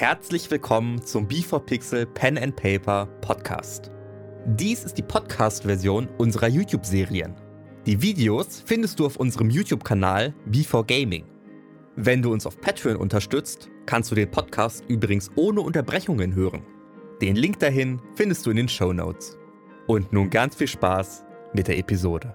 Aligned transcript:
Herzlich 0.00 0.50
willkommen 0.50 1.04
zum 1.04 1.28
B4Pixel 1.28 2.06
Pen 2.06 2.38
and 2.38 2.56
Paper 2.56 3.04
Podcast. 3.20 3.90
Dies 4.46 4.82
ist 4.82 4.94
die 4.94 5.02
Podcast-Version 5.02 6.08
unserer 6.16 6.48
YouTube-Serien. 6.48 7.34
Die 7.84 8.00
Videos 8.00 8.62
findest 8.64 8.98
du 8.98 9.04
auf 9.04 9.16
unserem 9.16 9.50
YouTube-Kanal 9.50 10.32
B4Gaming. 10.50 11.24
Wenn 11.96 12.22
du 12.22 12.32
uns 12.32 12.46
auf 12.46 12.58
Patreon 12.62 12.96
unterstützt, 12.96 13.68
kannst 13.84 14.10
du 14.10 14.14
den 14.14 14.30
Podcast 14.30 14.86
übrigens 14.88 15.30
ohne 15.36 15.60
Unterbrechungen 15.60 16.34
hören. 16.34 16.62
Den 17.20 17.36
Link 17.36 17.58
dahin 17.58 18.00
findest 18.14 18.46
du 18.46 18.52
in 18.52 18.56
den 18.56 18.70
Show 18.70 18.94
Notes. 18.94 19.36
Und 19.86 20.14
nun 20.14 20.30
ganz 20.30 20.54
viel 20.54 20.68
Spaß 20.68 21.26
mit 21.52 21.68
der 21.68 21.76
Episode. 21.76 22.34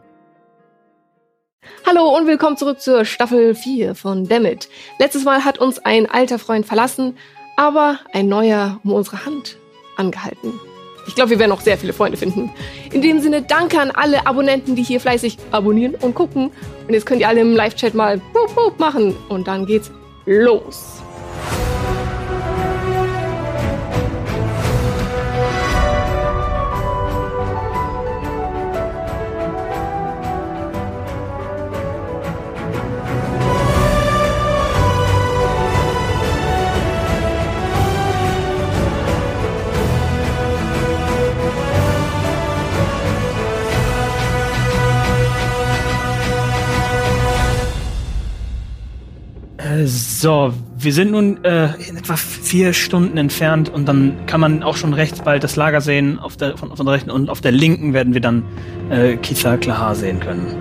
Hallo 1.84 2.16
und 2.16 2.28
willkommen 2.28 2.58
zurück 2.58 2.80
zur 2.80 3.06
Staffel 3.06 3.56
4 3.56 3.96
von 3.96 4.28
Dammit. 4.28 4.70
Letztes 5.00 5.24
Mal 5.24 5.44
hat 5.44 5.58
uns 5.58 5.80
ein 5.80 6.08
alter 6.08 6.38
Freund 6.38 6.68
verlassen, 6.68 7.18
aber 7.56 8.00
ein 8.14 8.28
neuer 8.28 8.80
um 8.84 8.94
unsere 8.94 9.26
Hand 9.26 9.58
angehalten. 9.98 10.54
Ich 11.08 11.16
glaube, 11.16 11.32
wir 11.32 11.40
werden 11.40 11.52
noch 11.52 11.62
sehr 11.62 11.78
viele 11.78 11.94
Freunde 11.94 12.18
finden. 12.18 12.52
In 12.92 13.02
dem 13.02 13.22
Sinne, 13.22 13.44
danke 13.44 13.80
an 13.80 13.92
alle 13.92 14.26
Abonnenten, 14.26 14.76
die 14.76 14.84
hier 14.84 15.00
fleißig 15.00 15.38
abonnieren 15.52 15.96
und 15.96 16.16
gucken. 16.16 16.52
Und 16.88 16.94
jetzt 16.94 17.06
könnt 17.06 17.22
ihr 17.22 17.28
alle 17.28 17.42
im 17.42 17.56
Live-Chat 17.56 17.94
mal 17.94 18.20
wup, 18.34 18.56
wup 18.56 18.80
machen. 18.80 19.16
Und 19.30 19.48
dann 19.48 19.66
geht's 19.66 19.92
los. 20.26 21.04
So, 49.84 50.54
wir 50.78 50.94
sind 50.94 51.12
nun 51.12 51.44
äh, 51.44 51.70
in 51.88 51.98
etwa 51.98 52.16
vier 52.16 52.72
Stunden 52.74 53.18
entfernt 53.18 53.70
und 53.70 53.88
dann 53.88 54.26
kann 54.26 54.40
man 54.40 54.64
auch 54.64 54.78
schon 54.78 54.94
rechts 54.94 55.22
bald 55.22 55.44
das 55.44 55.56
Lager 55.56 55.82
sehen 55.82 56.20
auf 56.20 56.38
der, 56.38 56.58
von, 56.58 56.76
von 56.76 56.86
der 56.86 56.96
rechten 56.96 57.12
und 57.12 57.30
auf 57.30 57.42
der 57.42 57.52
linken 57.52 57.94
werden 57.94 58.14
wir 58.14 58.22
dann 58.22 58.44
äh, 58.90 59.18
Kitha 59.18 59.58
Klahar 59.58 59.96
sehen 59.96 60.20
können. 60.20 60.56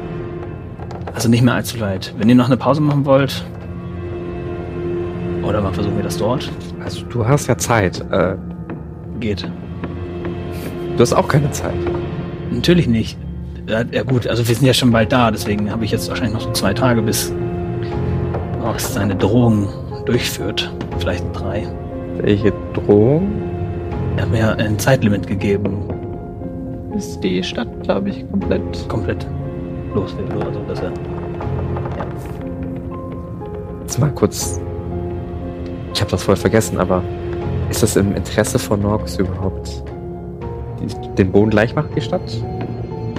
Also 1.14 1.28
nicht 1.28 1.42
mehr 1.42 1.54
allzu 1.54 1.80
weit. 1.80 2.14
Wenn 2.18 2.28
ihr 2.28 2.34
noch 2.34 2.46
eine 2.46 2.56
Pause 2.56 2.80
machen 2.80 3.04
wollt, 3.04 3.44
oder 5.42 5.60
mal 5.60 5.72
versuchen 5.72 5.96
wir 5.96 6.04
das 6.04 6.16
dort, 6.16 6.50
Also 6.82 7.04
du 7.04 7.26
hast 7.26 7.46
ja 7.46 7.56
Zeit. 7.56 8.00
Äh, 8.10 8.36
geht. 9.20 9.48
du 10.96 11.00
hast 11.00 11.12
auch 11.12 11.28
keine 11.28 11.50
Zeit. 11.52 11.74
Natürlich 12.50 12.88
nicht. 12.88 13.16
Ja, 13.68 13.82
ja 13.90 14.02
gut, 14.02 14.26
also 14.26 14.46
wir 14.48 14.54
sind 14.54 14.66
ja 14.66 14.74
schon 14.74 14.90
bald 14.90 15.12
da, 15.12 15.30
deswegen 15.30 15.70
habe 15.70 15.84
ich 15.84 15.90
jetzt 15.90 16.08
wahrscheinlich 16.08 16.34
noch 16.34 16.42
so 16.42 16.52
zwei 16.52 16.74
Tage, 16.74 17.00
bis 17.02 17.32
Max 18.64 18.94
seine 18.94 19.14
Drohung 19.14 19.68
durchführt. 20.06 20.72
Vielleicht 20.98 21.24
drei. 21.34 21.68
Welche 22.16 22.50
Drohung? 22.72 23.30
Er 24.16 24.22
hat 24.22 24.30
mir 24.30 24.56
ein 24.56 24.78
Zeitlimit 24.78 25.26
gegeben, 25.26 25.82
ist 26.96 27.22
die 27.22 27.42
Stadt, 27.42 27.68
glaube 27.82 28.08
ich, 28.08 28.24
komplett. 28.30 28.88
komplett 28.88 29.26
los 29.94 30.16
will. 30.16 30.42
Also, 30.42 30.60
dass 30.66 30.80
er. 30.80 30.92
Jetzt 33.82 33.98
mal 33.98 34.10
kurz. 34.12 34.58
Ich 35.92 36.00
habe 36.00 36.10
das 36.10 36.22
voll 36.22 36.36
vergessen, 36.36 36.78
aber 36.78 37.02
ist 37.68 37.82
das 37.82 37.96
im 37.96 38.14
Interesse 38.16 38.58
von 38.58 38.80
Norx 38.80 39.16
überhaupt, 39.18 39.84
den 41.18 41.30
Boden 41.30 41.50
gleich 41.50 41.74
macht, 41.74 41.94
die 41.94 42.00
Stadt? 42.00 42.22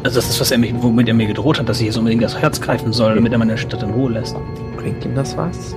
Also, 0.04 0.16
das 0.16 0.30
ist, 0.30 0.42
was 0.42 0.52
er 0.52 0.58
mich, 0.58 0.74
womit 0.82 1.08
er 1.08 1.14
mir 1.14 1.28
gedroht 1.28 1.60
hat, 1.60 1.70
dass 1.70 1.80
ich 1.82 1.86
jetzt 1.86 1.98
unbedingt 1.98 2.24
das 2.24 2.36
Herz 2.36 2.60
greifen 2.60 2.94
soll, 2.94 3.14
damit 3.14 3.32
er 3.32 3.38
meine 3.38 3.58
Stadt 3.58 3.84
in 3.84 3.92
Ruhe 3.92 4.12
lässt. 4.12 4.36
Bringt 4.86 5.04
ihm 5.04 5.16
das 5.16 5.36
was? 5.36 5.76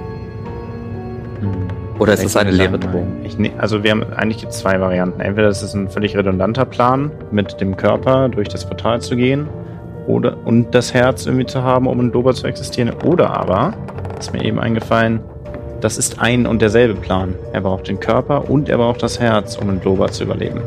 Oder 1.98 2.12
ist 2.12 2.26
das 2.26 2.36
eine 2.36 2.50
leere 2.50 2.78
Drohung? 2.78 3.22
Ne, 3.38 3.52
also 3.56 3.82
wir 3.82 3.90
haben 3.90 4.04
eigentlich 4.14 4.46
zwei 4.50 4.78
Varianten. 4.82 5.22
Entweder 5.22 5.48
es 5.48 5.62
ist 5.62 5.72
ein 5.72 5.88
völlig 5.88 6.14
redundanter 6.14 6.66
Plan, 6.66 7.10
mit 7.30 7.58
dem 7.58 7.74
Körper 7.74 8.28
durch 8.28 8.48
das 8.48 8.68
Portal 8.68 9.00
zu 9.00 9.16
gehen 9.16 9.48
oder 10.06 10.36
und 10.44 10.74
das 10.74 10.92
Herz 10.92 11.24
irgendwie 11.24 11.46
zu 11.46 11.62
haben, 11.62 11.86
um 11.86 11.98
in 12.00 12.12
Dober 12.12 12.34
zu 12.34 12.46
existieren. 12.46 12.92
Oder 13.02 13.34
aber, 13.34 13.72
ist 14.18 14.34
mir 14.34 14.44
eben 14.44 14.60
eingefallen, 14.60 15.20
das 15.80 15.96
ist 15.96 16.20
ein 16.20 16.46
und 16.46 16.60
derselbe 16.60 17.00
Plan. 17.00 17.34
Er 17.54 17.62
braucht 17.62 17.88
den 17.88 18.00
Körper 18.00 18.50
und 18.50 18.68
er 18.68 18.76
braucht 18.76 19.02
das 19.02 19.18
Herz, 19.18 19.56
um 19.56 19.70
in 19.70 19.80
Dober 19.80 20.08
zu 20.08 20.24
überleben. 20.24 20.60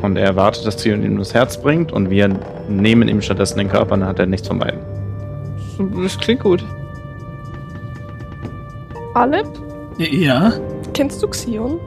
Und 0.00 0.16
er 0.16 0.24
erwartet, 0.24 0.66
dass 0.66 0.78
Zion 0.78 1.04
ihm 1.04 1.18
das 1.18 1.34
Herz 1.34 1.58
bringt 1.60 1.92
und 1.92 2.08
wir 2.08 2.30
nehmen 2.66 3.08
ihm 3.08 3.20
stattdessen 3.20 3.58
den 3.58 3.68
Körper, 3.68 3.98
dann 3.98 4.08
hat 4.08 4.18
er 4.18 4.24
nichts 4.24 4.48
von 4.48 4.58
beiden. 4.58 4.97
Das 6.02 6.18
klingt 6.18 6.40
gut. 6.42 6.64
Alep, 9.14 9.46
Ja? 9.98 10.52
kennst 10.94 11.22
du 11.22 11.28
Xion? 11.28 11.78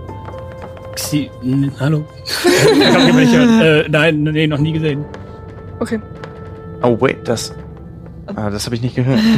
Xi 0.95 1.29
n- 1.43 1.71
hallo? 1.79 2.03
Ich 2.73 3.13
nicht 3.15 3.35
hören. 3.35 3.61
äh, 3.61 3.89
nein, 3.89 4.23
nee, 4.23 4.47
noch 4.47 4.57
nie 4.59 4.73
gesehen. 4.73 5.05
Okay. 5.79 5.99
Oh, 6.83 6.97
wait, 6.99 7.17
das. 7.25 7.53
Ah, 8.35 8.49
das 8.49 8.65
habe 8.65 8.75
ich 8.75 8.81
nicht 8.81 8.95
gehört. 8.95 9.19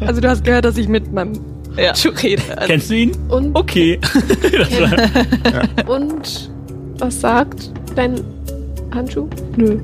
Also 0.00 0.20
du 0.20 0.28
hast 0.28 0.44
gehört, 0.44 0.66
dass 0.66 0.76
ich 0.76 0.86
mit 0.88 1.12
meinem 1.14 1.32
ja. 1.78 1.92
rede. 2.22 2.42
Also, 2.56 2.66
Kennst 2.66 2.90
du 2.90 2.94
ihn? 2.94 3.12
Und, 3.30 3.56
Okay. 3.56 3.98
Das 4.02 4.80
war- 4.80 5.88
und 5.96 6.50
was 6.98 7.20
sagt 7.20 7.70
dein 7.94 8.20
Handschuh? 8.94 9.28
nö. 9.56 9.78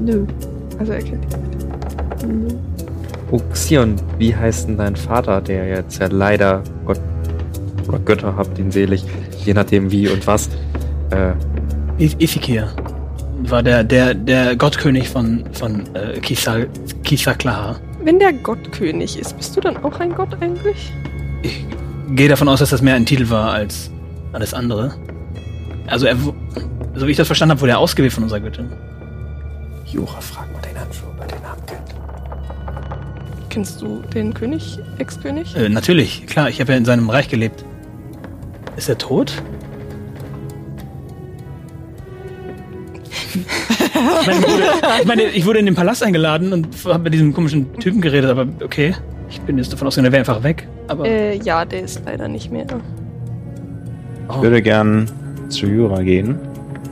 Nö. 0.00 0.24
Also 0.80 0.92
er 0.92 1.02
kennt. 1.02 1.26
Nö. 2.26 2.48
Oh, 3.30 3.40
Xion, 3.52 3.94
wie 4.18 4.34
heißt 4.34 4.66
denn 4.66 4.78
dein 4.78 4.96
Vater, 4.96 5.40
der 5.40 5.68
jetzt 5.68 6.00
ja 6.00 6.08
leider, 6.10 6.64
Gott, 6.84 6.98
oder 7.86 7.98
Götter 8.00 8.34
habt 8.36 8.58
ihn 8.58 8.72
selig, 8.72 9.04
je 9.44 9.54
nachdem 9.54 9.92
wie 9.92 10.08
und 10.08 10.26
was, 10.26 10.48
äh, 11.10 11.32
Ifikir 11.98 12.72
war 13.42 13.62
der, 13.62 13.84
der, 13.84 14.14
der 14.14 14.56
Gottkönig 14.56 15.08
von, 15.08 15.44
von 15.52 15.84
äh, 15.94 16.18
Kisa, 16.20 16.64
Kisa 17.04 17.34
Klaha. 17.34 17.76
Wenn 18.02 18.18
der 18.18 18.32
Gottkönig 18.32 19.18
ist, 19.18 19.36
bist 19.36 19.56
du 19.56 19.60
dann 19.60 19.76
auch 19.78 20.00
ein 20.00 20.14
Gott 20.14 20.30
eigentlich? 20.40 20.92
Ich 21.42 21.64
gehe 22.10 22.28
davon 22.28 22.48
aus, 22.48 22.60
dass 22.60 22.70
das 22.70 22.82
mehr 22.82 22.94
ein 22.94 23.06
Titel 23.06 23.28
war 23.30 23.52
als 23.52 23.90
alles 24.32 24.54
andere. 24.54 24.94
Also 25.86 26.06
er, 26.06 26.16
so 26.94 27.06
wie 27.06 27.10
ich 27.10 27.16
das 27.16 27.26
verstanden 27.26 27.52
habe, 27.52 27.60
wurde 27.60 27.72
er 27.72 27.78
ausgewählt 27.78 28.12
von 28.12 28.24
unserer 28.24 28.40
Göttin. 28.40 28.70
Jura, 29.86 30.20
frag 30.20 30.52
mal 30.52 30.59
Kennst 33.50 33.82
du 33.82 34.02
den 34.14 34.32
König, 34.32 34.78
Ex-König? 34.98 35.54
Äh, 35.56 35.68
natürlich, 35.68 36.24
klar, 36.26 36.48
ich 36.48 36.60
habe 36.60 36.72
ja 36.72 36.78
in 36.78 36.84
seinem 36.84 37.10
Reich 37.10 37.28
gelebt. 37.28 37.64
Ist 38.76 38.88
er 38.88 38.96
tot? 38.96 39.42
ich, 43.32 44.26
meine, 44.26 44.38
ich, 44.40 44.46
wurde, 44.48 44.62
ich 45.00 45.06
meine, 45.06 45.22
ich 45.24 45.46
wurde 45.46 45.58
in 45.58 45.66
den 45.66 45.74
Palast 45.74 46.02
eingeladen 46.02 46.52
und 46.52 46.68
habe 46.84 47.04
mit 47.04 47.14
diesem 47.14 47.32
komischen 47.32 47.72
Typen 47.78 48.00
geredet, 48.00 48.30
aber 48.30 48.46
okay. 48.64 48.94
Ich 49.28 49.40
bin 49.42 49.58
jetzt 49.58 49.72
davon 49.72 49.86
ausgegangen, 49.88 50.12
er 50.12 50.12
wäre 50.12 50.20
einfach 50.32 50.42
weg. 50.42 50.66
Aber 50.88 51.04
Äh, 51.06 51.36
ja, 51.38 51.64
der 51.64 51.82
ist 51.82 52.02
leider 52.04 52.26
nicht 52.28 52.50
mehr. 52.50 52.66
oh, 54.28 54.32
Ich 54.36 54.42
würde 54.42 54.60
gern 54.62 55.08
zu 55.48 55.66
Jura 55.66 56.02
gehen 56.02 56.36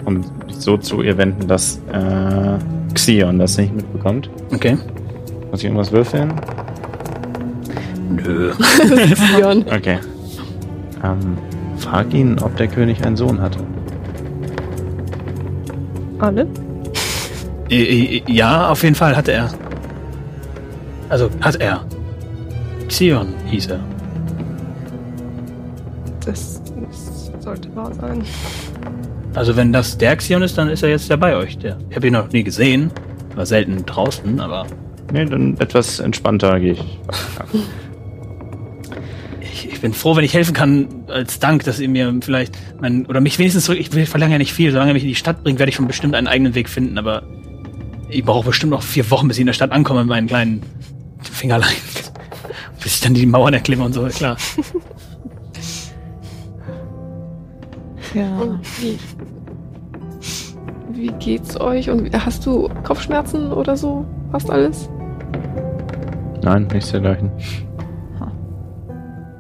und 0.05 0.47
mich 0.47 0.57
so 0.57 0.77
zu 0.77 1.03
ihr 1.03 1.17
wenden, 1.19 1.49
dass 1.49 1.81
äh, 1.93 2.59
Xion 2.95 3.39
das 3.39 3.59
nicht 3.59 3.75
mitbekommt. 3.75 4.31
okay. 4.53 4.77
Muss 5.50 5.60
ich 5.60 5.64
irgendwas 5.64 5.92
würfeln? 5.92 6.32
Nö. 8.10 8.53
Xion. 8.53 9.65
Okay. 9.74 9.98
Ähm, 11.04 11.39
frag 11.77 12.12
ihn, 12.12 12.39
ob 12.41 12.56
der 12.56 12.66
König 12.68 13.04
einen 13.04 13.16
Sohn 13.16 13.41
hatte. 13.41 13.60
Alle? 16.18 16.47
Ja, 17.68 18.71
auf 18.71 18.83
jeden 18.83 18.95
Fall 18.95 19.16
hatte 19.16 19.33
er. 19.33 19.50
Also 21.09 21.30
hat 21.41 21.56
er. 21.60 21.84
Xion 22.89 23.34
hieß 23.47 23.68
er. 23.68 23.80
Das, 26.24 26.60
das 26.91 27.33
sollte 27.42 27.74
wahr 27.77 27.92
sein. 27.94 28.22
Also 29.34 29.54
wenn 29.56 29.72
das 29.72 29.97
der 29.97 30.16
Xion 30.16 30.42
ist, 30.42 30.59
dann 30.59 30.68
ist 30.68 30.83
er 30.83 30.89
jetzt 30.89 31.09
ja 31.09 31.16
bei 31.16 31.36
euch. 31.36 31.59
Der. 31.59 31.78
Ich 31.91 31.97
habe 31.97 32.09
ihn 32.09 32.15
noch 32.15 32.30
nie 32.33 32.42
gesehen. 32.42 32.91
War 33.36 33.47
selten 33.47 33.86
draußen, 33.86 34.41
aber 34.41 34.66
Nee, 35.13 35.25
dann 35.25 35.57
etwas 35.59 36.01
entspannter 36.01 36.60
gehe 36.60 36.72
ich. 36.72 36.99
ich, 39.41 39.72
ich 39.72 39.81
bin 39.81 39.93
froh, 39.95 40.16
wenn 40.16 40.25
ich 40.25 40.34
helfen 40.34 40.53
kann, 40.55 40.89
als 41.09 41.39
Dank, 41.39 41.65
dass 41.65 41.81
ihr 41.81 41.89
mir 41.89 42.15
vielleicht 42.21 42.57
mein, 42.81 43.07
oder 43.07 43.21
mich 43.21 43.39
wenigstens 43.39 43.65
zurück, 43.65 43.78
ich 43.81 43.93
will 43.95 44.07
verlange 44.07 44.33
ja 44.33 44.39
nicht 44.39 44.53
viel, 44.53 44.71
solange 44.71 44.91
er 44.91 44.95
mich 44.95 45.03
in 45.05 45.09
die 45.09 45.15
Stadt 45.15 45.43
bringt, 45.43 45.59
werde 45.59 45.71
ich 45.71 45.77
schon 45.77 45.87
bestimmt 45.87 46.15
einen 46.15 46.27
eigenen 46.27 46.55
Weg 46.55 46.69
finden, 46.69 46.99
aber 46.99 47.22
ich 48.10 48.25
brauche 48.25 48.47
bestimmt 48.47 48.71
noch 48.71 48.83
vier 48.83 49.10
Wochen, 49.10 49.28
bis 49.28 49.39
ich 49.39 49.43
in 49.43 49.47
der 49.47 49.55
Stadt 49.55 49.72
ankomme 49.72 50.01
mit 50.01 50.09
meinen 50.09 50.27
kleinen 50.27 50.63
Fingerlein. 51.21 51.69
Bis 52.83 52.95
ich 52.95 53.01
dann 53.01 53.13
die 53.13 53.27
Mauern 53.27 53.53
erklimme 53.53 53.84
und 53.84 53.93
so, 53.93 54.04
klar. 54.07 54.37
Ja. 58.15 58.39
Und 58.39 58.61
wie, 58.81 58.99
wie 60.93 61.09
geht's 61.19 61.61
euch? 61.61 61.91
Und 61.91 62.04
wie- 62.04 62.16
hast 62.16 62.47
du 62.47 62.69
Kopfschmerzen 62.84 63.53
oder 63.53 63.77
so? 63.77 64.07
Passt 64.31 64.49
alles? 64.49 64.89
Nein, 66.48 66.66
nichts 66.72 66.91
dergleichen. 66.92 67.30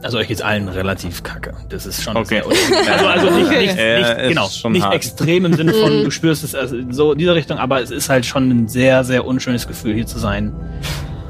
Also 0.02 0.18
euch 0.18 0.28
geht's 0.28 0.42
allen 0.42 0.68
relativ 0.68 1.22
kacke. 1.22 1.54
Das 1.70 1.86
ist 1.86 2.02
schon 2.02 2.16
Okay. 2.16 2.42
sehr 2.46 2.92
Also, 2.92 3.06
also 3.06 3.30
nicht, 3.36 3.50
nicht, 3.50 3.76
nicht, 3.76 3.78
ist 3.78 4.28
genau, 4.28 4.46
schon 4.46 4.72
nicht 4.72 4.84
hart. 4.84 4.94
extrem 4.94 5.44
im 5.46 5.54
Sinne 5.54 5.72
von, 5.72 5.90
Mhm. 6.00 6.04
du 6.04 6.10
spürst 6.10 6.44
es 6.44 6.54
also 6.54 6.76
so 6.90 7.12
in 7.12 7.18
dieser 7.18 7.34
Richtung, 7.34 7.58
aber 7.58 7.80
es 7.82 7.90
ist 7.90 8.08
halt 8.10 8.24
schon 8.26 8.48
ein 8.50 8.68
sehr, 8.68 9.02
sehr 9.04 9.24
unschönes 9.26 9.66
Gefühl, 9.66 9.94
hier 9.94 10.06
zu 10.06 10.18
sein. 10.18 10.52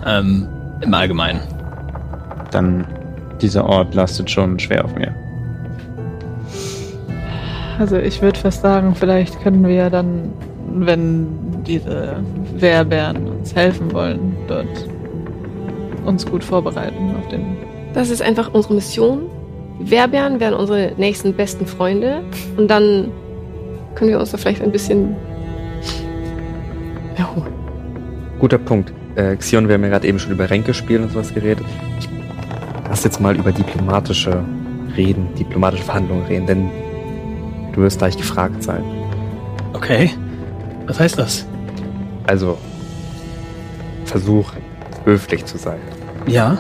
Ähm, 0.04 0.48
Im 0.82 0.92
Allgemeinen. 0.92 1.40
Dann, 2.50 2.84
dieser 3.40 3.64
Ort 3.64 3.94
lastet 3.94 4.30
schon 4.30 4.58
schwer 4.58 4.84
auf 4.84 4.94
mir. 4.96 5.14
Also 7.78 7.96
ich 7.96 8.20
würde 8.20 8.38
fast 8.38 8.62
sagen, 8.62 8.94
vielleicht 8.96 9.40
können 9.42 9.66
wir 9.66 9.88
dann, 9.88 10.32
wenn 10.74 11.62
diese 11.64 12.16
Wehrbären 12.56 13.28
uns 13.28 13.54
helfen 13.54 13.92
wollen, 13.92 14.36
dort 14.48 14.66
uns 16.08 16.26
gut 16.26 16.42
vorbereiten 16.42 17.14
auf 17.16 17.28
den. 17.28 17.56
Das 17.94 18.10
ist 18.10 18.22
einfach 18.22 18.52
unsere 18.52 18.74
Mission. 18.74 19.30
Die 19.80 19.90
Werbären 19.90 20.40
werden 20.40 20.54
unsere 20.54 20.92
nächsten 20.96 21.34
besten 21.34 21.66
Freunde. 21.66 22.22
Und 22.56 22.68
dann 22.68 23.12
können 23.94 24.10
wir 24.10 24.18
uns 24.18 24.30
da 24.30 24.38
vielleicht 24.38 24.62
ein 24.62 24.72
bisschen 24.72 25.16
erholen. 27.16 27.52
Guter 28.38 28.58
Punkt. 28.58 28.92
Äh, 29.16 29.36
Xion, 29.36 29.68
wir 29.68 29.74
haben 29.74 29.82
ja 29.82 29.88
gerade 29.88 30.06
eben 30.06 30.18
schon 30.18 30.32
über 30.32 30.48
Ränke 30.48 30.74
spielen 30.74 31.04
und 31.04 31.12
sowas 31.12 31.34
geredet. 31.34 31.66
Ich 31.98 32.08
lass 32.88 33.04
jetzt 33.04 33.20
mal 33.20 33.36
über 33.36 33.52
diplomatische 33.52 34.44
Reden, 34.96 35.28
diplomatische 35.38 35.84
Verhandlungen 35.84 36.24
reden, 36.26 36.46
denn 36.46 36.70
du 37.72 37.82
wirst 37.82 37.98
gleich 37.98 38.16
gefragt 38.16 38.62
sein. 38.62 38.82
Okay. 39.72 40.10
Was 40.86 40.98
heißt 41.00 41.18
das? 41.18 41.46
Also, 42.26 42.58
versuch 44.04 44.52
höflich 45.04 45.44
zu 45.44 45.58
sein. 45.58 45.78
Ja. 46.26 46.58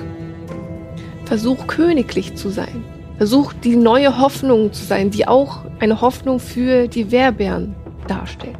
Versuch 1.24 1.66
königlich 1.66 2.34
zu 2.34 2.48
sein. 2.48 2.84
Versuch 3.18 3.52
die 3.52 3.76
neue 3.76 4.18
Hoffnung 4.18 4.72
zu 4.72 4.84
sein, 4.84 5.10
die 5.10 5.26
auch 5.26 5.64
eine 5.80 6.00
Hoffnung 6.00 6.40
für 6.40 6.88
die 6.88 7.10
Werbären 7.10 7.74
darstellt. 8.06 8.56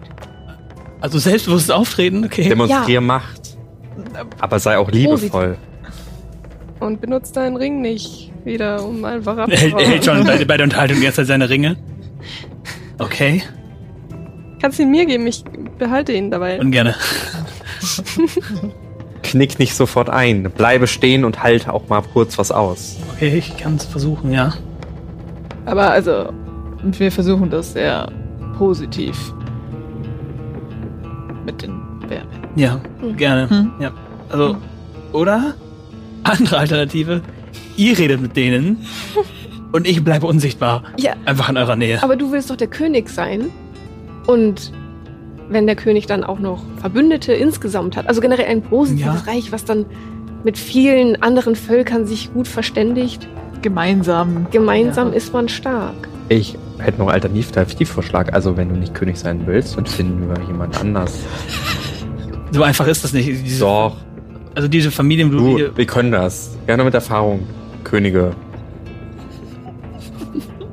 Also 1.00 1.18
selbstbewusstes 1.18 1.70
Auftreten, 1.70 2.24
okay. 2.24 2.48
Demonstrier 2.48 3.00
Macht. 3.00 3.56
Aber 4.40 4.58
sei 4.58 4.78
auch 4.78 4.90
liebevoll. 4.90 5.56
Und 6.80 7.00
benutzt 7.00 7.36
deinen 7.36 7.56
Ring 7.56 7.80
nicht 7.80 8.32
wieder, 8.44 8.84
um 8.84 9.04
einfach 9.04 9.36
hält, 9.48 9.74
er 9.74 9.86
hält 9.86 10.04
schon 10.04 10.18
abzuhauen. 10.18 10.38
bei, 10.38 10.44
bei 10.44 10.56
der 10.56 10.64
Unterhaltung 10.64 11.00
Zeit 11.12 11.26
seine 11.26 11.48
Ringe. 11.48 11.76
Okay. 12.98 13.42
Kannst 14.60 14.78
ihn 14.80 14.90
mir 14.90 15.06
geben, 15.06 15.26
ich 15.26 15.44
behalte 15.78 16.12
ihn 16.12 16.30
dabei. 16.30 16.60
Und 16.60 16.72
gerne. 16.72 16.94
Knick 19.30 19.58
nicht 19.58 19.74
sofort 19.74 20.10
ein. 20.10 20.44
Bleibe 20.50 20.86
stehen 20.86 21.24
und 21.24 21.42
halte 21.42 21.72
auch 21.72 21.88
mal 21.88 22.02
kurz 22.02 22.38
was 22.38 22.50
aus. 22.52 22.96
Okay, 23.14 23.36
ich 23.38 23.56
kann 23.56 23.76
es 23.76 23.84
versuchen, 23.84 24.32
ja. 24.32 24.52
Aber 25.66 25.90
also, 25.90 26.32
wir 26.82 27.12
versuchen 27.12 27.50
das 27.50 27.72
sehr 27.72 28.10
positiv 28.56 29.16
mit 31.44 31.62
den 31.62 31.72
Wehrbären. 32.02 32.28
Ja, 32.56 32.80
Hm. 33.00 33.16
gerne. 33.16 33.50
Hm. 33.50 33.70
Ja. 33.80 33.90
Also, 34.30 34.56
oder? 35.12 35.54
Andere 36.24 36.58
Alternative. 36.58 37.22
Ihr 37.76 37.96
redet 37.98 38.20
mit 38.20 38.36
denen 38.36 38.78
und 39.72 39.86
ich 39.86 40.02
bleibe 40.04 40.26
unsichtbar. 40.26 40.82
Ja, 40.98 41.12
Einfach 41.24 41.48
in 41.48 41.56
eurer 41.56 41.76
Nähe. 41.76 42.02
aber 42.02 42.16
du 42.16 42.32
willst 42.32 42.50
doch 42.50 42.56
der 42.56 42.66
König 42.68 43.08
sein. 43.08 43.50
Und 44.26 44.72
wenn 45.50 45.66
der 45.66 45.76
König 45.76 46.06
dann 46.06 46.24
auch 46.24 46.38
noch 46.38 46.62
Verbündete 46.80 47.32
insgesamt 47.32 47.96
hat, 47.96 48.06
also 48.08 48.20
generell 48.20 48.46
ein 48.46 48.62
positives 48.62 49.24
Ja. 49.26 49.32
Reich, 49.32 49.52
was 49.52 49.64
dann 49.64 49.86
mit 50.44 50.56
vielen 50.58 51.20
anderen 51.22 51.56
Völkern 51.56 52.06
sich 52.06 52.32
gut 52.32 52.46
verständigt, 52.48 53.26
Gemeinsam. 53.62 54.46
gemeinsam 54.50 55.08
Ja. 55.08 55.14
ist 55.14 55.32
man 55.32 55.48
stark. 55.48 55.94
Ich 56.28 56.56
hätte 56.78 56.98
noch 56.98 57.08
einen 57.08 57.24
Alternativvorschlag. 57.24 58.32
Also, 58.34 58.56
wenn 58.56 58.68
du 58.68 58.76
nicht 58.76 58.94
König 58.94 59.16
sein 59.18 59.42
willst, 59.46 59.76
dann 59.76 59.86
finden 59.86 60.28
wir 60.28 60.40
jemand 60.46 60.78
anders. 60.80 61.18
So 62.52 62.62
einfach 62.62 62.86
ist 62.86 63.02
das 63.02 63.12
nicht. 63.12 63.26
Diese, 63.28 63.60
Doch, 63.60 63.96
Also 64.54 64.68
diese 64.68 64.90
Familien, 64.90 65.30
du, 65.30 65.58
du, 65.58 65.76
wir 65.76 65.86
können 65.86 66.12
das. 66.12 66.56
Gerne 66.66 66.84
mit 66.84 66.94
Erfahrung, 66.94 67.46
Könige. 67.84 68.32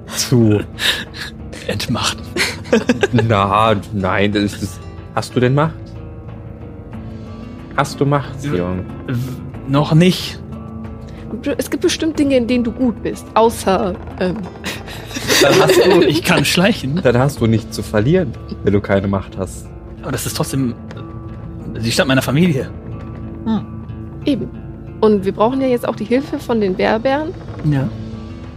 Zu. 0.16 0.60
entmacht. 1.68 2.18
Na, 3.12 3.76
nein, 3.94 4.32
das 4.32 4.44
ist 4.44 4.62
das. 4.62 4.80
Hast 5.16 5.36
du 5.36 5.40
denn 5.40 5.54
Macht? 5.54 5.74
Hast 7.78 8.00
du 8.00 8.06
Macht, 8.06 8.42
Sion? 8.42 8.86
Noch 9.68 9.94
nicht. 9.94 10.40
Es 11.58 11.70
gibt 11.70 11.84
bestimmt 11.84 12.18
Dinge, 12.18 12.38
in 12.38 12.48
denen 12.48 12.64
du 12.64 12.72
gut 12.72 13.02
bist, 13.04 13.26
außer 13.34 13.94
ähm, 14.20 14.38
Dann 15.42 15.54
hast 15.60 15.78
du, 15.78 16.02
Ich 16.08 16.24
kann 16.24 16.46
schleichen, 16.46 17.02
dann 17.04 17.18
hast 17.18 17.42
du 17.42 17.48
nichts 17.48 17.76
zu 17.76 17.84
verlieren, 17.84 18.32
wenn 18.64 18.74
du 18.74 18.80
keine 18.82 19.08
Macht 19.08 19.38
hast. 19.38 19.68
aber 20.02 20.12
das 20.12 20.26
ist 20.26 20.38
trotzdem 20.38 20.76
die 21.84 21.92
Stadt 21.92 22.08
meiner 22.08 22.22
Familie. 22.22 22.70
eben. 24.26 24.50
Und 25.02 25.26
wir 25.26 25.34
brauchen 25.34 25.62
ja 25.62 25.68
jetzt 25.68 25.88
auch 25.88 25.96
die 25.96 26.06
Hilfe 26.06 26.40
von 26.40 26.62
den 26.62 26.76
Berbären. 26.76 27.34
Ja. 27.70 27.88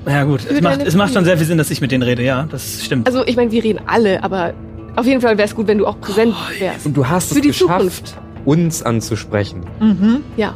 Ja 0.09 0.25
gut, 0.25 0.41
es 0.51 0.61
macht, 0.61 0.83
es 0.83 0.95
macht 0.95 1.13
schon 1.15 1.25
sehr 1.25 1.37
viel 1.37 1.47
Sinn, 1.47 1.59
dass 1.59 1.71
ich 1.71 1.81
mit 1.81 1.93
denen 1.93 2.03
rede, 2.03 2.23
ja, 2.23 2.47
das 2.51 2.85
stimmt. 2.85 3.07
Also 3.07 3.25
ich 3.27 3.37
meine, 3.37 3.51
wir 3.53 3.63
reden 3.63 3.81
alle, 3.87 4.23
aber 4.25 4.55
auf 4.97 5.07
jeden 5.07 5.21
Fall 5.21 5.37
wäre 5.39 5.47
es 5.47 5.55
gut, 5.55 5.67
wenn 5.69 5.79
du 5.79 5.87
auch 5.87 6.01
präsent 6.01 6.35
Oh, 6.35 6.61
wärst. 6.61 6.87
Und 6.87 6.97
du 6.97 7.07
hast 7.09 7.29
Für 7.29 7.37
es 7.37 7.41
die 7.43 7.49
geschafft, 7.49 7.71
Zukunft. 8.09 8.15
uns 8.45 8.83
anzusprechen. 8.83 9.61
Mhm. 9.81 10.21
Ja. 10.37 10.55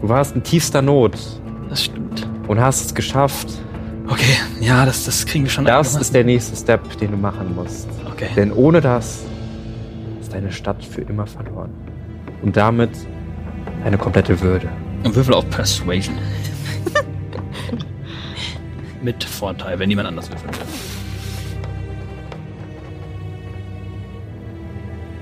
Du 0.00 0.08
warst 0.08 0.34
in 0.36 0.42
tiefster 0.42 0.80
Not 0.82 1.16
das 1.68 1.84
stimmt. 1.84 2.26
und 2.46 2.60
hast 2.60 2.86
es 2.86 2.94
geschafft. 2.94 3.48
Okay, 4.06 4.36
ja, 4.60 4.84
das, 4.84 5.04
das 5.06 5.24
kriegen 5.24 5.44
wir 5.44 5.50
schon 5.50 5.64
Das 5.64 5.96
ist 5.96 6.14
der 6.14 6.24
nächste 6.24 6.54
Step, 6.56 6.80
den 6.98 7.10
du 7.12 7.16
machen 7.16 7.54
musst. 7.56 7.88
Okay. 8.12 8.28
Denn 8.36 8.52
ohne 8.52 8.80
das 8.82 9.24
ist 10.20 10.32
deine 10.34 10.52
Stadt 10.52 10.84
für 10.84 11.00
immer 11.00 11.26
verloren. 11.26 11.70
Und 12.42 12.56
damit 12.56 12.90
eine 13.84 13.96
komplette 13.96 14.40
Würde. 14.42 14.68
Und 15.04 15.16
Würfel 15.16 15.34
auf 15.34 15.48
Persuasion. 15.50 16.14
Mit 19.04 19.22
Vorteil, 19.22 19.78
wenn 19.78 19.88
niemand 19.88 20.08
anders 20.08 20.30
würfelt. 20.30 20.56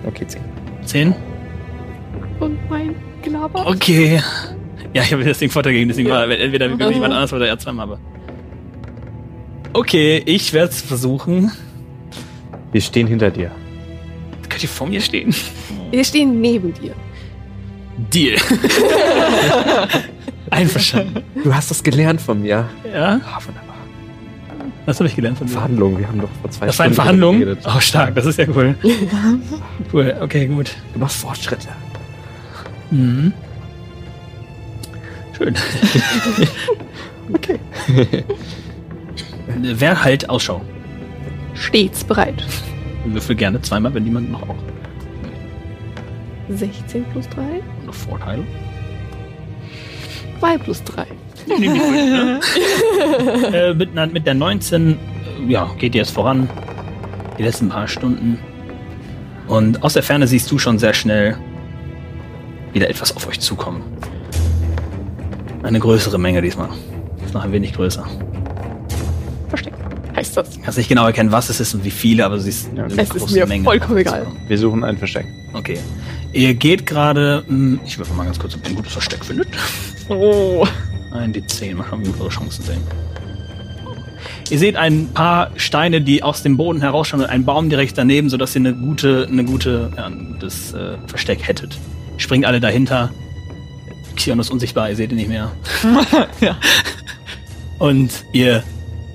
Okay, 0.06 0.26
10. 0.26 0.40
Zehn? 0.84 1.14
Und 2.40 2.58
mein 2.70 2.94
Gelaber. 3.22 3.66
Okay. 3.66 4.20
Ja, 4.94 5.02
ich 5.02 5.12
habe 5.12 5.24
das 5.24 5.38
Ding 5.38 5.50
Vorteil 5.50 5.72
gegen, 5.72 5.88
deswegen 5.88 6.10
war 6.10 6.28
entweder 6.28 6.68
Mhm. 6.68 6.78
jemand 6.92 7.14
anders 7.14 7.32
oder 7.32 7.48
er 7.48 7.58
zweimal. 7.58 7.84
Aber. 7.84 7.98
Okay, 9.72 10.22
ich 10.26 10.52
werde 10.52 10.70
es 10.70 10.82
versuchen. 10.82 11.50
Wir 12.72 12.80
stehen 12.80 13.06
hinter 13.06 13.30
dir. 13.30 13.50
Könnt 14.48 14.62
ihr 14.62 14.68
vor 14.68 14.86
mir 14.86 15.00
stehen? 15.00 15.34
Wir 15.90 16.04
stehen 16.04 16.40
neben 16.40 16.74
dir. 16.74 16.94
Deal. 18.12 18.36
Einverstanden. 20.50 21.22
Du 21.42 21.54
hast 21.54 21.70
das 21.70 21.82
gelernt 21.82 22.20
von 22.20 22.42
mir. 22.42 22.68
Ja, 22.92 23.20
Ah, 23.24 23.38
wunderbar. 23.46 23.71
Was 24.86 24.98
habe 24.98 25.08
ich 25.08 25.14
gelernt 25.16 25.38
von 25.38 25.46
dir? 25.46 25.52
Verhandlungen, 25.54 25.98
wir 25.98 26.08
haben 26.08 26.20
doch 26.20 26.28
vor 26.40 26.50
zwei 26.50 26.66
Das 26.66 26.78
war 26.78 26.84
eine 26.86 26.94
Stunden 26.94 26.94
Verhandlung? 26.94 27.38
geredet. 27.40 27.64
Oh, 27.66 27.80
stark, 27.80 28.14
das 28.14 28.26
ist 28.26 28.38
ja 28.38 28.46
cool. 28.54 28.74
cool, 29.92 30.16
okay, 30.20 30.46
gut. 30.46 30.74
Du 30.92 30.98
machst 31.00 31.16
Fortschritte. 31.18 31.68
Mhm. 32.90 33.32
Schön. 35.36 35.54
Okay. 37.32 37.58
Wer 39.60 40.04
halt 40.04 40.28
Ausschau? 40.28 40.60
Stets 41.54 42.02
bereit. 42.02 42.44
Würfel 43.06 43.36
gerne 43.36 43.62
zweimal, 43.62 43.94
wenn 43.94 44.02
niemand 44.02 44.30
noch 44.32 44.42
auch 44.42 44.56
16 46.50 47.04
plus 47.12 47.28
3, 47.30 47.42
noch 47.86 47.94
Vorteile. 47.94 48.42
2 50.40 50.58
plus 50.58 50.82
3. 50.84 51.06
Nehmen 51.46 51.74
die 51.74 51.80
Grünen, 51.80 52.10
ne? 52.10 52.40
äh, 53.52 53.74
mit, 53.74 53.94
mit 54.12 54.26
der 54.26 54.34
19, 54.34 54.92
äh, 54.92 54.96
ja, 55.52 55.70
geht 55.78 55.94
jetzt 55.94 56.10
voran. 56.10 56.48
Die 57.38 57.42
letzten 57.42 57.68
paar 57.68 57.88
Stunden. 57.88 58.38
Und 59.48 59.82
aus 59.82 59.94
der 59.94 60.02
Ferne 60.02 60.26
siehst 60.26 60.50
du 60.50 60.58
schon 60.58 60.78
sehr 60.78 60.94
schnell 60.94 61.36
wieder 62.72 62.88
etwas 62.88 63.14
auf 63.16 63.26
euch 63.28 63.40
zukommen. 63.40 63.82
Eine 65.62 65.78
größere 65.78 66.18
Menge 66.18 66.42
diesmal. 66.42 66.68
Ist 67.24 67.34
noch 67.34 67.44
ein 67.44 67.52
wenig 67.52 67.72
größer. 67.74 68.04
Versteckt. 69.48 69.76
Heißt 70.16 70.36
das. 70.36 70.60
Kannst 70.62 70.78
nicht 70.78 70.88
genau 70.88 71.06
erkennen, 71.06 71.32
was 71.32 71.48
es 71.48 71.60
ist 71.60 71.74
und 71.74 71.84
wie 71.84 71.90
viele, 71.90 72.24
aber 72.24 72.36
du 72.36 72.42
siehst 72.42 72.70
Ja, 72.74 72.84
eine 72.84 72.92
es 72.94 72.98
ist 73.10 73.10
große 73.18 73.34
mir 73.34 73.46
Menge. 73.46 73.64
vollkommen 73.64 73.98
egal. 73.98 74.26
Wir 74.48 74.58
suchen 74.58 74.84
ein 74.84 74.96
Versteck. 74.96 75.26
Okay. 75.52 75.78
Ihr 76.32 76.54
geht 76.54 76.86
gerade. 76.86 77.44
hm, 77.46 77.80
Ich 77.84 77.98
würfel 77.98 78.14
mal 78.16 78.24
ganz 78.24 78.38
kurz, 78.38 78.54
ob 78.54 78.62
ihr 78.64 78.70
ein 78.70 78.76
gutes 78.76 78.92
Versteck 78.92 79.24
findet. 79.24 79.48
Oh. 80.08 80.66
Ein 81.12 81.32
D10, 81.32 81.74
mal 81.74 81.84
schauen, 81.88 82.04
wie 82.06 82.20
eure 82.20 82.28
Chancen 82.30 82.64
sind. 82.64 82.80
Ihr 84.50 84.58
seht 84.58 84.76
ein 84.76 85.08
paar 85.14 85.50
Steine, 85.56 86.00
die 86.00 86.22
aus 86.22 86.42
dem 86.42 86.56
Boden 86.56 86.80
herausschauen 86.80 87.22
und 87.22 87.30
einen 87.30 87.44
Baum 87.44 87.70
direkt 87.70 87.96
daneben, 87.96 88.28
sodass 88.28 88.54
ihr 88.54 88.60
eine 88.60 88.74
gute, 88.74 89.26
eine 89.30 89.44
gute, 89.44 89.90
ja, 89.96 90.08
gutes 90.08 90.74
äh, 90.74 90.96
Versteck 91.06 91.46
hättet. 91.46 91.78
Springt 92.18 92.44
alle 92.44 92.60
dahinter. 92.60 93.10
Xion 94.14 94.38
ist 94.38 94.50
unsichtbar, 94.50 94.90
ihr 94.90 94.96
seht 94.96 95.10
ihn 95.10 95.16
nicht 95.16 95.28
mehr. 95.28 95.52
Ja. 96.40 96.56
Und 97.78 98.24
ihr 98.32 98.62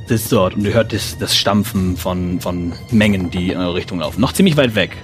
sitzt 0.07 0.31
dort 0.31 0.55
und 0.55 0.65
ihr 0.65 0.73
hört 0.73 0.91
das, 0.91 1.17
das 1.17 1.37
Stampfen 1.37 1.95
von, 1.95 2.41
von 2.41 2.73
Mengen, 2.91 3.29
die 3.29 3.51
in 3.51 3.57
eure 3.57 3.75
Richtung 3.75 3.99
laufen. 3.99 4.19
Noch 4.19 4.33
ziemlich 4.33 4.57
weit 4.57 4.75
weg. 4.75 4.97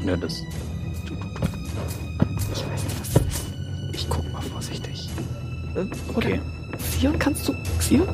Und 0.00 0.06
ihr 0.06 0.10
hört 0.12 0.22
das. 0.22 0.44
Okay. 6.14 6.40
Xion, 6.78 7.18
kannst 7.18 7.48
du. 7.48 7.54
Xion? 7.78 8.06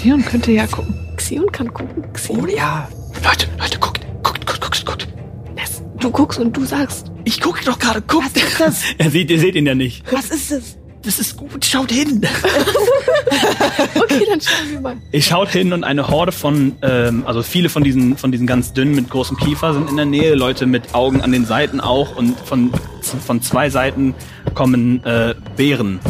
Theon 0.00 0.24
könnte 0.24 0.52
ja 0.52 0.66
gucken. 0.66 0.94
Xion 1.16 1.50
kann 1.52 1.72
gucken. 1.72 2.12
Xion. 2.12 2.40
Oh 2.40 2.46
ja. 2.46 2.88
Leute, 3.24 3.46
Leute, 3.58 3.78
guckt, 3.78 4.00
guckt, 4.22 4.46
guckt, 4.46 4.60
guckt, 4.60 4.86
guckt. 4.86 5.08
Das, 5.56 5.82
du 6.00 6.10
guckst 6.10 6.38
und 6.38 6.56
du 6.56 6.64
sagst. 6.64 7.10
Ich 7.24 7.40
gucke 7.40 7.64
doch 7.64 7.78
gerade, 7.78 8.02
guckt. 8.02 8.26
Was 8.34 8.42
ist 8.42 8.60
das? 8.60 8.82
Er 8.98 9.10
sieht, 9.10 9.30
ihr 9.30 9.38
seht 9.38 9.54
ihn 9.54 9.66
ja 9.66 9.74
nicht. 9.74 10.04
Was 10.12 10.30
ist 10.30 10.50
es? 10.50 10.76
Das 11.02 11.18
ist 11.20 11.36
gut, 11.36 11.64
schaut 11.64 11.92
hin. 11.92 12.20
Okay, 13.94 14.24
dann 14.28 14.40
schauen 14.40 14.70
wir 14.70 14.80
mal. 14.80 14.96
Ihr 15.12 15.22
schaut 15.22 15.50
hin 15.50 15.72
und 15.72 15.84
eine 15.84 16.08
Horde 16.08 16.32
von, 16.32 16.76
ähm, 16.82 17.24
also 17.26 17.42
viele 17.42 17.68
von 17.68 17.84
diesen, 17.84 18.16
von 18.16 18.32
diesen 18.32 18.46
ganz 18.46 18.72
dünnen 18.72 18.94
mit 18.94 19.10
großem 19.10 19.36
Kiefer 19.36 19.74
sind 19.74 19.90
in 19.90 19.96
der 19.96 20.06
Nähe, 20.06 20.34
Leute 20.34 20.66
mit 20.66 20.94
Augen 20.94 21.20
an 21.20 21.30
den 21.32 21.44
Seiten 21.44 21.80
auch 21.80 22.16
und 22.16 22.38
von, 22.40 22.72
von 23.02 23.42
zwei 23.42 23.70
Seiten 23.70 24.14
kommen 24.54 25.04
äh, 25.04 25.34
Bären. 25.56 26.00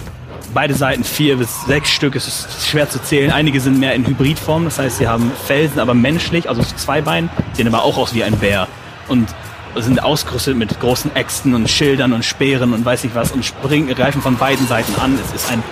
Beide 0.55 0.75
Seiten 0.75 1.05
vier 1.05 1.37
bis 1.37 1.65
sechs 1.67 1.91
Stück, 1.91 2.17
es 2.17 2.27
ist 2.27 2.67
schwer 2.67 2.89
zu 2.89 3.03
zählen. 3.03 3.31
Einige 3.31 3.61
sind 3.61 3.79
mehr 3.79 3.95
in 3.95 4.07
Hybridform, 4.07 4.65
das 4.65 4.79
heißt, 4.79 4.99
sie 4.99 5.07
haben 5.07 5.31
Felsen, 5.47 5.79
aber 5.79 5.95
menschlich, 5.95 6.49
also 6.49 6.63
zwei 6.63 7.03
Beinen, 7.03 7.29
sehen 7.53 7.67
aber 7.67 7.85
auch 7.85 7.99
aus 7.99 8.15
wie 8.15 8.25
ein 8.25 8.37
Bär. 8.39 8.67
Und 9.09 9.29
sind 9.77 10.03
ausgerüstet 10.03 10.57
mit 10.57 10.81
großen 10.81 11.15
Äxten 11.15 11.55
und 11.55 11.69
Schildern 11.69 12.13
und 12.13 12.25
Speeren 12.25 12.73
und 12.73 12.85
weiß 12.85 13.05
nicht 13.05 13.15
was 13.15 13.33
und 13.33 13.45
springen, 13.45 13.95
greifen 13.95 14.23
von 14.23 14.37
beiden 14.37 14.67
Seiten 14.67 14.95
an. 15.01 15.19
Es 15.25 15.43
ist 15.43 15.53
ein 15.53 15.63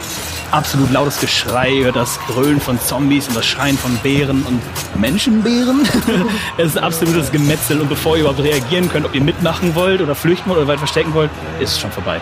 absolut 0.51 0.93
lautes 0.93 1.21
Geschrei, 1.21 1.91
das 1.93 2.21
Grölen 2.29 2.61
von 2.61 2.79
Zombies 2.79 3.27
und 3.29 3.37
das 3.37 3.47
Schreien 3.47 3.77
von 3.77 3.97
Bären 3.99 4.43
und 4.45 4.61
Menschenbären. 5.01 5.89
es 6.59 6.67
ist 6.75 6.79
absolutes 6.79 7.33
Gemetzel 7.33 7.81
und 7.81 7.89
bevor 7.89 8.17
ihr 8.17 8.21
überhaupt 8.21 8.43
reagieren 8.43 8.89
könnt, 8.89 9.07
ob 9.07 9.15
ihr 9.15 9.23
mitmachen 9.23 9.75
wollt 9.75 10.01
oder 10.01 10.15
flüchten 10.15 10.49
wollt 10.51 10.59
oder 10.59 10.69
weit 10.69 10.79
verstecken 10.79 11.15
wollt, 11.15 11.31
ist 11.59 11.73
es 11.73 11.81
schon 11.81 11.91
vorbei. 11.91 12.21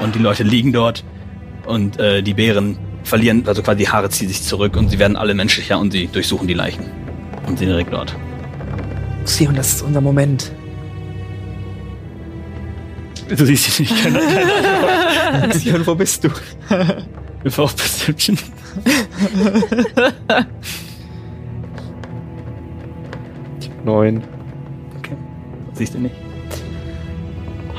Und 0.00 0.14
die 0.14 0.18
Leute 0.18 0.42
liegen 0.42 0.72
dort 0.72 1.04
und 1.66 1.98
äh, 1.98 2.22
die 2.22 2.34
Bären 2.34 2.78
verlieren, 3.02 3.44
also 3.46 3.62
quasi 3.62 3.78
die 3.78 3.88
Haare 3.88 4.08
ziehen 4.10 4.28
sich 4.28 4.42
zurück 4.42 4.76
und 4.76 4.90
sie 4.90 4.98
werden 4.98 5.16
alle 5.16 5.34
menschlicher 5.34 5.78
und 5.78 5.92
sie 5.92 6.06
durchsuchen 6.06 6.48
die 6.48 6.54
Leichen 6.54 6.84
und 7.46 7.58
sind 7.58 7.68
direkt 7.68 7.92
dort. 7.92 8.16
Sion, 9.24 9.54
das 9.54 9.74
ist 9.74 9.82
unser 9.82 10.00
Moment. 10.00 10.52
Du 13.28 13.44
siehst 13.46 13.80
ihn 13.80 13.86
nicht, 13.86 14.02
keine 15.32 15.54
Sion, 15.54 15.86
wo 15.86 15.94
bist 15.94 16.24
du? 16.24 16.28
Bevor 17.42 17.64
auf 17.64 17.76
Perception. 17.76 18.38
Neun. 23.84 24.22
Siehst 25.74 25.94
du 25.94 25.98
nicht? 25.98 26.14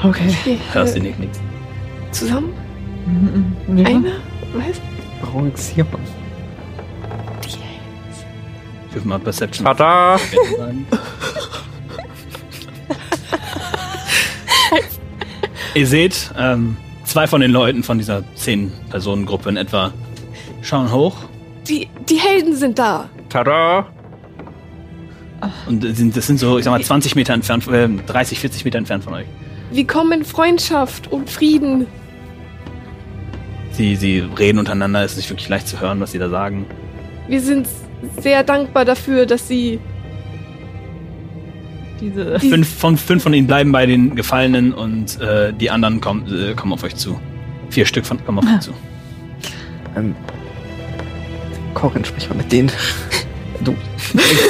Okay. 0.04 0.60
Hörst 0.74 0.96
du 0.96 1.00
nicht, 1.00 1.20
nichts. 1.20 1.40
Zusammen? 2.12 2.54
Mhm. 3.06 3.78
Ja. 3.78 3.86
Einer? 3.86 4.12
Was? 4.54 4.82
Warum 5.22 5.56
Sion? 5.56 5.88
Ich 8.90 8.96
will 8.96 9.02
mal 9.04 9.20
Perception. 9.20 9.66
Tada! 9.66 10.18
Ihr 15.76 15.88
seht, 15.88 16.32
ähm, 16.38 16.78
zwei 17.04 17.28
von 17.28 17.42
den 17.42 17.52
Leuten 17.52 17.84
von 17.84 17.98
dieser 17.98 18.24
zehn 18.36 18.72
Personengruppe 18.90 19.50
in 19.50 19.58
etwa 19.58 19.92
schauen 20.62 20.90
hoch 20.92 21.18
Die, 21.68 21.90
die 22.10 22.16
Helden 22.18 22.56
sind 22.56 22.80
da. 22.80 23.10
Tada! 23.30 23.88
und 25.68 25.84
das 25.84 26.26
sind 26.28 26.40
so, 26.40 26.58
ich 26.58 26.64
sag 26.64 26.72
mal, 26.72 26.82
20 26.82 27.16
Meter 27.16 27.34
entfernt, 27.34 27.68
äh, 27.68 27.88
30, 28.08 28.40
40 28.40 28.66
Meter 28.66 28.78
entfernt 28.78 29.04
von 29.04 29.14
euch. 29.14 29.28
Wir 29.72 29.86
kommen 29.86 30.20
in 30.20 30.26
Freundschaft 30.26 31.12
und 31.12 31.30
Frieden. 31.30 31.88
Sie, 33.78 33.96
sie 33.96 34.20
reden 34.20 34.60
untereinander, 34.60 35.04
es 35.04 35.12
ist 35.14 35.18
nicht 35.18 35.30
wirklich 35.30 35.50
leicht 35.50 35.68
zu 35.68 35.80
hören, 35.80 36.00
was 36.00 36.12
sie 36.12 36.20
da 36.20 36.30
sagen. 36.30 36.66
Wir 37.28 37.42
sind 37.42 37.68
sehr 38.22 38.44
dankbar 38.44 38.86
dafür, 38.86 39.26
dass 39.26 39.48
sie. 39.48 39.80
Diese. 42.00 42.38
Die- 42.40 42.50
Fünf 42.50 42.68
von, 42.70 42.98
fünf 42.98 43.24
von 43.24 43.34
ihnen 43.34 43.48
bleiben 43.48 43.72
bei 43.72 43.86
den 43.86 44.16
Gefallenen 44.16 44.74
und 44.74 45.20
äh, 45.20 45.54
die 45.54 45.70
anderen 45.72 46.02
kommen, 46.02 46.26
äh, 46.52 46.54
kommen 46.54 46.74
auf 46.74 46.84
euch 46.84 46.96
zu. 46.96 47.20
Vier 47.70 47.86
Stück 47.86 48.06
von, 48.06 48.24
kommen 48.26 48.40
auf 48.40 48.46
euch 48.46 48.60
zu. 48.62 48.72
Ähm, 49.98 50.16
Corin, 51.74 52.06
sprich 52.06 52.30
mal 52.30 52.36
mit 52.36 52.52
denen. 52.52 52.72
Du, 53.64 53.76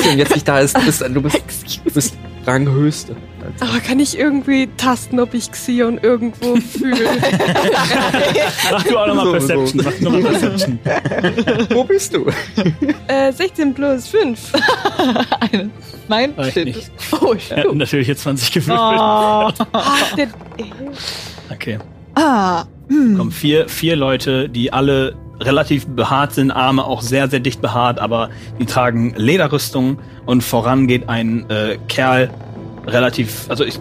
Sion, 0.03 0.17
jetzt 0.17 0.33
nicht 0.33 0.47
da 0.47 0.59
ist, 0.59 0.75
du 0.77 0.83
bist, 0.85 1.01
du 1.01 1.21
bist, 1.21 1.79
du 1.85 1.91
bist 1.93 2.17
Ranghöchste. 2.45 3.15
Aber 3.59 3.79
kann 3.79 3.99
ich 3.99 4.17
irgendwie 4.17 4.67
tasten, 4.77 5.19
ob 5.19 5.33
ich 5.33 5.51
Xion 5.51 5.97
irgendwo 5.99 6.55
fühle? 6.77 7.09
Mach 8.71 8.83
du 8.83 8.97
auch 8.97 9.07
nochmal 9.07 9.25
So, 9.25 9.31
Perception. 9.31 9.79
so. 9.79 9.83
Mach 9.89 9.93
du 9.97 10.03
nochmal 10.03 10.21
Perception. 10.31 10.79
Wo 11.69 11.83
bist 11.83 12.13
du? 12.13 12.25
äh, 13.07 13.31
16 13.31 13.73
plus 13.73 14.07
5. 14.07 14.51
Eine. 15.39 15.69
Nein, 16.07 16.33
nicht. 16.55 16.91
Oh, 17.19 17.33
hat 17.35 17.73
natürlich 17.73 18.07
jetzt 18.07 18.21
20 18.23 18.51
gewürfelt. 18.51 18.79
Oh. 18.79 19.49
Okay. 21.51 21.79
Ah. 22.15 22.65
Hm. 22.87 23.17
kommen 23.17 23.31
vier, 23.31 23.67
vier 23.67 23.95
Leute, 23.95 24.47
die 24.47 24.71
alle 24.71 25.15
relativ 25.39 25.87
behaart 25.87 26.33
sind, 26.33 26.51
Arme 26.51 26.83
auch 26.85 27.01
sehr, 27.01 27.27
sehr 27.29 27.39
dicht 27.39 27.61
behaart, 27.61 27.99
aber 27.99 28.29
die 28.59 28.65
tragen 28.65 29.13
Lederrüstung 29.15 29.99
und 30.25 30.43
voran 30.43 30.87
geht 30.87 31.09
ein 31.09 31.49
äh, 31.49 31.77
Kerl, 31.87 32.29
relativ, 32.87 33.49
also 33.49 33.63
ich, 33.65 33.79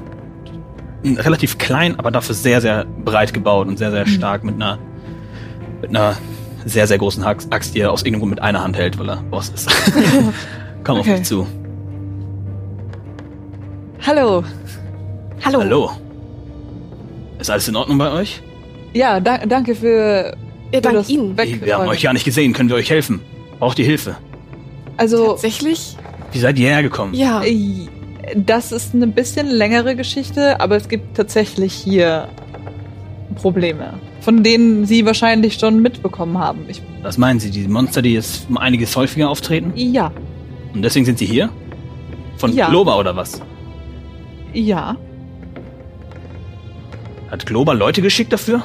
relativ 1.05 1.59
klein, 1.59 1.99
aber 1.99 2.11
dafür 2.11 2.35
sehr, 2.35 2.61
sehr 2.61 2.85
breit 3.05 3.35
gebaut 3.35 3.69
und 3.69 3.79
sehr, 3.79 3.91
sehr 3.91 4.07
stark 4.07 4.43
mit 4.43 4.55
einer, 4.57 4.79
mit 5.81 5.91
einer 5.91 6.17
sehr, 6.65 6.87
sehr 6.87 6.99
großen 6.99 7.23
Axt, 7.23 7.53
Axt, 7.53 7.75
die 7.75 7.81
er 7.81 7.93
aus 7.93 8.01
irgendeinem 8.01 8.21
Grund 8.21 8.31
mit 8.31 8.43
einer 8.43 8.63
Hand 8.63 8.77
hält, 8.77 8.99
weil 8.99 9.11
er 9.11 9.17
Boss 9.17 9.51
ist. 9.51 9.71
Komm 10.85 10.99
auf 10.99 11.07
Okay. 11.07 11.19
mich 11.19 11.29
zu. 11.29 11.47
Hallo. 14.07 14.43
hallo. 15.45 15.61
Hallo. 15.61 15.91
Ist 17.39 17.51
alles 17.51 17.69
in 17.69 17.77
Ordnung 17.77 17.99
bei 17.99 18.11
euch? 18.11 18.43
Ja, 18.93 19.21
da, 19.21 19.39
danke 19.39 19.75
für. 19.75 20.37
Dank 20.81 20.97
das 20.97 21.09
Ihnen. 21.09 21.37
Wir 21.37 21.79
haben 21.79 21.89
euch 21.89 22.03
ja 22.03 22.13
nicht 22.13 22.25
gesehen. 22.25 22.53
Können 22.53 22.69
wir 22.69 22.77
euch 22.77 22.91
helfen? 22.91 23.21
Braucht 23.59 23.79
ihr 23.79 23.85
Hilfe? 23.85 24.17
Also, 24.97 25.29
Tatsächlich? 25.29 25.97
Wie 26.33 26.39
seid 26.39 26.59
ihr 26.59 26.69
hergekommen? 26.69 27.15
Ja. 27.15 27.43
das 28.37 28.73
ist 28.73 28.95
eine 28.95 29.07
bisschen 29.07 29.47
längere 29.49 29.95
Geschichte, 29.97 30.61
aber 30.61 30.77
es 30.77 30.89
gibt 30.89 31.17
tatsächlich 31.17 31.73
hier 31.73 32.29
Probleme, 33.37 33.95
von 34.21 34.43
denen 34.43 34.87
Sie 34.87 35.05
wahrscheinlich 35.07 35.55
schon 35.55 35.81
mitbekommen 35.83 36.39
haben. 36.39 36.65
Ich, 36.69 36.81
Was 37.03 37.19
meinen 37.19 37.41
Sie? 37.41 37.51
Die 37.51 37.67
Monster, 37.69 38.03
die 38.03 38.15
jetzt 38.15 38.47
um 38.49 38.57
einiges 38.59 38.95
häufiger 38.97 39.29
auftreten? 39.31 39.73
ja, 39.75 40.13
Und 40.73 40.83
deswegen 40.83 41.05
sind 41.07 41.19
sie 41.19 41.27
hier? 41.27 41.51
Von 42.37 42.53
Ja. 42.53 42.69
Globa 42.69 42.97
oder 42.99 43.15
was? 43.17 43.41
ja, 44.53 44.97
Hat 47.31 47.47
Globa 47.47 47.73
Leute 47.73 48.03
geschickt 48.03 48.33
dafür? 48.33 48.63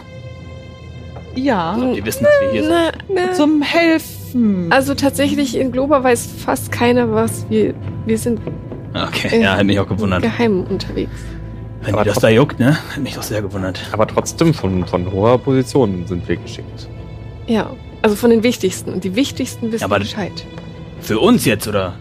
Ja. 1.36 1.78
Die 1.96 2.06
wissen, 2.06 2.24
dass 2.26 2.34
wir 2.42 2.52
hier 2.52 2.64
sind. 2.64 2.74
Na, 2.74 2.92
na. 3.28 3.34
Zum 3.34 3.62
Helfen. 3.62 4.72
Also 4.72 4.94
tatsächlich 4.94 5.58
in 5.58 5.72
Globa 5.72 6.04
weiß 6.04 6.28
fast 6.46 6.72
keiner 6.72 7.12
was. 7.12 7.46
Wir, 7.50 7.74
wir 8.06 8.18
sind 8.18 8.40
Okay, 8.94 9.42
ja, 9.42 9.56
hat 9.58 9.66
mich 9.66 9.80
auch 9.80 9.88
gewundert. 9.88 10.22
geheim 10.24 10.64
unterwegs. 10.64 11.12
Wenn 11.82 11.94
Aber 11.94 12.04
die 12.04 12.10
das 12.10 12.20
da 12.20 12.30
juckt, 12.30 12.60
ne? 12.60 12.76
Hat 12.96 12.98
mich 13.02 13.14
doch 13.16 13.24
sehr 13.24 13.42
gewundert. 13.42 13.80
Aber 13.92 14.06
trotzdem 14.08 14.54
von, 14.54 14.86
von 14.86 15.12
hoher 15.12 15.38
Position 15.38 16.06
sind 16.08 16.28
wir 16.28 16.36
geschickt. 16.38 16.88
Ja. 17.48 17.72
Also 18.02 18.16
von 18.16 18.30
den 18.32 18.44
wichtigsten. 18.44 18.92
Und 18.94 19.04
die 19.04 19.16
wichtigsten 19.16 19.72
wissen 19.72 19.82
Ja, 19.82 19.86
aber- 19.86 20.00
Bescheid. 20.00 20.46
Für 21.02 21.20
uns 21.20 21.46
jetzt, 21.46 21.68
oder? 21.68 21.94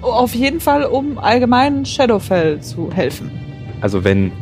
Auf 0.00 0.34
jeden 0.34 0.60
Fall, 0.60 0.84
um 0.84 1.18
allgemein 1.18 1.84
Shadowfell 1.84 2.60
zu 2.60 2.90
helfen. 2.94 3.30
Also 3.82 4.04
wenn, 4.04 4.32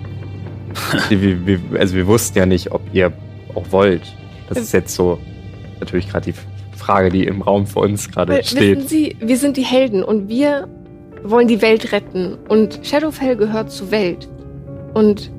wir, 1.09 1.47
wir, 1.47 1.61
also 1.79 1.95
wir 1.97 2.07
wussten 2.07 2.39
ja 2.39 2.47
nicht, 2.47 2.71
ob 2.71 2.83
ihr 2.93 3.13
auch 3.54 3.66
wollt. 3.71 4.02
Das 4.49 4.59
ist 4.59 4.73
jetzt 4.73 4.95
so 4.95 5.19
natürlich 5.80 6.09
gerade 6.09 6.33
die 6.33 6.38
Frage, 6.76 7.11
die 7.11 7.25
im 7.25 7.42
Raum 7.42 7.66
für 7.66 7.80
uns 7.80 8.11
gerade 8.11 8.42
steht. 8.42 8.78
wissen 8.78 8.88
Sie, 8.88 9.16
wir 9.21 9.37
sind 9.37 9.57
die 9.57 9.64
Helden 9.64 10.02
und 10.02 10.28
wir 10.28 10.69
wollen 11.23 11.49
die 11.49 11.61
Welt 11.62 11.92
retten. 11.92 12.37
Und 12.49 12.80
Shadowfell 12.83 13.37
gehört 13.37 13.71
zur 13.71 13.90
Welt. 13.90 14.28
Und 14.95 15.30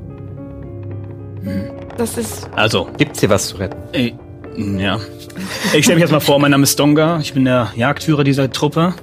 Hm. 1.43 1.63
das 1.97 2.17
ist. 2.17 2.49
Also, 2.55 2.87
Gibt's 2.97 3.19
hier 3.19 3.29
was 3.29 3.47
zu 3.47 3.57
retten? 3.57 3.77
ey, 3.93 4.13
Ja. 4.55 4.99
Ich 5.73 5.85
stelle 5.85 5.95
mich 5.95 6.01
erstmal 6.01 6.21
vor, 6.21 6.39
mein 6.39 6.51
Name 6.51 6.63
ist 6.63 6.79
Donga. 6.79 7.19
Ich 7.19 7.33
bin 7.33 7.45
der 7.45 7.71
Jagdführer 7.75 8.23
dieser 8.23 8.51
Truppe. 8.51 8.93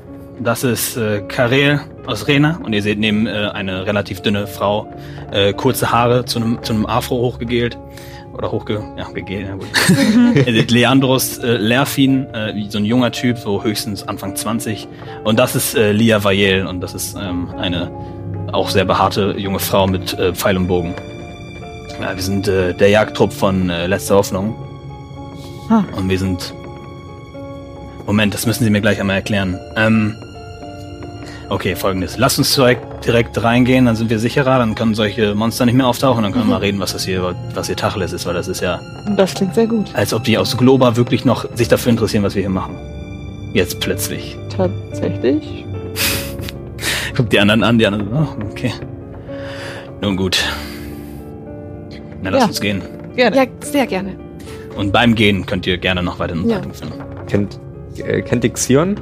Das 0.40 0.62
ist 0.62 0.96
äh, 0.96 1.22
Karel 1.26 1.80
aus 2.06 2.28
Rena. 2.28 2.60
Und 2.62 2.72
ihr 2.74 2.82
seht 2.82 2.98
neben 2.98 3.26
äh, 3.26 3.30
eine 3.52 3.86
relativ 3.86 4.20
dünne 4.20 4.46
Frau, 4.46 4.86
äh, 5.32 5.52
kurze 5.52 5.90
Haare 5.90 6.26
zu 6.26 6.38
einem 6.38 6.62
zu 6.62 6.72
einem 6.74 6.86
Afro 6.86 7.16
hochgegelt. 7.16 7.76
Oder 8.38 8.52
hochge... 8.52 8.84
Ja, 8.96 9.08
seht 10.44 10.70
Leandros 10.70 11.38
äh, 11.38 11.56
Lerfin, 11.56 12.32
äh, 12.32 12.54
so 12.68 12.78
ein 12.78 12.84
junger 12.84 13.10
Typ, 13.10 13.36
so 13.36 13.64
höchstens 13.64 14.06
Anfang 14.06 14.36
20. 14.36 14.86
Und 15.24 15.40
das 15.40 15.56
ist 15.56 15.74
äh, 15.74 15.90
Lia 15.90 16.22
Vayel. 16.22 16.64
Und 16.64 16.80
das 16.80 16.94
ist 16.94 17.16
ähm, 17.20 17.50
eine 17.58 17.90
auch 18.52 18.70
sehr 18.70 18.84
behaarte 18.84 19.34
junge 19.36 19.58
Frau 19.58 19.88
mit 19.88 20.14
äh, 20.14 20.32
Pfeil 20.32 20.56
und 20.56 20.68
Bogen. 20.68 20.94
Ja, 22.00 22.14
wir 22.14 22.22
sind 22.22 22.46
äh, 22.46 22.74
der 22.74 22.90
Jagdtrupp 22.90 23.32
von 23.32 23.70
äh, 23.70 23.88
Letzte 23.88 24.14
Hoffnung. 24.14 24.54
Ah. 25.68 25.82
Und 25.96 26.08
wir 26.08 26.18
sind. 26.18 26.54
Moment, 28.06 28.32
das 28.32 28.46
müssen 28.46 28.62
Sie 28.62 28.70
mir 28.70 28.80
gleich 28.80 29.00
einmal 29.00 29.16
erklären. 29.16 29.58
Ähm. 29.76 30.14
Okay, 31.48 31.74
folgendes. 31.74 32.16
Lasst 32.18 32.38
uns 32.38 32.54
direkt, 32.54 32.86
direkt 33.04 33.42
reingehen, 33.42 33.86
dann 33.86 33.96
sind 33.96 34.10
wir 34.10 34.18
sicherer, 34.18 34.58
dann 34.58 34.74
können 34.74 34.94
solche 34.94 35.34
Monster 35.34 35.64
nicht 35.66 35.74
mehr 35.74 35.86
auftauchen, 35.86 36.22
dann 36.22 36.32
können 36.32 36.44
wir 36.46 36.54
mal 36.54 36.58
reden, 36.60 36.80
was 36.80 36.92
das 36.92 37.04
hier, 37.04 37.34
was 37.54 37.66
hier 37.66 37.76
Tacheles 37.76 38.12
ist, 38.12 38.26
weil 38.26 38.34
das 38.34 38.48
ist 38.48 38.60
ja, 38.60 38.80
Das 39.16 39.34
klingt 39.34 39.54
sehr 39.54 39.66
gut. 39.66 39.90
als 39.94 40.12
ob 40.12 40.24
die 40.24 40.36
aus 40.38 40.56
Globa 40.56 40.96
wirklich 40.96 41.24
noch 41.24 41.46
sich 41.56 41.68
dafür 41.68 41.90
interessieren, 41.90 42.22
was 42.22 42.34
wir 42.34 42.42
hier 42.42 42.50
machen. 42.50 42.76
Jetzt 43.54 43.80
plötzlich. 43.80 44.36
Tatsächlich? 44.54 45.64
Guckt 47.16 47.32
die 47.32 47.40
anderen 47.40 47.62
an, 47.64 47.78
die 47.78 47.86
anderen 47.86 48.08
oh, 48.12 48.28
okay. 48.50 48.72
Nun 50.00 50.16
gut. 50.16 50.38
Na, 52.22 52.30
lass 52.30 52.42
Ja. 52.42 52.46
uns 52.48 52.60
gehen. 52.60 52.82
Gerne. 53.16 53.36
Ja, 53.36 53.44
sehr 53.60 53.86
gerne. 53.86 54.16
Und 54.76 54.92
beim 54.92 55.14
Gehen 55.14 55.44
könnt 55.46 55.66
ihr 55.66 55.76
gerne 55.78 56.02
noch 56.02 56.18
weiter 56.18 56.34
Unterhaltung 56.34 56.72
führen. 56.74 56.92
Kennt, 57.26 57.58
äh, 57.96 58.22
kennt 58.22 58.44
ihr 58.44 58.50
Xion? 58.50 58.96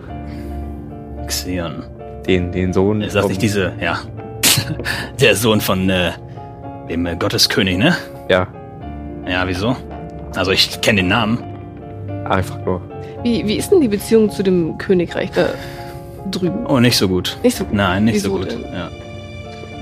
Xion. 1.26 1.82
Den, 2.26 2.50
den 2.52 2.72
Sohn. 2.72 3.02
Ist 3.02 3.14
das 3.14 3.28
nicht 3.28 3.40
diese, 3.42 3.72
ja, 3.80 3.98
der 5.20 5.34
Sohn 5.36 5.60
von 5.60 5.88
äh, 5.88 6.10
dem 6.88 7.06
äh, 7.06 7.16
Gotteskönig, 7.16 7.78
ne? 7.78 7.96
Ja, 8.28 8.48
Ja, 9.28 9.46
wieso? 9.46 9.76
Also 10.34 10.50
ich 10.50 10.80
kenne 10.80 11.02
den 11.02 11.08
Namen. 11.08 11.38
einfach 12.28 12.58
nur. 12.64 12.80
Wie, 13.22 13.46
wie 13.46 13.54
ist 13.56 13.70
denn 13.70 13.80
die 13.80 13.88
Beziehung 13.88 14.30
zu 14.30 14.42
dem 14.42 14.76
Königreich 14.78 15.30
da 15.32 15.46
drüben? 16.30 16.66
Oh, 16.66 16.78
nicht 16.80 16.96
so 16.96 17.08
gut. 17.08 17.36
Nicht 17.42 17.56
so 17.56 17.64
gut. 17.64 17.74
Nein, 17.74 18.04
nicht 18.04 18.20
so 18.20 18.28
Wieso 18.30 18.38
gut. 18.38 18.52
denn? 18.52 18.62
Ja. 18.72 18.88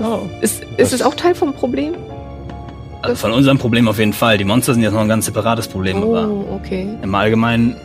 Oh. 0.01 0.19
Ist, 0.41 0.63
ist 0.77 0.93
es 0.93 1.01
auch 1.01 1.15
Teil 1.15 1.35
vom 1.35 1.53
Problem? 1.53 1.93
Also 3.01 3.15
von 3.15 3.31
unserem 3.33 3.57
Problem 3.59 3.87
auf 3.87 3.99
jeden 3.99 4.13
Fall. 4.13 4.37
Die 4.37 4.43
Monster 4.45 4.73
sind 4.73 4.81
jetzt 4.83 4.93
noch 4.93 5.01
ein 5.01 5.07
ganz 5.07 5.25
separates 5.25 5.67
Problem, 5.67 5.97
aber 6.01 6.27
Oh, 6.27 6.45
okay. 6.55 6.87
im 7.01 7.13
Allgemeinen 7.15 7.75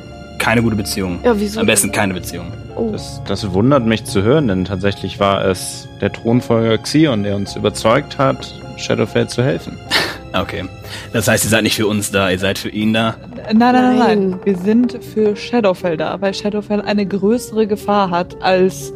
keine 0.41 0.63
gute 0.63 0.75
Beziehung. 0.75 1.21
Ja, 1.23 1.39
wieso? 1.39 1.61
Am 1.61 1.67
besten 1.67 1.93
keine 1.93 2.15
Beziehung. 2.15 2.47
Oh. 2.75 2.91
Das, 2.91 3.21
das 3.27 3.53
wundert 3.53 3.87
mich 3.87 4.05
zu 4.05 4.23
hören, 4.23 4.49
denn 4.49 4.65
tatsächlich 4.65 5.21
war 5.21 5.45
es 5.45 5.87
der 6.01 6.11
Thronfolger 6.13 6.79
Xion, 6.79 7.23
der 7.23 7.37
uns 7.37 7.55
überzeugt 7.55 8.19
hat, 8.19 8.53
Shadowfell 8.77 9.29
zu 9.29 9.45
helfen. 9.45 9.79
Okay. 10.33 10.65
Das 11.13 11.27
heißt, 11.27 11.43
ihr 11.43 11.51
seid 11.51 11.65
nicht 11.65 11.75
für 11.75 11.89
uns 11.89 12.13
da, 12.13 12.31
ihr 12.31 12.39
seid 12.39 12.57
für 12.57 12.69
ihn 12.69 12.93
da. 12.93 13.17
Nein, 13.47 13.59
nein, 13.59 13.73
nein, 13.73 13.99
Nein. 13.99 14.31
nein. 14.31 14.41
Wir 14.45 14.57
sind 14.57 15.03
für 15.03 15.35
Shadowfell 15.35 15.97
da, 15.97 16.21
weil 16.21 16.33
Shadowfell 16.33 16.81
eine 16.83 17.05
größere 17.05 17.67
Gefahr 17.67 18.11
hat 18.11 18.41
als 18.41 18.93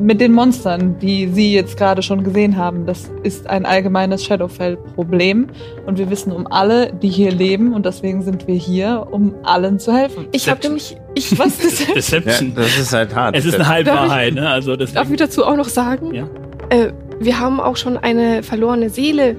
mit 0.00 0.20
den 0.20 0.32
Monstern, 0.32 0.98
die 0.98 1.28
Sie 1.28 1.52
jetzt 1.52 1.76
gerade 1.76 2.02
schon 2.02 2.24
gesehen 2.24 2.56
haben. 2.56 2.86
Das 2.86 3.10
ist 3.22 3.46
ein 3.46 3.64
allgemeines 3.66 4.24
Shadowfell-Problem 4.24 5.48
und 5.86 5.98
wir 5.98 6.10
wissen 6.10 6.32
um 6.32 6.46
alle, 6.46 6.92
die 6.92 7.08
hier 7.08 7.30
leben 7.30 7.72
und 7.72 7.86
deswegen 7.86 8.22
sind 8.22 8.46
wir 8.46 8.56
hier, 8.56 9.06
um 9.10 9.34
allen 9.44 9.78
zu 9.78 9.92
helfen. 9.92 10.26
Ich 10.32 10.48
habe 10.48 10.60
nämlich, 10.62 10.96
ich 11.14 11.38
was 11.38 11.64
ist 11.64 11.94
Deception. 11.94 12.54
das 12.54 12.78
ist 12.78 12.92
halt 12.92 13.14
hart. 13.14 13.36
Es 13.36 13.44
ist 13.44 13.54
eine 13.54 13.68
Halbwahrheit, 13.68 14.34
ne? 14.34 14.48
Also 14.48 14.76
das 14.76 14.92
Darf 14.92 15.10
ich 15.10 15.16
dazu 15.16 15.44
auch 15.44 15.56
noch 15.56 15.68
sagen? 15.68 16.14
Ja. 16.14 16.28
Äh, 16.70 16.92
wir 17.20 17.38
haben 17.38 17.60
auch 17.60 17.76
schon 17.76 17.96
eine 17.96 18.42
verlorene 18.42 18.90
Seele 18.90 19.36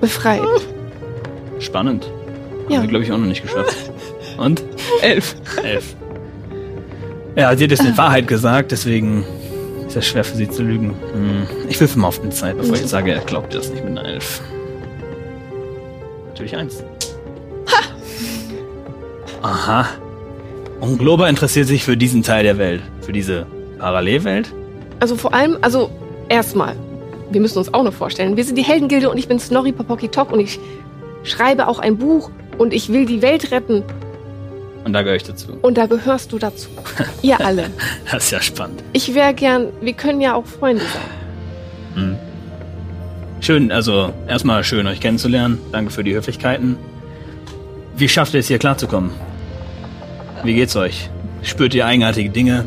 befreit. 0.00 0.40
spannend. 1.58 2.10
Ja. 2.68 2.76
Haben 2.76 2.82
wir, 2.84 2.88
glaube 2.88 3.04
ich, 3.04 3.12
auch 3.12 3.18
noch 3.18 3.26
nicht 3.26 3.42
geschafft. 3.42 3.76
Und? 4.38 4.62
Elf. 5.02 5.36
Elf. 5.62 5.96
Ja, 7.36 7.56
sie 7.56 7.64
hat 7.64 7.70
jetzt 7.70 7.84
die 7.84 7.96
Wahrheit 7.96 8.26
gesagt, 8.26 8.72
deswegen 8.72 9.24
ist 9.86 9.96
es 9.96 10.06
schwer 10.06 10.24
für 10.24 10.36
sie 10.36 10.48
zu 10.48 10.62
lügen. 10.62 10.94
Hm. 11.12 11.46
Ich 11.68 11.80
würfe 11.80 11.98
mal 11.98 12.08
auf 12.08 12.20
den 12.20 12.32
Zeit, 12.32 12.56
bevor 12.56 12.74
ich 12.74 12.86
sage, 12.86 13.12
er 13.12 13.20
glaubt 13.20 13.54
das 13.54 13.70
nicht 13.70 13.84
mit 13.84 13.98
einer 13.98 14.08
Elf. 14.08 14.40
Natürlich 16.28 16.56
eins. 16.56 16.84
Aha. 19.42 19.86
Und 20.80 20.98
Globa 20.98 21.28
interessiert 21.28 21.66
sich 21.66 21.84
für 21.84 21.96
diesen 21.96 22.22
Teil 22.22 22.42
der 22.42 22.58
Welt. 22.58 22.82
Für 23.00 23.12
diese 23.12 23.46
Parallelwelt? 23.78 24.52
Also 24.98 25.16
vor 25.16 25.32
allem, 25.34 25.58
also 25.60 25.90
erstmal, 26.28 26.74
wir 27.30 27.40
müssen 27.40 27.58
uns 27.58 27.72
auch 27.72 27.82
noch 27.82 27.92
vorstellen, 27.92 28.36
wir 28.36 28.44
sind 28.44 28.56
die 28.56 28.64
Heldengilde 28.64 29.08
und 29.10 29.18
ich 29.18 29.28
bin 29.28 29.38
Snorri 29.38 29.72
Popoki 29.72 30.08
Tok 30.08 30.32
und 30.32 30.40
ich 30.40 30.58
schreibe 31.22 31.68
auch 31.68 31.78
ein 31.78 31.96
Buch 31.96 32.30
und 32.58 32.74
ich 32.74 32.90
will 32.90 33.06
die 33.06 33.22
Welt 33.22 33.50
retten 33.50 33.82
Und 34.84 34.92
da 34.94 35.02
gehöre 35.02 35.16
ich 35.16 35.24
dazu. 35.24 35.58
und 35.62 35.76
da 35.76 35.86
gehörst 35.86 36.32
du 36.32 36.38
dazu. 36.38 36.68
Ihr 37.22 37.40
alle. 37.44 37.66
Das 38.10 38.24
ist 38.24 38.30
ja 38.30 38.40
spannend. 38.40 38.82
Ich 38.92 39.14
wäre 39.14 39.34
gern, 39.34 39.68
wir 39.80 39.92
können 39.92 40.20
ja 40.20 40.34
auch 40.34 40.46
Freunde 40.46 40.82
sein. 40.82 42.02
Hm. 42.02 42.16
Schön, 43.40 43.72
also 43.72 44.12
erstmal 44.28 44.64
schön, 44.64 44.86
euch 44.86 45.00
kennenzulernen. 45.00 45.58
Danke 45.72 45.90
für 45.90 46.04
die 46.04 46.14
Höflichkeiten. 46.14 46.76
Wie 47.96 48.08
schafft 48.08 48.34
ihr 48.34 48.40
es 48.40 48.48
hier 48.48 48.58
klarzukommen? 48.58 49.10
Wie 50.44 50.54
geht's 50.54 50.76
euch? 50.76 51.10
Spürt 51.42 51.74
ihr 51.74 51.86
eigenartige 51.86 52.30
Dinge? 52.30 52.64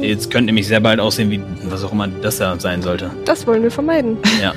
Jetzt 0.00 0.30
könnt 0.30 0.46
nämlich 0.46 0.66
sehr 0.66 0.80
bald 0.80 1.00
aussehen, 1.00 1.30
wie 1.30 1.42
was 1.64 1.82
auch 1.84 1.92
immer 1.92 2.06
das 2.08 2.36
da 2.38 2.58
sein 2.58 2.82
sollte. 2.82 3.10
Das 3.24 3.46
wollen 3.46 3.62
wir 3.62 3.70
vermeiden. 3.70 4.18
Ja. 4.42 4.52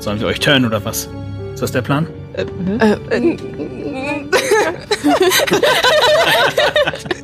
Sollen 0.00 0.20
wir 0.20 0.26
euch 0.26 0.40
turnen 0.40 0.66
oder 0.66 0.84
was? 0.84 1.08
Ist 1.54 1.62
das 1.62 1.72
der 1.72 1.82
Plan? 1.82 2.06
Äh? 2.34 2.44
Äh, 3.10 3.36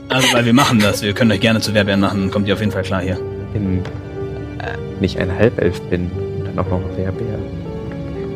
Also, 0.09 0.33
weil 0.33 0.45
wir 0.45 0.53
machen 0.53 0.79
das. 0.79 1.03
Wir 1.03 1.13
können 1.13 1.33
euch 1.33 1.41
gerne 1.41 1.61
zu 1.61 1.75
Werbären 1.75 1.99
machen. 2.01 2.31
Kommt 2.31 2.47
ihr 2.47 2.55
auf 2.55 2.61
jeden 2.61 2.71
Fall 2.71 2.83
klar 2.83 3.01
hier. 3.03 3.19
Wenn 3.53 3.83
ich 5.01 5.19
ein 5.19 5.35
Halbelf 5.37 5.81
bin 5.83 6.09
und 6.39 6.45
dann 6.47 6.59
auch 6.59 6.69
noch 6.71 6.79
ein 6.79 6.97
Werbär. 6.97 7.39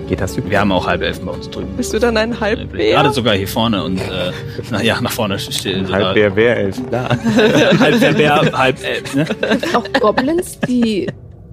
Geht 0.09 0.21
das 0.21 0.33
übrigens? 0.33 0.51
Wir 0.51 0.61
haben 0.61 0.73
auch 0.73 0.87
Halbelfen 0.87 1.27
bei 1.27 1.33
uns 1.33 1.49
drüben. 1.51 1.69
Bist 1.77 1.93
du 1.93 1.99
dann 1.99 2.17
ein 2.17 2.31
Gerade 2.33 2.59
Halbbär? 2.59 3.13
sogar 3.13 3.35
hier 3.35 3.47
vorne 3.47 3.85
und 3.85 3.99
äh, 3.99 4.33
na, 4.71 4.83
ja, 4.83 5.01
nach 5.01 5.13
vorne 5.13 5.39
steht 5.39 5.93
Halbbär, 5.93 6.35
Wehrelf. 6.35 6.77
da. 6.91 7.09
halb 7.79 8.01
Werbär, 8.01 8.51
halb 8.55 8.83
Elf, 8.83 9.15
ne? 9.15 9.27
auch 9.75 9.85
Goblins, 10.01 10.59
die 10.61 11.07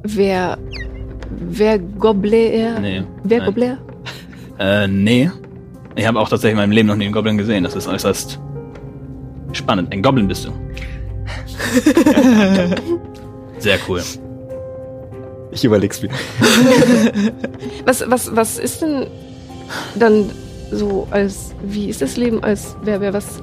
wer 0.03 0.58
wer 1.29 1.77
Gobler 1.79 2.79
Nee. 2.79 3.03
wer 3.23 3.39
nein. 3.39 3.45
Gobler? 3.45 3.77
Äh, 4.58 4.88
nee. 4.88 5.29
Ich 5.95 6.05
habe 6.05 6.19
auch 6.19 6.29
tatsächlich 6.29 6.51
in 6.53 6.58
meinem 6.58 6.71
Leben 6.71 6.88
noch 6.88 6.95
nie 6.95 7.05
einen 7.05 7.13
Goblin 7.13 7.38
gesehen. 7.38 7.63
Das 7.63 7.75
ist 7.75 7.88
äußerst 7.88 8.39
spannend. 9.53 9.93
Ein 9.93 10.01
Goblin 10.01 10.27
bist 10.27 10.45
du. 10.45 10.49
Sehr 13.60 13.77
cool. 13.88 14.01
Ich 15.51 15.63
überleg's 15.63 16.01
mir. 16.01 16.10
Was 17.86 18.03
was 18.10 18.36
was 18.36 18.60
ist 18.60 18.81
denn 18.81 19.08
dann 19.95 20.29
so 20.71 21.08
als 21.12 21.55
wie 21.63 21.88
ist 21.88 22.01
das 22.01 22.17
Leben 22.17 22.43
als 22.43 22.75
wer 22.84 22.99
wer 22.99 23.13
was 23.13 23.41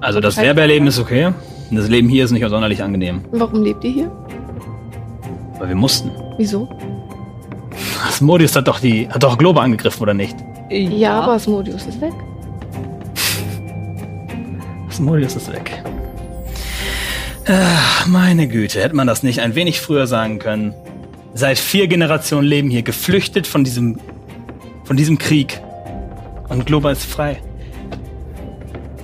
Also 0.00 0.20
das 0.20 0.38
Werbärleben 0.38 0.88
ist 0.88 0.98
okay. 0.98 1.32
Das 1.70 1.88
Leben 1.88 2.08
hier 2.08 2.24
ist 2.24 2.30
nicht 2.30 2.48
sonderlich 2.48 2.82
angenehm. 2.82 3.20
warum 3.30 3.62
lebt 3.62 3.84
ihr 3.84 3.90
hier? 3.90 4.10
Weil 5.58 5.68
wir 5.68 5.76
mussten. 5.76 6.10
Wieso? 6.38 6.68
Asmodeus 8.06 8.56
hat 8.56 8.68
doch 8.68 8.80
die, 8.80 9.08
hat 9.08 9.22
doch 9.22 9.36
Globe 9.36 9.60
angegriffen, 9.60 10.02
oder 10.02 10.14
nicht? 10.14 10.36
Ja, 10.70 11.20
aber 11.20 11.32
Asmodeus 11.32 11.86
ist 11.86 12.00
weg. 12.00 12.12
Asmodeus 14.88 15.36
ist 15.36 15.52
weg. 15.52 15.82
Ach, 17.46 18.06
meine 18.06 18.46
Güte, 18.46 18.82
hätte 18.82 18.94
man 18.94 19.06
das 19.06 19.22
nicht 19.22 19.40
ein 19.40 19.54
wenig 19.54 19.80
früher 19.80 20.06
sagen 20.06 20.38
können. 20.38 20.74
Seit 21.32 21.58
vier 21.58 21.86
Generationen 21.86 22.46
leben 22.46 22.68
hier 22.68 22.82
geflüchtet 22.82 23.46
von 23.46 23.64
diesem, 23.64 23.98
von 24.84 24.96
diesem 24.96 25.18
Krieg. 25.18 25.60
Und 26.48 26.66
Globa 26.66 26.92
ist 26.92 27.04
frei. 27.04 27.38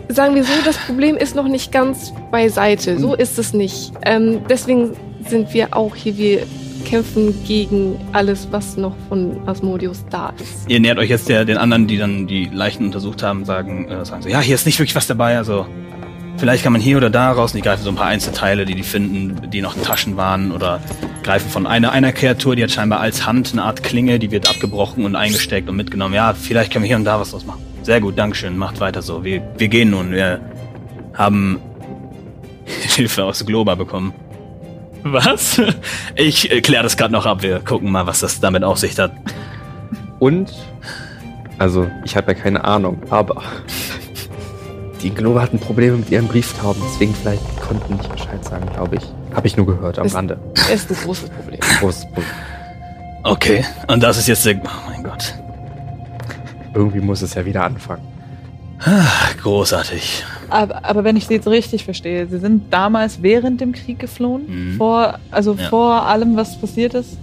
Sagen 0.09 0.35
wir 0.35 0.45
so, 0.45 0.53
das 0.65 0.77
Problem 0.77 1.17
ist 1.17 1.35
noch 1.35 1.49
nicht 1.49 1.73
ganz 1.73 2.13
beiseite. 2.31 2.99
So 2.99 3.15
ist 3.15 3.39
es 3.39 3.55
nicht. 3.55 3.93
Ähm, 4.05 4.43
deswegen 4.49 4.91
sind 5.27 5.55
wir 5.55 5.75
auch 5.75 5.97
hier. 5.97 6.19
Wir 6.19 6.43
kämpfen 6.85 7.35
gegen 7.45 7.97
alles, 8.13 8.49
was 8.51 8.77
noch 8.77 8.95
von 9.09 9.37
Asmodeus 9.47 10.05
da 10.11 10.33
ist. 10.41 10.69
Ihr 10.69 10.81
nähert 10.81 10.99
euch 10.99 11.11
jetzt 11.11 11.29
der, 11.29 11.45
den 11.45 11.57
anderen, 11.57 11.87
die 11.87 11.99
dann 11.99 12.27
die 12.27 12.47
Leichen 12.47 12.87
untersucht 12.87 13.23
haben, 13.23 13.45
sagen, 13.45 13.89
äh, 13.89 14.05
sagen 14.05 14.23
so, 14.23 14.29
ja, 14.29 14.41
hier 14.41 14.55
ist 14.55 14.67
nicht 14.67 14.79
wirklich 14.79 14.95
was 14.95 15.07
dabei, 15.07 15.37
also 15.37 15.67
vielleicht 16.37 16.63
kann 16.63 16.73
man 16.73 16.83
hier 16.83 16.97
oder 16.97 17.11
da 17.11 17.33
raus 17.33 17.53
und 17.53 17.57
die 17.59 17.63
greifen 17.63 17.83
so 17.83 17.91
ein 17.91 17.97
paar 17.97 18.07
Einzelteile, 18.07 18.65
die 18.65 18.75
die 18.75 18.83
finden, 18.83 19.51
die 19.51 19.61
noch 19.61 19.77
in 19.77 19.83
Taschen 19.83 20.17
waren 20.17 20.53
oder 20.53 20.81
greifen 21.23 21.51
von 21.51 21.67
einer, 21.67 21.93
einer 21.93 22.13
Kreatur, 22.13 22.57
die 22.57 22.63
hat 22.63 22.71
scheinbar 22.71 23.01
als 23.01 23.27
Hand 23.27 23.53
eine 23.53 23.65
Art 23.65 23.83
Klinge, 23.83 24.19
die 24.19 24.31
wird 24.31 24.49
abgebrochen 24.49 25.05
und 25.05 25.17
eingesteckt 25.17 25.69
und 25.69 25.77
mitgenommen. 25.77 26.15
Ja, 26.15 26.35
vielleicht 26.35 26.73
können 26.73 26.85
wir 26.85 26.89
hier 26.89 26.97
und 26.97 27.05
da 27.05 27.19
was 27.19 27.31
draus 27.31 27.47
machen. 27.47 27.63
Sehr 27.83 28.01
gut, 28.01 28.19
Dankeschön. 28.19 28.57
Macht 28.57 28.81
weiter 28.81 29.03
so. 29.03 29.25
Wir, 29.25 29.43
wir 29.59 29.69
gehen 29.69 29.91
nun. 29.91 30.13
Wir 30.13 30.41
haben 31.13 31.61
Hilfe 32.97 33.25
aus 33.25 33.45
Globa 33.45 33.75
bekommen. 33.75 34.15
Was? 35.05 35.61
Ich 36.17 36.51
äh, 36.51 36.61
kläre 36.61 36.83
das 36.83 36.97
gerade 36.97 37.13
noch 37.13 37.27
ab. 37.27 37.43
Wir 37.43 37.61
gucken 37.61 37.91
mal, 37.93 38.07
was 38.07 38.21
das 38.21 38.41
damit 38.41 38.65
auf 38.65 38.79
sich 38.79 38.99
hat. 38.99 39.13
Und, 40.19 40.53
also 41.59 41.89
ich 42.05 42.17
habe 42.17 42.33
ja 42.33 42.39
keine 42.39 42.65
Ahnung, 42.65 43.03
aber 43.11 43.43
die 45.03 45.11
Globe 45.11 45.43
hatten 45.43 45.59
Probleme 45.59 45.99
mit 45.99 46.11
ihren 46.11 46.27
Brieftauben, 46.27 46.83
deswegen 46.87 47.15
vielleicht 47.15 47.43
konnten 47.61 47.97
nicht 47.97 48.11
Bescheid 48.11 48.43
sagen, 48.45 48.67
glaube 48.73 48.97
ich. 48.97 49.03
Habe 49.35 49.47
ich 49.47 49.57
nur 49.57 49.67
gehört 49.67 49.99
am 49.99 50.07
Ist- 50.07 50.15
Rande. 50.15 50.39
Ist 50.73 50.91
ein 50.91 50.97
großes 50.97 51.29
Problem. 51.29 51.61
Großes 51.81 52.07
Problem. 52.07 52.25
Okay, 53.25 53.65
und 53.89 54.03
das 54.03 54.17
ist 54.19 54.29
jetzt 54.29 54.45
der. 54.47 54.57
Oh 54.65 54.91
mein 54.91 55.03
Gott. 55.03 55.35
Irgendwie 56.75 57.01
muss 57.01 57.21
es 57.23 57.35
ja 57.35 57.45
wieder 57.45 57.65
anfangen. 57.65 58.03
Großartig. 59.43 60.25
Aber, 60.51 60.85
aber 60.85 61.05
wenn 61.05 61.17
ich 61.17 61.27
Sie 61.27 61.35
jetzt 61.35 61.47
richtig 61.49 61.85
verstehe, 61.85 62.27
Sie 62.29 62.39
sind 62.39 62.73
damals 62.73 63.23
während 63.23 63.61
dem 63.61 63.73
Krieg 63.73 63.99
geflohen, 63.99 64.43
Mhm. 64.73 64.77
vor, 64.77 65.19
also 65.31 65.55
Ja. 65.59 65.69
vor 65.69 66.07
allem, 66.07 66.37
was 66.37 66.61
passiert 66.61 66.95
ist 66.95 67.17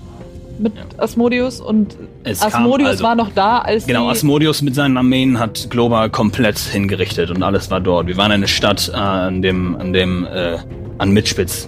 mit 0.60 0.74
Ja. 0.76 0.84
Asmodeus 0.98 1.60
und 1.60 1.96
Es 2.24 2.40
kam 2.42 2.64
Asmodeus 2.64 2.90
also- 2.90 3.04
war 3.04 3.16
noch 3.16 3.32
da, 3.34 3.60
als 3.60 3.86
Genau, 3.88 4.06
Sie 4.06 4.12
Asmodeus 4.12 4.62
mit 4.62 4.76
seinen 4.76 4.96
Armeen 4.98 5.40
hat 5.40 5.68
Globa 5.70 6.10
komplett 6.10 6.60
hingerichtet 6.60 7.32
und 7.32 7.42
alles 7.42 7.72
war 7.72 7.80
dort. 7.80 8.08
Wir 8.08 8.18
waren 8.18 8.32
eine 8.32 8.48
Stadt 8.48 8.90
äh, 8.94 8.98
an 8.98 9.42
dem, 9.42 9.76
an 9.78 9.92
dem, 9.94 10.26
äh, 10.26 10.58
an 11.00 11.12
Mitspitz. 11.12 11.68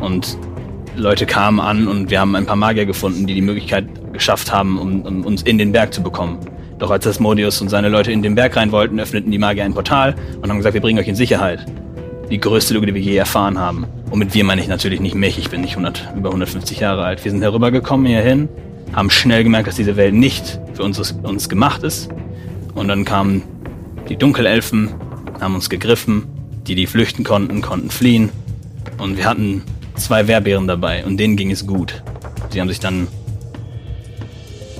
Und 0.00 0.36
Leute 0.96 1.26
kamen 1.26 1.58
an 1.60 1.88
und 1.88 2.10
wir 2.10 2.20
haben 2.20 2.34
ein 2.36 2.46
paar 2.46 2.56
Magier 2.56 2.86
gefunden, 2.86 3.26
die 3.26 3.34
die 3.34 3.40
Möglichkeit 3.42 3.86
geschafft 4.12 4.52
haben, 4.52 4.78
um, 4.78 5.02
um 5.02 5.24
uns 5.24 5.42
in 5.42 5.58
den 5.58 5.72
Berg 5.72 5.92
zu 5.92 6.02
bekommen. 6.02 6.38
Doch 6.78 6.90
als 6.90 7.06
Asmodeus 7.06 7.60
und 7.60 7.68
seine 7.68 7.88
Leute 7.88 8.12
in 8.12 8.22
den 8.22 8.36
Berg 8.36 8.56
rein 8.56 8.70
wollten, 8.70 9.00
öffneten 9.00 9.32
die 9.32 9.38
Magier 9.38 9.64
ein 9.64 9.74
Portal 9.74 10.14
und 10.40 10.48
haben 10.48 10.58
gesagt, 10.58 10.74
wir 10.74 10.80
bringen 10.80 10.98
euch 10.98 11.08
in 11.08 11.16
Sicherheit. 11.16 11.66
Die 12.30 12.38
größte 12.38 12.74
Lüge, 12.74 12.86
die 12.86 12.94
wir 12.94 13.00
je 13.00 13.16
erfahren 13.16 13.58
haben. 13.58 13.86
Und 14.10 14.20
mit 14.20 14.32
wir 14.32 14.44
meine 14.44 14.60
ich 14.60 14.68
natürlich 14.68 15.00
nicht 15.00 15.16
mich, 15.16 15.38
ich 15.38 15.50
bin 15.50 15.60
nicht 15.60 15.72
100, 15.72 16.12
über 16.16 16.28
150 16.28 16.78
Jahre 16.78 17.04
alt. 17.04 17.24
Wir 17.24 17.32
sind 17.32 17.42
herübergekommen 17.42 18.06
hierhin, 18.06 18.48
haben 18.92 19.10
schnell 19.10 19.42
gemerkt, 19.42 19.66
dass 19.66 19.74
diese 19.74 19.96
Welt 19.96 20.14
nicht 20.14 20.60
für 20.74 20.84
uns, 20.84 21.12
uns 21.22 21.48
gemacht 21.48 21.82
ist. 21.82 22.10
Und 22.74 22.88
dann 22.88 23.04
kamen 23.04 23.42
die 24.08 24.16
Dunkelelfen, 24.16 24.94
haben 25.40 25.56
uns 25.56 25.68
gegriffen. 25.68 26.28
Die, 26.68 26.74
die 26.74 26.86
flüchten 26.86 27.24
konnten, 27.24 27.60
konnten 27.60 27.90
fliehen. 27.90 28.28
Und 28.98 29.16
wir 29.16 29.24
hatten 29.24 29.62
zwei 29.96 30.28
Wehrbären 30.28 30.68
dabei 30.68 31.04
und 31.04 31.16
denen 31.16 31.36
ging 31.36 31.50
es 31.50 31.66
gut. 31.66 32.02
Sie 32.50 32.60
haben 32.60 32.68
sich 32.68 32.80
dann 32.80 33.08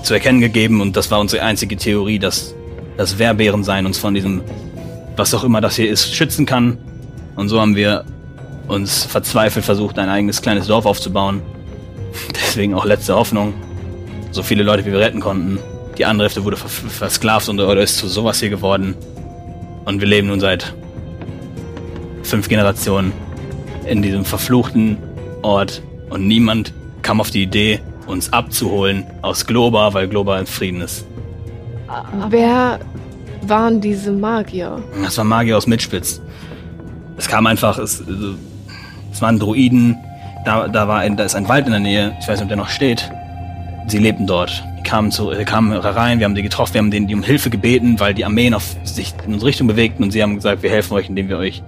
zu 0.02 0.14
erkennen 0.14 0.40
gegeben 0.40 0.80
und 0.80 0.96
das 0.96 1.10
war 1.10 1.20
unsere 1.20 1.42
einzige 1.42 1.76
Theorie, 1.76 2.18
dass 2.18 2.54
das 2.96 3.18
Wehrbärensein 3.18 3.86
uns 3.86 3.98
von 3.98 4.14
diesem, 4.14 4.42
was 5.16 5.32
auch 5.34 5.44
immer 5.44 5.60
das 5.60 5.76
hier 5.76 5.88
ist, 5.88 6.14
schützen 6.14 6.46
kann. 6.46 6.78
Und 7.36 7.48
so 7.48 7.60
haben 7.60 7.76
wir 7.76 8.04
uns 8.66 9.04
verzweifelt 9.04 9.64
versucht, 9.64 9.98
ein 9.98 10.08
eigenes 10.08 10.42
kleines 10.42 10.66
Dorf 10.66 10.84
aufzubauen. 10.86 11.42
Deswegen 12.34 12.74
auch 12.74 12.84
letzte 12.84 13.14
Hoffnung. 13.14 13.54
So 14.32 14.42
viele 14.42 14.62
Leute, 14.62 14.84
wie 14.84 14.92
wir 14.92 14.98
retten 14.98 15.20
konnten. 15.20 15.58
Die 15.96 16.04
andere 16.04 16.26
Hälfte 16.26 16.44
wurde 16.44 16.56
vers 16.56 16.82
versklavt 16.88 17.48
und 17.48 17.60
oder 17.60 17.80
ist 17.80 17.98
zu 17.98 18.08
sowas 18.08 18.40
hier 18.40 18.50
geworden. 18.50 18.94
Und 19.84 20.00
wir 20.00 20.08
leben 20.08 20.28
nun 20.28 20.40
seit 20.40 20.74
fünf 22.22 22.48
Generationen 22.48 23.12
in 23.86 24.02
diesem 24.02 24.24
verfluchten 24.24 24.98
Ort 25.42 25.82
und 26.10 26.26
niemand 26.26 26.72
kam 27.02 27.20
auf 27.20 27.30
die 27.30 27.42
Idee, 27.42 27.80
uns 28.08 28.32
abzuholen 28.32 29.06
aus 29.22 29.46
Globa, 29.46 29.92
weil 29.94 30.08
Globa 30.08 30.38
in 30.38 30.46
Frieden 30.46 30.80
ist. 30.80 31.06
Wer 32.28 32.80
waren 33.42 33.80
diese 33.80 34.12
Magier? 34.12 34.82
Das 35.02 35.16
war 35.18 35.24
Magier 35.24 35.56
aus 35.56 35.66
Mitspitz. 35.66 36.20
Es 37.16 37.28
kam 37.28 37.46
einfach, 37.46 37.78
es, 37.78 38.02
es 39.12 39.22
waren 39.22 39.38
Druiden, 39.38 39.96
da, 40.44 40.68
da, 40.68 40.88
war 40.88 41.00
ein, 41.00 41.16
da 41.16 41.24
ist 41.24 41.34
ein 41.34 41.48
Wald 41.48 41.66
in 41.66 41.72
der 41.72 41.80
Nähe, 41.80 42.16
ich 42.20 42.28
weiß 42.28 42.38
nicht, 42.38 42.42
ob 42.42 42.48
der 42.48 42.56
noch 42.56 42.68
steht. 42.68 43.10
Sie 43.86 43.98
lebten 43.98 44.26
dort. 44.26 44.62
Die 44.78 44.82
kamen, 44.82 45.10
zu, 45.10 45.30
äh, 45.30 45.44
kamen 45.44 45.72
rein, 45.72 46.18
wir 46.18 46.24
haben 46.24 46.34
die 46.34 46.42
getroffen, 46.42 46.74
wir 46.74 46.78
haben 46.80 46.90
denen 46.90 47.06
die 47.06 47.14
um 47.14 47.22
Hilfe 47.22 47.50
gebeten, 47.50 47.98
weil 47.98 48.14
die 48.14 48.24
Armeen 48.24 48.54
auf 48.54 48.76
sich 48.84 49.14
in 49.26 49.34
unsere 49.34 49.48
Richtung 49.48 49.66
bewegten 49.66 50.02
und 50.02 50.10
sie 50.12 50.22
haben 50.22 50.36
gesagt, 50.36 50.62
wir 50.62 50.70
helfen 50.70 50.94
euch, 50.94 51.08
indem 51.08 51.28
wir 51.28 51.38
euch 51.38 51.62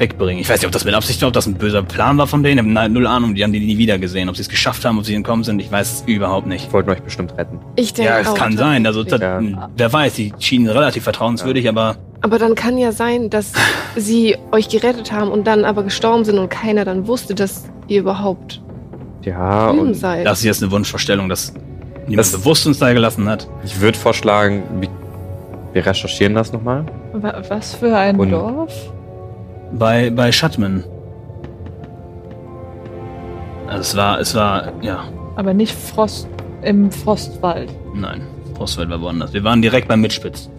wegbringen. 0.00 0.40
Ich 0.40 0.48
weiß 0.48 0.58
nicht, 0.60 0.66
ob 0.66 0.72
das 0.72 0.84
mit 0.84 0.94
Absicht 0.94 1.20
war, 1.22 1.28
ob 1.28 1.34
das 1.34 1.46
ein 1.46 1.54
böser 1.54 1.82
Plan 1.82 2.18
war 2.18 2.26
von 2.26 2.42
denen. 2.42 2.66
Ich 2.70 2.76
habe 2.76 2.92
null 2.92 3.06
Ahnung, 3.06 3.34
die 3.34 3.44
haben 3.44 3.52
die 3.52 3.60
nie 3.60 3.78
wieder 3.78 3.98
gesehen. 3.98 4.28
Ob 4.28 4.36
sie 4.36 4.42
es 4.42 4.48
geschafft 4.48 4.84
haben, 4.84 4.98
ob 4.98 5.04
sie 5.04 5.14
entkommen 5.14 5.44
sind, 5.44 5.60
ich 5.60 5.70
weiß 5.70 5.92
es 5.92 6.02
überhaupt 6.06 6.46
nicht. 6.46 6.66
Ich 6.66 6.72
wollte 6.72 6.90
euch 6.90 7.02
bestimmt 7.02 7.36
retten. 7.38 7.58
Ich 7.76 7.92
denke 7.94 8.10
Ja, 8.10 8.18
es 8.18 8.26
auch, 8.28 8.34
kann 8.34 8.56
sein. 8.56 8.86
Also, 8.86 9.04
das, 9.04 9.20
Ja. 9.20 9.40
wer 9.76 9.92
weiß, 9.92 10.14
die 10.14 10.32
schienen 10.38 10.68
relativ 10.68 11.04
vertrauenswürdig, 11.04 11.68
aber 11.68 11.96
Aber 12.22 12.38
dann 12.38 12.54
kann 12.54 12.76
ja 12.78 12.92
sein, 12.92 13.30
dass 13.30 13.52
sie 13.96 14.36
euch 14.52 14.68
gerettet 14.68 15.12
haben 15.12 15.30
und 15.30 15.46
dann 15.46 15.64
aber 15.64 15.82
gestorben 15.84 16.24
sind 16.24 16.38
und 16.38 16.48
keiner 16.48 16.84
dann 16.84 17.06
wusste, 17.06 17.34
dass 17.34 17.64
ihr 17.88 18.00
überhaupt 18.00 18.60
Ja, 19.24 19.70
und 19.70 19.94
seid. 19.94 20.26
das 20.26 20.38
ist 20.40 20.44
jetzt 20.44 20.62
eine 20.62 20.72
Wunschvorstellung, 20.72 21.28
dass 21.28 21.52
niemand 22.06 22.18
Das- 22.18 22.32
bewusst 22.32 22.66
uns 22.66 22.78
da 22.78 22.92
gelassen 22.92 23.28
hat. 23.28 23.46
ich 23.64 23.80
würde 23.80 23.96
vorschlagen, 23.98 24.62
wir- 24.80 24.88
wir 25.72 25.86
recherchieren 25.86 26.34
das 26.34 26.52
nochmal. 26.52 26.84
Wa- 27.12 27.42
was 27.48 27.74
für 27.74 27.96
ein 27.96 28.18
Und- 28.18 28.30
Dorf? 28.30 28.72
Bei, 29.72 30.10
bei 30.10 30.32
Shatman. 30.32 30.84
Also 33.66 33.80
es 33.80 33.96
war, 33.96 34.20
es 34.20 34.34
war, 34.34 34.72
ja, 34.82 35.04
Aber 35.36 35.54
nicht 35.54 35.72
Frost 35.72 36.28
im 36.62 36.90
Frostwald. 36.90 37.70
nein, 37.94 38.22
Frostwald 38.56 38.90
war 38.90 39.00
woanders. 39.00 39.32
Wir 39.32 39.44
waren 39.44 39.62
direkt 39.62 39.88
beim 39.88 40.00
Mitspitz. 40.00 40.50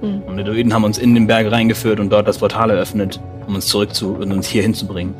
Hm. 0.00 0.22
Und 0.26 0.36
die 0.36 0.44
Druiden 0.44 0.74
haben 0.74 0.84
uns 0.84 0.98
in 0.98 1.14
den 1.14 1.26
Berg 1.26 1.50
reingeführt 1.50 2.00
und 2.00 2.10
dort 2.10 2.26
das 2.28 2.38
Portal 2.38 2.70
eröffnet, 2.70 3.20
um 3.46 3.54
uns 3.54 3.66
zurück 3.66 3.94
zu, 3.94 4.14
und 4.14 4.32
uns 4.32 4.46
hier 4.48 4.62
hinzubringen. 4.62 5.14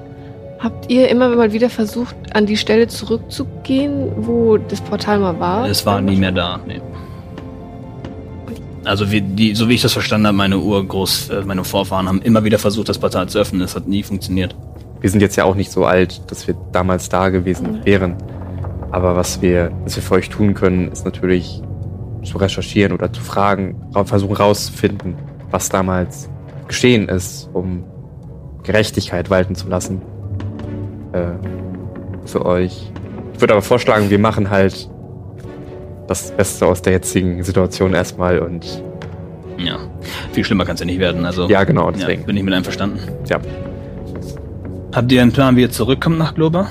Habt 0.59 0.91
ihr 0.91 1.09
immer 1.09 1.29
mal 1.35 1.53
wieder 1.53 1.71
versucht, 1.71 2.17
an 2.35 2.47
die 2.47 2.57
Stelle 2.57 2.89
zurückzugehen, 2.89 4.11
wo 4.27 4.57
das 4.57 4.81
Portal 4.81 5.21
mal 5.21 5.39
war? 5.39 5.69
Es 5.69 5.87
war 5.87 6.01
nie 6.01 6.17
mehr 6.17 6.33
da, 6.33 6.59
nee. 6.67 6.81
Also 8.87 9.11
wie, 9.11 9.21
die, 9.21 9.55
so 9.55 9.69
wie 9.69 9.75
ich 9.75 9.83
das 9.83 9.93
verstanden 9.93 10.29
habe, 10.29 10.37
meine 10.37 10.59
Urgroß, 10.59 11.31
äh, 11.31 11.43
meine 11.45 11.65
Vorfahren 11.65 12.09
haben 12.09 12.23
immer 12.23 12.45
wieder 12.45 12.59
versucht, 12.59 12.89
das 12.89 12.99
Portal 12.99 13.29
zu 13.29 13.39
öffnen. 13.39 13.61
Es 13.63 13.75
hat 13.75 13.89
nie 13.89 14.03
funktioniert. 14.03 14.55
Wir 15.01 15.11
sind 15.11 15.21
jetzt 15.21 15.37
ja 15.37 15.45
auch 15.45 15.55
nicht 15.57 15.71
so 15.73 15.85
alt, 15.85 16.23
dass 16.31 16.47
wir 16.47 16.55
damals 16.73 17.09
da 17.09 17.29
gewesen 17.29 17.85
wären. 17.85 18.17
Aber 18.93 19.17
was 19.17 19.43
wir, 19.43 19.73
was 19.85 19.97
wir 19.97 20.03
für 20.03 20.15
euch 20.15 20.29
tun 20.29 20.55
können, 20.55 20.91
ist 20.91 21.05
natürlich 21.05 21.61
zu 22.23 22.39
recherchieren 22.39 22.93
oder 22.93 23.13
zu 23.13 23.21
fragen, 23.21 23.77
ra- 23.95 24.05
versuchen 24.05 24.37
rauszufinden, 24.37 25.17
was 25.51 25.69
damals 25.69 26.29
geschehen 26.69 27.09
ist, 27.09 27.51
um 27.53 27.85
Gerechtigkeit 28.63 29.31
walten 29.31 29.55
zu 29.55 29.69
lassen. 29.69 30.01
Äh, 31.13 31.27
für 32.25 32.45
euch. 32.47 32.91
Ich 33.35 33.41
würde 33.41 33.53
aber 33.55 33.63
vorschlagen, 33.63 34.11
wir 34.11 34.19
machen 34.19 34.51
halt 34.51 34.89
das 36.07 36.31
Beste 36.31 36.67
aus 36.67 36.83
der 36.83 36.95
jetzigen 36.95 37.43
Situation 37.43 37.95
erstmal 37.95 38.39
und 38.39 38.83
Ja, 39.59 39.79
viel 40.33 40.45
schlimmer 40.45 40.65
kann 40.65 40.75
es 40.75 40.81
ja 40.81 40.87
nicht 40.87 41.01
werden. 41.01 41.25
Also 41.25 41.49
ja, 41.49 41.65
genau, 41.65 41.87
ja, 41.91 41.97
deswegen. 41.97 42.25
bin 42.25 42.37
ich 42.37 42.43
mit 42.43 42.55
einverstanden. 42.55 43.01
Ja. 43.29 43.39
Habt 44.95 45.13
ihr 45.13 45.23
einen 45.23 45.33
Plan, 45.33 45.57
wie 45.57 45.63
ihr 45.63 45.71
zurückkommt 45.71 46.19
nach 46.19 46.35
Globa? 46.35 46.69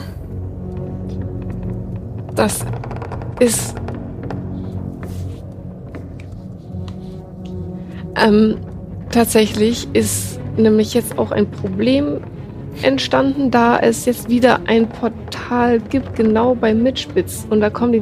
Das 2.36 2.66
ist. 3.40 3.76
Ähm, 8.18 8.58
tatsächlich 9.12 9.88
ist 9.94 10.40
nämlich 10.58 10.94
jetzt 10.94 11.18
auch 11.18 11.32
ein 11.32 11.50
Problem 11.50 12.22
entstanden, 12.82 13.52
da 13.52 13.78
es 13.78 14.06
jetzt 14.06 14.30
wieder 14.30 14.60
ein 14.68 14.88
Portal 14.88 15.80
gibt, 15.80 16.16
genau 16.16 16.56
bei 16.56 16.74
Mitspitz. 16.74 17.46
Und 17.50 17.62
da 17.62 17.70
kommen 17.70 17.94
die 17.94 18.02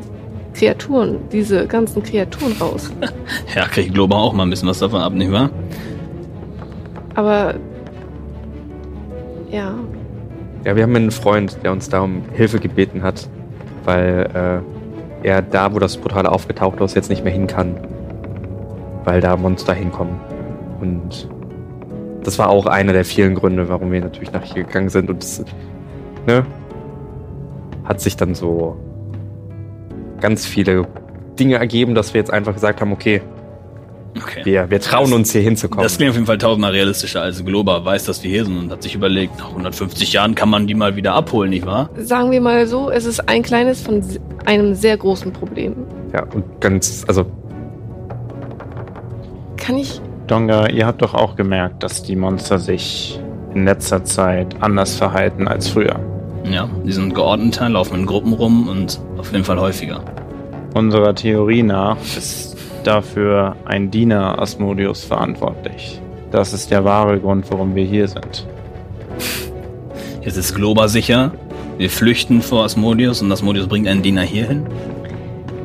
Kreaturen, 0.54 1.18
diese 1.32 1.68
ganzen 1.68 2.04
Kreaturen 2.04 2.54
raus. 2.54 2.92
Ja, 3.56 3.66
kriegt 3.68 3.94
Globa 3.94 4.18
auch 4.18 4.34
mal 4.34 4.44
ein 4.44 4.50
bisschen 4.50 4.70
was 4.70 4.80
davon 4.80 5.02
ab, 5.02 5.13
nicht 5.13 5.32
wahr? 5.32 5.50
Aber. 7.16 7.56
Ja. 9.52 9.76
Ja, 10.66 10.76
wir 10.76 10.84
haben 10.84 10.96
einen 10.96 11.12
Freund, 11.12 11.58
der 11.63 11.72
uns 11.72 11.89
da 11.89 12.02
um 12.02 12.24
Hilfe 12.34 12.60
gebeten 12.60 13.04
hat, 13.04 13.28
weil 13.84 14.63
äh, 15.24 15.28
er 15.28 15.42
da, 15.42 15.74
wo 15.74 15.80
das 15.80 15.98
Portal 15.98 16.26
aufgetaucht 16.26 16.80
ist, 16.82 16.96
jetzt 16.96 17.10
nicht 17.10 17.24
mehr 17.24 17.34
hin 17.34 17.48
kann. 17.48 17.76
Weil 19.04 19.22
da 19.22 19.36
Monster 19.36 19.74
hinkommen. 19.74 20.16
Und 20.80 21.28
das 22.24 22.39
war 22.39 22.50
auch 22.50 22.66
einer 22.66 22.94
der 22.94 23.06
vielen 23.06 23.36
Gründe, 23.36 23.68
warum 23.70 23.92
wir 23.92 24.02
natürlich 24.02 24.32
nach 24.32 24.44
hier 24.44 24.63
gegangen 24.63 24.89
sind. 24.89 25.10
Und 25.10 25.22
es 25.22 25.44
ne, 26.26 26.46
hat 27.84 28.00
sich 28.00 28.16
dann 28.16 28.34
so 28.34 28.78
ganz 30.24 30.46
viele 30.48 30.88
Dinge 31.38 31.56
ergeben, 31.56 31.94
dass 31.96 32.14
wir 32.16 32.20
jetzt 32.20 32.32
einfach 32.32 32.54
gesagt 32.54 32.82
haben, 32.82 32.92
okay, 32.94 33.22
Okay. 34.16 34.42
wir, 34.46 34.70
wir 34.70 34.80
trauen 34.80 35.06
Das- 35.06 35.14
uns 35.14 35.32
hier 35.32 35.42
hinzukommen. 35.42 35.84
Das 35.84 35.98
klingt 35.98 36.12
auf 36.12 36.16
jeden 36.16 36.28
Fall 36.28 36.38
tausendmal 36.38 36.72
realistischer 36.72 37.24
als 37.24 37.44
Globa 37.44 37.84
weiß, 37.84 38.06
dass 38.06 38.24
wir 38.24 38.30
hier 38.30 38.46
sind 38.46 38.58
und 38.58 38.72
hat 38.72 38.84
sich 38.84 38.94
überlegt, 38.94 39.40
nach 39.40 39.50
150 39.50 40.14
Jahren 40.14 40.36
kann 40.36 40.50
man 40.50 40.68
die 40.68 40.76
mal 40.76 40.96
wieder 40.96 41.14
abholen, 41.16 41.50
nicht 41.50 41.66
wahr? 41.66 41.90
Sagen 41.98 42.30
wir 42.30 42.40
mal 42.40 42.68
so, 42.68 42.92
es 42.92 43.06
ist 43.06 43.28
ein 43.28 43.42
kleines 43.42 43.82
von 43.82 44.02
einem 44.46 44.76
sehr 44.76 44.98
großen 44.98 45.34
Problem. 45.34 45.76
ja, 46.14 46.24
und 46.32 46.62
ganz, 46.62 47.04
also 47.08 47.26
Kann 49.58 49.78
ich 49.78 50.00
Donga, 50.28 50.68
ihr 50.70 50.86
habt 50.86 51.02
doch 51.02 51.14
auch 51.16 51.36
gemerkt, 51.36 51.82
dass 51.84 52.04
die 52.04 52.16
Monster 52.16 52.60
sich 52.60 53.20
in 53.56 53.66
letzter 53.66 54.04
Zeit 54.04 54.56
anders 54.62 54.96
verhalten 54.96 55.48
als 55.48 55.70
früher. 55.70 56.00
Ja, 56.50 56.70
die 56.86 56.92
sind 56.92 57.16
geordneter, 57.16 57.70
laufen 57.70 58.00
in 58.00 58.06
Gruppen 58.06 58.34
rum 58.34 58.68
und 58.68 59.00
auf 59.18 59.32
jeden 59.32 59.44
Fall 59.44 59.60
häufiger. 59.60 60.02
Unserer 60.74 61.16
Theorie 61.16 61.64
nach 61.64 61.98
ist 62.02 62.58
dafür 62.84 63.56
ein 63.66 63.90
Diener 63.92 64.40
Asmodius 64.40 65.04
verantwortlich. 65.04 66.02
Das 66.32 66.52
ist 66.54 66.72
der 66.72 66.84
wahre 66.84 67.20
Grund, 67.20 67.46
warum 67.52 67.76
wir 67.76 67.86
hier 67.86 68.08
sind. 68.08 68.48
Jetzt 70.22 70.38
ist 70.38 70.56
Globa 70.56 70.88
sicher. 70.88 71.32
Wir 71.78 71.90
flüchten 71.90 72.42
vor 72.42 72.66
Asmodius 72.66 73.22
und 73.22 73.32
Asmodius 73.32 73.68
bringt 73.68 73.88
einen 73.88 74.02
Diener 74.02 74.22
hierhin. 74.22 74.66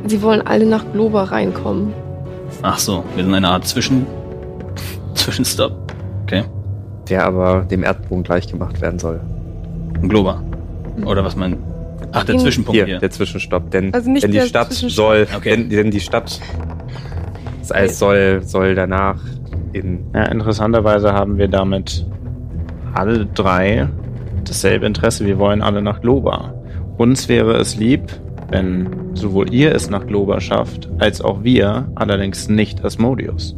Sie 0.07 0.23
wollen 0.23 0.41
alle 0.47 0.67
nach 0.67 0.85
Globa 0.93 1.25
reinkommen. 1.25 1.93
Ach 2.63 2.79
so, 2.79 3.05
wir 3.15 3.25
sind 3.25 3.35
eine 3.35 3.49
Art 3.49 3.67
Zwischen... 3.67 4.07
Zwischenstopp. 5.15 5.73
Okay. 6.23 6.45
Der 7.09 7.25
aber 7.25 7.61
dem 7.63 7.83
Erdboden 7.83 8.23
gleich 8.23 8.47
gemacht 8.47 8.81
werden 8.81 8.99
soll. 8.99 9.21
Globa. 10.03 10.43
Oder 11.07 11.25
was 11.25 11.37
mein... 11.37 11.59
Ach, 12.13 12.25
der 12.25 12.39
Zwischenpunkt 12.39 12.77
Hier, 12.77 12.87
hier. 12.87 12.99
der 12.99 13.11
Zwischenstopp. 13.11 13.71
Denn, 13.71 13.93
Also 13.93 14.11
nicht 14.11 14.23
denn 14.23 14.31
die 14.31 14.39
der 14.39 14.47
Stadt 14.47 14.73
soll, 14.73 15.27
Okay. 15.37 15.51
denn, 15.51 15.69
denn 15.69 15.91
die 15.91 16.01
Stadt, 16.01 16.41
das 17.61 17.73
Eis 17.73 17.99
soll, 17.99 18.43
soll 18.45 18.75
danach 18.75 19.21
in, 19.73 20.07
Ja, 20.15 20.25
interessanterweise 20.25 21.13
haben 21.13 21.37
wir 21.39 21.49
damit 21.49 22.07
alle 22.95 23.27
drei 23.27 23.89
dasselbe 24.45 24.87
Interesse. 24.87 25.27
Wir 25.27 25.39
wollen 25.39 25.61
alle 25.61 25.83
nach 25.83 26.01
Globa. 26.01 26.55
Uns 26.97 27.29
wäre 27.29 27.57
es 27.59 27.77
lieb, 27.77 28.03
wenn 28.51 28.89
sowohl 29.15 29.53
ihr 29.53 29.75
es 29.75 29.91
nach 29.91 30.07
Globa 30.07 30.41
schafft, 30.41 30.89
als 30.99 31.21
auch 31.21 31.43
wir, 31.45 31.91
allerdings 31.97 32.49
nicht 32.49 32.83
Asmodius. 32.85 33.55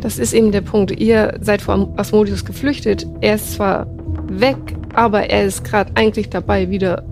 Das 0.00 0.18
ist 0.18 0.34
eben 0.34 0.52
der 0.52 0.60
Punkt. 0.60 0.90
Ihr 0.90 1.38
seid 1.40 1.62
vor 1.62 1.88
Asmodius 1.96 2.44
geflüchtet. 2.44 3.06
Er 3.22 3.36
ist 3.36 3.54
zwar 3.54 3.86
weg, 4.40 4.56
aber 4.94 5.30
er 5.30 5.44
ist 5.44 5.64
gerade 5.64 5.92
eigentlich 5.94 6.30
dabei, 6.30 6.70
wieder 6.70 7.04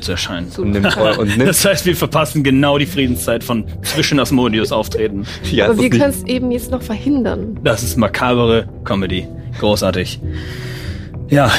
zu 0.00 0.12
erscheinen. 0.12 0.50
zu. 0.50 0.62
und 0.62 0.72
nimmt, 0.72 0.96
und 0.96 1.28
nimmt 1.28 1.48
Das 1.48 1.64
heißt, 1.64 1.86
wir 1.86 1.96
verpassen 1.96 2.42
genau 2.42 2.76
die 2.78 2.86
Friedenszeit 2.86 3.42
von 3.42 3.64
zwischen 3.82 4.20
Asmodius 4.20 4.72
auftreten. 4.72 5.24
ja, 5.50 5.66
aber 5.70 5.78
wir 5.78 5.90
können 5.90 6.10
es 6.10 6.22
eben 6.24 6.50
jetzt 6.50 6.70
noch 6.70 6.82
verhindern. 6.82 7.58
Das 7.64 7.82
ist 7.82 7.96
makabere 7.96 8.68
Comedy. 8.84 9.26
Großartig. 9.58 10.20
Ja. 11.28 11.50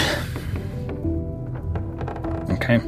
Okay. 2.49 2.79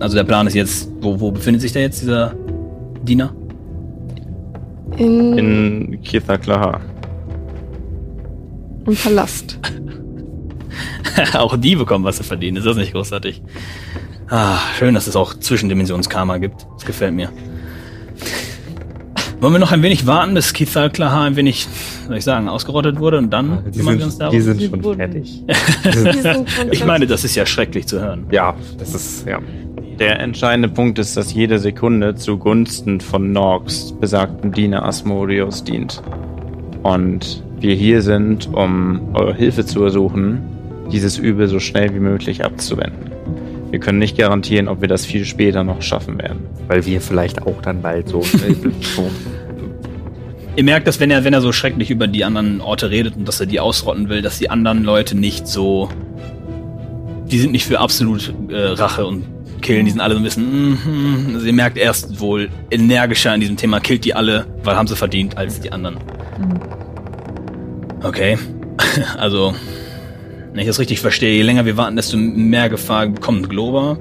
Also 0.00 0.16
der 0.16 0.24
Plan 0.24 0.46
ist 0.46 0.54
jetzt, 0.54 0.90
wo, 1.00 1.18
wo 1.18 1.30
befindet 1.30 1.62
sich 1.62 1.72
da 1.72 1.80
jetzt 1.80 2.02
dieser 2.02 2.34
Diener? 3.02 3.34
In, 4.98 5.38
In 5.38 6.02
Kithaklaha. 6.02 6.80
im 8.86 8.96
Palast. 8.96 9.58
auch 11.34 11.56
die 11.56 11.76
bekommen, 11.76 12.04
was 12.04 12.18
sie 12.18 12.24
verdienen. 12.24 12.56
Ist 12.56 12.66
das 12.66 12.76
nicht 12.76 12.92
großartig? 12.92 13.42
Ah, 14.28 14.58
schön, 14.78 14.94
dass 14.94 15.06
es 15.06 15.16
auch 15.16 15.34
Zwischendimensionskarma 15.34 16.38
gibt. 16.38 16.66
Das 16.74 16.84
gefällt 16.84 17.14
mir. 17.14 17.30
Wollen 19.40 19.52
wir 19.52 19.58
noch 19.58 19.72
ein 19.72 19.82
wenig 19.82 20.06
warten, 20.06 20.32
bis 20.34 20.52
Kithal 20.54 20.88
Klaha 20.90 21.24
ein 21.24 21.36
wenig, 21.36 21.66
soll 22.06 22.16
ich 22.16 22.24
sagen, 22.24 22.48
ausgerottet 22.48 22.98
wurde 22.98 23.18
und 23.18 23.30
dann 23.30 23.62
die 23.70 23.78
kümmern 23.80 23.98
wir 23.98 24.00
sind, 24.00 24.04
uns 24.06 24.14
die 24.14 24.18
darum? 24.20 24.40
sind 24.40 24.60
Die 24.60 24.68
schon 24.68 24.84
wurden- 24.84 24.96
fertig. 24.96 25.42
Sind 25.92 26.22
schon 26.22 26.72
Ich 26.72 26.84
meine, 26.86 27.06
das 27.06 27.24
ist 27.24 27.34
ja 27.34 27.44
schrecklich 27.44 27.86
zu 27.86 28.00
hören. 28.00 28.24
ja, 28.30 28.54
das 28.78 28.94
ist, 28.94 29.26
ja. 29.26 29.40
Der 29.98 30.18
entscheidende 30.20 30.68
Punkt 30.68 30.98
ist, 30.98 31.16
dass 31.16 31.34
jede 31.34 31.58
Sekunde 31.58 32.14
zugunsten 32.14 33.00
von 33.00 33.32
Norks 33.32 33.92
besagten 34.00 34.50
Diener 34.50 34.84
Asmodius 34.84 35.62
dient. 35.62 36.02
Und 36.82 37.42
wir 37.60 37.74
hier 37.74 38.02
sind, 38.02 38.48
um 38.52 39.14
eure 39.14 39.34
Hilfe 39.34 39.64
zu 39.66 39.84
ersuchen, 39.84 40.42
dieses 40.92 41.18
Übel 41.18 41.48
so 41.48 41.60
schnell 41.60 41.94
wie 41.94 42.00
möglich 42.00 42.44
abzuwenden. 42.44 43.12
Wir 43.70 43.80
können 43.80 43.98
nicht 43.98 44.16
garantieren, 44.16 44.68
ob 44.68 44.80
wir 44.80 44.88
das 44.88 45.04
viel 45.04 45.24
später 45.24 45.64
noch 45.64 45.82
schaffen 45.82 46.18
werden. 46.18 46.46
Weil 46.68 46.86
wir 46.86 47.00
vielleicht 47.00 47.42
auch 47.42 47.60
dann 47.60 47.82
bald 47.82 48.08
so, 48.08 48.22
Ihr 50.56 50.62
merkt, 50.62 50.86
dass 50.86 51.00
wenn 51.00 51.10
er, 51.10 51.24
wenn 51.24 51.32
er 51.32 51.40
so 51.40 51.50
schrecklich 51.50 51.90
über 51.90 52.06
die 52.06 52.24
anderen 52.24 52.60
Orte 52.60 52.90
redet 52.90 53.16
und 53.16 53.26
dass 53.26 53.40
er 53.40 53.46
die 53.46 53.58
ausrotten 53.58 54.08
will, 54.08 54.22
dass 54.22 54.38
die 54.38 54.50
anderen 54.50 54.84
Leute 54.84 55.16
nicht 55.16 55.48
so. 55.48 55.88
Die 57.26 57.38
sind 57.38 57.50
nicht 57.52 57.66
für 57.66 57.80
absolut 57.80 58.32
äh, 58.48 58.56
Rache 58.56 59.06
und 59.06 59.24
Killen, 59.60 59.86
die 59.86 59.90
sind 59.90 60.00
alle 60.00 60.14
so 60.14 60.20
ein 60.20 60.24
bisschen. 60.24 60.70
Mm, 60.70 61.34
also 61.34 61.46
ihr 61.46 61.52
merkt 61.52 61.78
erst 61.78 62.20
wohl 62.20 62.50
energischer 62.70 63.32
an 63.32 63.40
diesem 63.40 63.56
Thema, 63.56 63.80
killt 63.80 64.04
die 64.04 64.14
alle, 64.14 64.46
weil 64.62 64.76
haben 64.76 64.86
sie 64.86 64.94
verdient 64.94 65.36
als 65.36 65.60
die 65.60 65.72
anderen. 65.72 65.96
Okay. 68.02 68.38
Also, 69.16 69.54
wenn 70.54 70.60
ich 70.60 70.66
das 70.68 70.78
richtig 70.78 71.00
verstehe, 71.00 71.34
je 71.34 71.42
länger 71.42 71.66
wir 71.66 71.76
warten, 71.76 71.96
desto 71.96 72.16
mehr 72.16 72.68
Gefahr 72.68 73.08
bekommt 73.08 73.50
Globa 73.50 73.98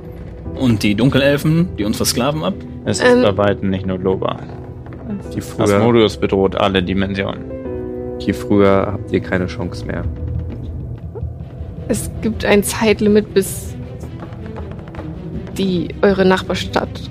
und 0.56 0.84
die 0.84 0.94
Dunkelelfen, 0.94 1.70
die 1.78 1.84
uns 1.84 1.98
versklaven 1.98 2.44
ab. 2.44 2.54
Es 2.86 3.00
ist 3.00 3.08
Ähm. 3.12 3.24
bei 3.24 3.36
weitem 3.38 3.70
nicht 3.72 3.88
nur 3.88 3.98
Globa. 3.98 4.38
die 5.34 5.42
früher, 5.42 5.64
Asmodius 5.64 6.18
bedroht 6.18 6.56
alle 6.56 6.84
Dimensionen. 6.84 7.44
die 8.24 8.34
früher 8.34 8.88
habt 8.94 9.12
ihr 9.12 9.20
keine 9.20 9.48
Chance 9.48 9.84
mehr. 9.86 10.04
Es 11.88 12.10
gibt 12.22 12.46
ein 12.46 12.62
Zeitlimit, 12.64 13.34
bis 13.34 13.76
die 15.58 15.90
eure 16.04 16.24
Nachbarstadt 16.24 17.10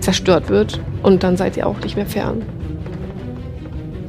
zerstört 0.00 0.48
wird 0.48 0.80
und 1.04 1.22
dann 1.22 1.36
seid 1.36 1.56
ihr 1.56 1.66
auch 1.66 1.78
nicht 1.80 1.94
mehr 1.96 2.06
fern. 2.06 2.42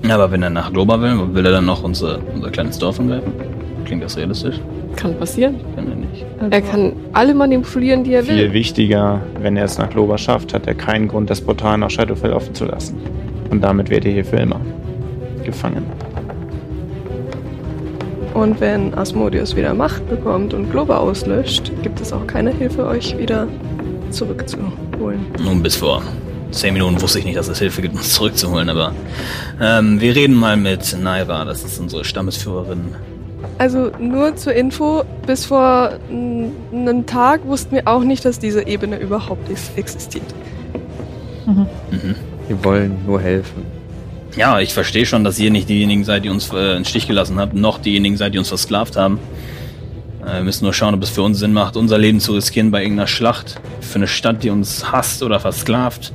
Aber 0.10 0.32
wenn 0.32 0.42
er 0.42 0.50
nach 0.50 0.74
Globa 0.74 1.00
will, 1.00 1.34
will 1.36 1.46
er 1.46 1.52
dann 1.52 1.66
noch 1.66 1.84
unser, 1.84 2.20
unser 2.34 2.50
kleines 2.50 2.80
Dorf 2.80 3.00
angreifen? 3.00 3.32
Klingt 3.90 4.04
das 4.04 4.18
realistisch? 4.18 4.60
Kann 4.98 5.18
passieren. 5.18 5.56
Kann 5.76 5.90
er 5.90 5.96
nicht. 5.96 6.24
Er 6.52 6.62
kann 6.62 6.94
alle 7.14 7.34
manipulieren, 7.34 8.04
die 8.04 8.14
er 8.14 8.24
Viel 8.24 8.38
will. 8.38 8.54
wichtiger, 8.54 9.20
wenn 9.42 9.58
er 9.58 9.66
es 9.66 9.80
nach 9.80 9.90
Globa 9.90 10.16
schafft, 10.20 10.54
hat 10.54 10.68
er 10.68 10.76
keinen 10.76 11.08
Grund, 11.08 11.32
das 11.32 11.42
Portal 11.42 11.80
nach 11.80 11.90
Shadowfell 11.90 12.32
offen 12.34 12.54
zu 12.54 12.66
lassen. 12.66 12.98
Und 13.50 13.62
damit 13.64 13.90
wird 13.90 14.06
er 14.06 14.12
hier 14.12 14.26
für 14.26 14.36
immer 14.36 14.62
gefangen. 15.44 15.84
Und 18.36 18.62
wenn 18.62 18.94
Asmodius 18.94 19.56
wieder 19.56 19.74
Macht 19.74 20.08
bekommt 20.08 20.54
und 20.54 20.70
Globa 20.70 20.98
auslöscht, 20.98 21.72
gibt 21.82 22.00
es 22.00 22.14
auch 22.14 22.28
keine 22.28 22.52
Hilfe, 22.52 22.86
euch 22.86 23.18
wieder 23.18 23.48
zurückzuholen. 24.12 25.26
Nun, 25.44 25.64
bis 25.64 25.78
vor 25.78 26.04
zehn 26.52 26.74
Minuten 26.74 27.02
wusste 27.02 27.18
ich 27.18 27.26
nicht, 27.26 27.40
dass 27.40 27.48
es 27.48 27.58
Hilfe 27.58 27.82
gibt, 27.82 27.96
uns 27.96 28.14
zurückzuholen, 28.14 28.70
aber 28.70 28.94
ähm, 29.60 30.00
wir 30.00 30.16
reden 30.16 30.36
mal 30.36 30.58
mit 30.58 30.96
Naira, 31.02 31.44
das 31.44 31.64
ist 31.64 31.80
unsere 31.80 32.04
Stammesführerin. 32.06 32.94
Also 33.60 33.92
nur 34.00 34.36
zur 34.38 34.54
Info, 34.54 35.04
bis 35.28 35.46
vor 35.46 35.92
einem 36.10 37.06
Tag 37.06 37.46
wussten 37.46 37.76
wir 37.76 37.88
auch 37.88 38.04
nicht, 38.04 38.24
dass 38.24 38.40
diese 38.40 38.66
Ebene 38.66 38.98
überhaupt 38.98 39.50
ex- 39.52 39.72
existiert. 39.76 40.24
Mhm. 41.46 41.68
Wir 42.48 42.64
wollen 42.64 42.98
nur 43.06 43.20
helfen. 43.20 43.66
Ja, 44.38 44.60
ich 44.62 44.74
verstehe 44.74 45.06
schon, 45.06 45.24
dass 45.26 45.38
ihr 45.40 45.52
nicht 45.52 45.68
diejenigen 45.68 46.06
seid, 46.06 46.24
die 46.24 46.30
uns 46.30 46.54
äh, 46.54 46.72
in 46.72 46.76
den 46.78 46.86
Stich 46.86 47.06
gelassen 47.08 47.38
habt, 47.38 47.54
noch 47.54 47.80
diejenigen 47.80 48.16
seid, 48.16 48.34
die 48.34 48.38
uns 48.38 48.48
versklavt 48.48 48.96
haben. 48.96 49.20
Äh, 50.26 50.38
wir 50.38 50.44
müssen 50.44 50.64
nur 50.64 50.74
schauen, 50.74 50.94
ob 50.94 51.04
es 51.04 51.10
für 51.10 51.24
uns 51.24 51.40
Sinn 51.40 51.52
macht, 51.52 51.76
unser 51.76 51.98
Leben 51.98 52.22
zu 52.22 52.32
riskieren 52.34 52.72
bei 52.72 52.82
irgendeiner 52.82 53.08
Schlacht. 53.08 53.60
Für 53.82 53.96
eine 53.96 54.08
Stadt, 54.08 54.42
die 54.44 54.52
uns 54.52 54.90
hasst 54.92 55.22
oder 55.22 55.40
versklavt. 55.40 56.14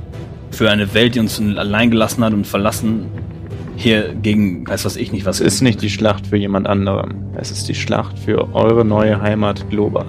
Für 0.49 0.71
eine 0.71 0.95
Welt, 0.95 1.13
die 1.13 1.19
uns 1.19 1.39
allein 1.39 1.91
gelassen 1.91 2.23
hat 2.23 2.33
und 2.33 2.47
verlassen. 2.47 3.05
Hier 3.75 4.13
gegen, 4.13 4.67
weiß 4.67 4.85
was 4.85 4.95
ich 4.95 5.11
nicht, 5.11 5.25
was 5.25 5.41
Es 5.41 5.55
ist 5.55 5.61
nicht 5.61 5.81
die 5.81 5.89
Schlacht 5.89 6.27
für 6.27 6.37
jemand 6.37 6.67
anderem. 6.67 7.25
Es 7.35 7.51
ist 7.51 7.67
die 7.67 7.75
Schlacht 7.75 8.17
für 8.17 8.53
eure 8.53 8.85
neue 8.85 9.21
Heimat 9.21 9.69
Globa. 9.69 10.05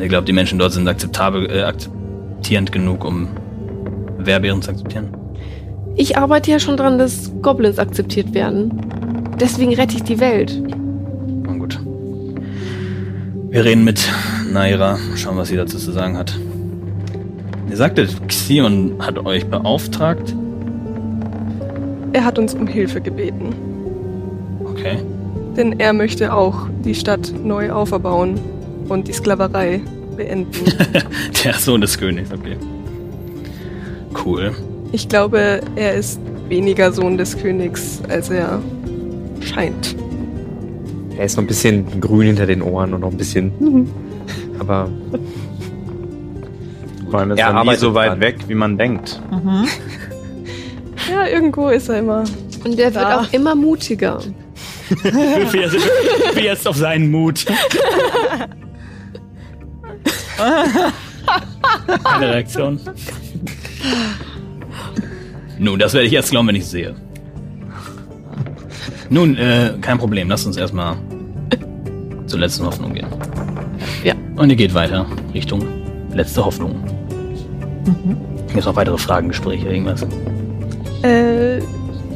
Ich 0.00 0.08
glaube, 0.08 0.24
die 0.24 0.32
Menschen 0.32 0.58
dort 0.58 0.72
sind 0.72 0.88
akzeptabel, 0.88 1.50
äh, 1.50 1.62
akzeptierend 1.62 2.72
genug, 2.72 3.04
um 3.04 3.28
Werbären 4.18 4.62
zu 4.62 4.70
akzeptieren. 4.70 5.08
Ich 5.96 6.16
arbeite 6.16 6.50
ja 6.50 6.58
schon 6.58 6.76
dran, 6.76 6.98
dass 6.98 7.32
Goblins 7.42 7.78
akzeptiert 7.78 8.34
werden. 8.34 8.72
Deswegen 9.40 9.74
rette 9.74 9.96
ich 9.96 10.02
die 10.02 10.18
Welt. 10.18 10.60
Na 11.44 11.52
gut. 11.54 11.78
Wir 13.50 13.64
reden 13.64 13.84
mit 13.84 14.10
Naira, 14.52 14.98
schauen, 15.16 15.36
was 15.36 15.48
sie 15.48 15.56
dazu 15.56 15.78
zu 15.78 15.92
sagen 15.92 16.16
hat. 16.16 16.36
Ihr 17.70 17.76
sagtet, 17.76 18.28
Xion 18.28 18.94
hat 18.98 19.18
euch 19.24 19.46
beauftragt. 19.46 20.34
Er 22.14 22.24
hat 22.24 22.38
uns 22.38 22.54
um 22.54 22.66
Hilfe 22.68 23.00
gebeten, 23.00 23.54
Okay. 24.64 24.98
denn 25.56 25.78
er 25.80 25.92
möchte 25.92 26.32
auch 26.32 26.68
die 26.84 26.94
Stadt 26.94 27.32
neu 27.42 27.70
auferbauen 27.72 28.38
und 28.88 29.08
die 29.08 29.12
Sklaverei 29.12 29.80
beenden. 30.16 30.48
Der 31.44 31.54
Sohn 31.54 31.80
des 31.80 31.98
Königs, 31.98 32.30
okay. 32.32 32.56
Cool. 34.24 34.52
Ich 34.92 35.08
glaube, 35.08 35.60
er 35.74 35.94
ist 35.94 36.20
weniger 36.48 36.92
Sohn 36.92 37.18
des 37.18 37.36
Königs, 37.36 38.00
als 38.08 38.30
er 38.30 38.60
scheint. 39.40 39.96
Er 41.18 41.24
ist 41.24 41.36
noch 41.36 41.42
ein 41.42 41.48
bisschen 41.48 42.00
grün 42.00 42.28
hinter 42.28 42.46
den 42.46 42.62
Ohren 42.62 42.94
und 42.94 43.00
noch 43.00 43.10
ein 43.10 43.16
bisschen. 43.16 43.50
Aber 44.60 44.88
Vor 47.10 47.18
allem 47.20 47.32
ist 47.32 47.38
Er 47.40 47.48
er 47.48 47.64
nie 47.64 47.74
so 47.76 47.92
weit 47.94 48.10
dran. 48.12 48.20
weg, 48.20 48.36
wie 48.46 48.54
man 48.54 48.78
denkt. 48.78 49.20
Mhm. 49.32 49.66
Ja, 51.10 51.26
irgendwo 51.26 51.68
ist 51.68 51.88
er 51.88 51.98
immer 51.98 52.24
Und 52.64 52.78
der 52.78 52.94
wird 52.94 53.04
Da. 53.04 53.20
auch 53.20 53.32
immer 53.32 53.54
mutiger. 53.54 54.20
Jetzt, 54.90 55.52
würfel 55.52 56.44
jetzt 56.44 56.68
auf 56.68 56.76
seinen 56.76 57.10
Mut. 57.10 57.44
Keine 62.04 62.28
Reaktion. 62.32 62.80
Nun, 65.58 65.78
das 65.78 65.94
werde 65.94 66.06
ich 66.06 66.12
erst 66.12 66.30
glauben, 66.30 66.48
wenn 66.48 66.56
ich 66.56 66.64
es 66.64 66.70
sehe. 66.70 66.94
Nun, 69.10 69.36
äh, 69.36 69.74
kein 69.80 69.98
Problem. 69.98 70.28
Lasst 70.28 70.46
uns 70.46 70.56
erstmal 70.56 70.96
zur 72.26 72.40
letzten 72.40 72.66
Hoffnung 72.66 72.94
gehen. 72.94 73.06
Ja. 74.02 74.14
Und 74.36 74.50
ihr 74.50 74.56
geht 74.56 74.74
weiter 74.74 75.06
Richtung 75.32 75.64
letzte 76.12 76.44
Hoffnung. 76.44 76.82
Gibt 78.48 78.58
es 78.58 78.64
noch 78.66 78.76
weitere 78.76 78.98
Fragen, 78.98 79.28
Gespräche, 79.28 79.68
irgendwas? 79.68 80.06
Äh, 81.04 81.60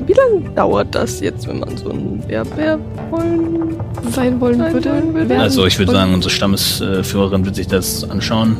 wie 0.07 0.13
lange 0.15 0.49
dauert 0.55 0.95
das 0.95 1.21
jetzt, 1.21 1.47
wenn 1.47 1.59
man 1.61 1.77
so 1.77 1.91
ein 1.91 2.23
Werber 2.27 2.79
wollen? 3.11 3.77
Sein 4.13 4.41
wollen 4.41 4.59
Sein 4.59 4.73
würde. 4.73 4.91
würde. 5.13 5.29
werden. 5.29 5.41
Also 5.41 5.67
ich 5.67 5.79
würde 5.79 5.93
sagen, 5.93 6.15
unsere 6.15 6.31
Stammesführerin 6.33 7.45
wird 7.45 7.57
sich 7.57 7.67
das 7.67 8.09
anschauen 8.09 8.57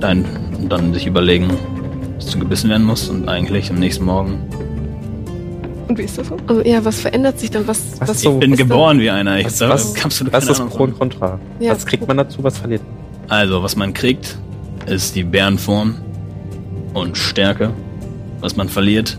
dann, 0.00 0.24
und 0.58 0.70
dann 0.72 0.92
sich 0.92 1.06
überlegen, 1.06 1.48
was 2.16 2.26
zu 2.26 2.38
gebissen 2.38 2.68
werden 2.70 2.84
muss 2.86 3.08
und 3.08 3.28
eigentlich 3.28 3.70
am 3.70 3.78
nächsten 3.78 4.04
Morgen. 4.04 4.40
Und 5.86 5.98
wie 5.98 6.02
ist 6.02 6.18
das 6.18 6.28
so? 6.28 6.36
Also, 6.46 6.62
ja, 6.62 6.84
was 6.84 7.00
verändert 7.00 7.38
sich 7.38 7.50
dann? 7.50 7.66
Was, 7.66 7.80
Was 8.00 8.08
was 8.08 8.22
so- 8.22 8.34
Ich 8.34 8.38
bin 8.40 8.56
geboren 8.56 8.98
wie 9.00 9.10
einer. 9.10 9.38
Ich 9.38 9.46
Was, 9.46 9.58
da 9.58 9.68
was, 9.68 9.94
kannst 9.94 10.20
du 10.20 10.32
was 10.32 10.48
ist 10.48 10.68
Pro 10.70 10.84
und. 10.84 10.98
Contra? 10.98 11.38
Ja. 11.58 11.72
Was 11.72 11.84
kriegt 11.86 12.06
man 12.06 12.16
dazu, 12.16 12.42
was 12.42 12.58
verliert? 12.58 12.82
Also, 13.28 13.62
was 13.62 13.76
man 13.76 13.92
kriegt, 13.92 14.38
ist 14.86 15.14
die 15.16 15.24
Bärenform 15.24 15.94
und 16.94 17.16
Stärke. 17.16 17.70
Was 18.40 18.56
man 18.56 18.68
verliert. 18.68 19.18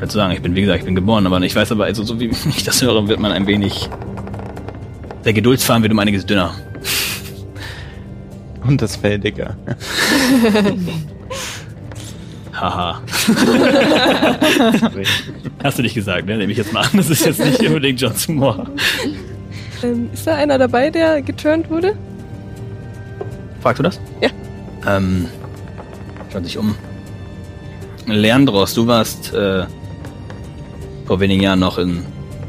Ich 0.00 0.02
würde 0.02 0.14
sagen, 0.14 0.32
ich 0.32 0.40
bin, 0.40 0.54
wie 0.54 0.62
gesagt, 0.62 0.78
ich 0.78 0.86
bin 0.86 0.94
geboren, 0.94 1.26
aber 1.26 1.38
ich 1.42 1.54
weiß 1.54 1.72
aber, 1.72 1.84
also, 1.84 2.02
so 2.04 2.18
wie 2.18 2.28
ich 2.48 2.64
das 2.64 2.80
höre, 2.80 3.06
wird 3.06 3.20
man 3.20 3.32
ein 3.32 3.46
wenig. 3.46 3.90
Der 5.26 5.34
Geduldsfaden 5.34 5.82
wird 5.82 5.92
um 5.92 5.98
einiges 5.98 6.24
dünner. 6.24 6.54
Und 8.66 8.80
das 8.80 8.96
Fell 8.96 9.18
dicker. 9.18 9.58
Haha. 12.54 13.02
Hast 15.62 15.76
du 15.76 15.82
nicht 15.82 15.92
gesagt, 15.94 16.24
ne? 16.24 16.38
Nehme 16.38 16.52
ich 16.52 16.56
jetzt 16.56 16.72
mal 16.72 16.80
an. 16.80 16.92
Das 16.94 17.10
ist 17.10 17.26
jetzt 17.26 17.44
nicht 17.44 17.60
unbedingt 17.60 18.00
Johns 18.00 18.26
Humor. 18.26 18.70
Ähm, 19.82 20.08
ist 20.14 20.26
da 20.26 20.34
einer 20.34 20.56
dabei, 20.56 20.88
der 20.88 21.20
geturnt 21.20 21.68
wurde? 21.68 21.94
Fragst 23.60 23.80
du 23.80 23.82
das? 23.82 24.00
Ja. 24.22 24.30
Ähm, 24.86 25.26
schaut 26.32 26.44
sich 26.46 26.56
um. 26.56 26.74
Leandros, 28.06 28.72
du 28.72 28.86
warst 28.86 29.34
äh, 29.34 29.66
vor 31.10 31.18
wenigen 31.18 31.42
Jahren 31.42 31.58
noch 31.58 31.76
in 31.76 32.06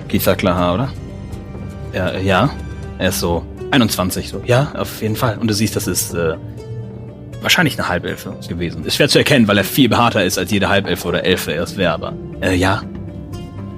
Gizaklaha, 0.07 0.75
oder? 0.75 0.93
Ja, 1.93 2.09
äh, 2.09 2.23
ja. 2.23 2.51
Er 2.99 3.09
ist 3.09 3.19
so 3.19 3.43
21, 3.71 4.29
so. 4.29 4.39
Ja, 4.45 4.71
auf 4.77 5.01
jeden 5.01 5.15
Fall. 5.15 5.39
Und 5.39 5.47
du 5.47 5.53
siehst, 5.55 5.75
das 5.75 5.87
ist 5.87 6.13
äh, 6.13 6.35
wahrscheinlich 7.41 7.79
eine 7.79 7.89
Halbelfe 7.89 8.35
gewesen. 8.47 8.85
Ist 8.85 8.97
schwer 8.97 9.09
zu 9.09 9.17
erkennen, 9.17 9.47
weil 9.47 9.57
er 9.57 9.63
viel 9.63 9.89
behaarter 9.89 10.23
ist 10.23 10.37
als 10.37 10.51
jede 10.51 10.69
Halbelfe 10.69 11.07
oder 11.07 11.25
Elfe 11.25 11.53
erst 11.53 11.75
wäre, 11.75 11.91
aber 11.91 12.13
äh, 12.39 12.53
ja. 12.53 12.83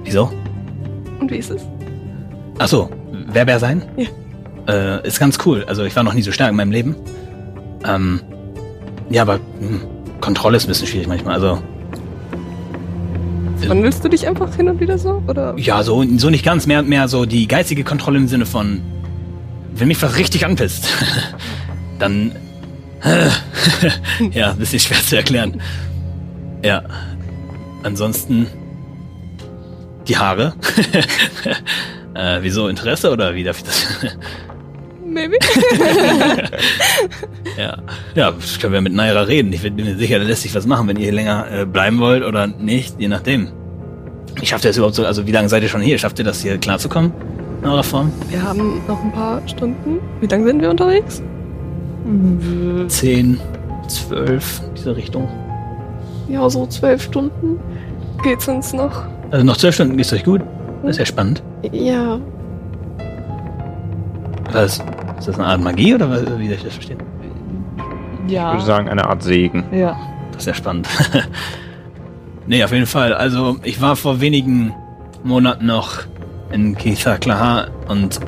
Wieso? 0.02 0.30
Und 1.18 1.30
wie 1.30 1.38
ist 1.38 1.50
es? 1.50 1.62
Ach 2.58 2.68
so, 2.68 2.90
wer 3.10 3.46
wer 3.46 3.58
sein? 3.58 3.86
Ja. 3.96 4.98
Äh, 4.98 5.08
ist 5.08 5.18
ganz 5.18 5.38
cool. 5.46 5.64
Also 5.66 5.84
ich 5.84 5.96
war 5.96 6.02
noch 6.02 6.12
nie 6.12 6.20
so 6.20 6.30
stark 6.30 6.50
in 6.50 6.56
meinem 6.56 6.72
Leben. 6.72 6.94
Ähm, 7.86 8.20
ja, 9.08 9.22
aber 9.22 9.36
hm, 9.60 9.80
Kontrolle 10.20 10.58
ist 10.58 10.66
ein 10.66 10.68
bisschen 10.68 10.88
schwierig 10.88 11.08
manchmal. 11.08 11.36
Also 11.36 11.62
Wandelst 13.68 14.04
du 14.04 14.08
dich 14.08 14.26
einfach 14.26 14.54
hin 14.54 14.68
und 14.68 14.80
wieder 14.80 14.98
so? 14.98 15.22
Oder? 15.26 15.54
ja, 15.56 15.82
so 15.82 16.04
so 16.16 16.30
nicht 16.30 16.44
ganz. 16.44 16.66
Mehr 16.66 16.82
mehr 16.82 17.08
so 17.08 17.24
die 17.24 17.48
geistige 17.48 17.84
Kontrolle 17.84 18.18
im 18.18 18.28
Sinne 18.28 18.46
von, 18.46 18.82
wenn 19.74 19.88
mich 19.88 20.00
was 20.02 20.16
richtig 20.16 20.44
anpisst, 20.46 20.88
dann 21.98 22.32
ja, 24.32 24.50
ein 24.50 24.58
bisschen 24.58 24.80
schwer 24.80 24.98
zu 24.98 25.16
erklären. 25.16 25.60
Ja. 26.62 26.82
Ansonsten 27.82 28.46
die 30.08 30.16
Haare. 30.16 30.54
äh, 32.14 32.38
wieso 32.40 32.68
Interesse 32.68 33.10
oder 33.10 33.34
wie 33.34 33.44
darf 33.44 33.58
ich 33.58 33.64
das? 33.64 33.86
Maybe? 35.14 35.36
Ja, 37.56 37.76
ja, 38.16 38.32
das 38.32 38.58
können 38.58 38.72
wir 38.72 38.80
mit 38.80 38.92
Naira 38.94 39.20
reden. 39.22 39.52
Ich 39.52 39.62
bin 39.62 39.76
mir 39.76 39.96
sicher, 39.96 40.18
da 40.18 40.24
lässt 40.24 40.42
sich 40.42 40.52
was 40.56 40.66
machen, 40.66 40.88
wenn 40.88 40.96
ihr 40.96 41.04
hier 41.04 41.12
länger 41.12 41.46
äh, 41.52 41.64
bleiben 41.64 42.00
wollt 42.00 42.24
oder 42.24 42.48
nicht, 42.48 42.96
je 42.98 43.06
nachdem. 43.06 43.48
Wie 44.40 44.44
schafft 44.46 44.64
ihr 44.64 44.70
das 44.70 44.76
überhaupt 44.76 44.96
so? 44.96 45.06
Also 45.06 45.24
wie 45.28 45.30
lange 45.30 45.48
seid 45.48 45.62
ihr 45.62 45.68
schon 45.68 45.80
hier? 45.80 45.96
Schafft 45.98 46.18
ihr 46.18 46.24
das 46.24 46.42
hier 46.42 46.58
klarzukommen 46.58 47.12
in 47.62 47.68
eurer 47.68 47.84
Form? 47.84 48.10
Wir 48.28 48.42
haben 48.42 48.82
noch 48.88 49.00
ein 49.04 49.12
paar 49.12 49.40
Stunden. 49.46 50.00
Wie 50.20 50.26
lange 50.26 50.46
sind 50.48 50.60
wir 50.62 50.70
unterwegs? 50.70 51.22
Zehn, 52.88 53.38
zwölf, 53.86 54.60
diese 54.76 54.96
Richtung. 54.96 55.28
Ja, 56.28 56.50
so 56.50 56.66
zwölf 56.66 57.02
Stunden. 57.02 57.60
Geht's 58.24 58.48
uns 58.48 58.72
noch? 58.72 59.04
Also 59.30 59.44
noch 59.44 59.56
zwölf 59.58 59.76
Stunden 59.76 59.96
geht's 59.96 60.12
euch 60.12 60.24
gut? 60.24 60.40
Das 60.82 60.92
ist 60.92 60.98
ja 60.98 61.06
spannend. 61.06 61.42
Ja, 61.72 62.18
Was, 64.52 64.80
ist 65.28 65.38
das 65.38 65.38
eine 65.38 65.46
Art 65.48 65.60
Magie 65.62 65.94
oder 65.94 66.10
was, 66.10 66.20
wie 66.38 66.46
soll 66.48 66.56
ich 66.56 66.62
das 66.64 66.74
verstehen? 66.74 66.98
Ich 68.26 68.32
Ja. 68.32 68.52
würde 68.52 68.64
sagen, 68.64 68.88
eine 68.88 69.06
Art 69.06 69.22
Segen. 69.22 69.64
Ja. 69.72 69.96
Das 70.32 70.42
ist 70.42 70.46
ja 70.46 70.54
spannend. 70.54 70.86
nee, 72.46 72.62
auf 72.62 72.72
jeden 72.72 72.86
Fall. 72.86 73.14
Also, 73.14 73.56
ich 73.62 73.80
war 73.80 73.96
vor 73.96 74.20
wenigen 74.20 74.74
Monaten 75.22 75.66
noch 75.66 76.00
in 76.52 76.76
Kitha 76.76 77.16
Klaha 77.16 77.68
und 77.88 78.20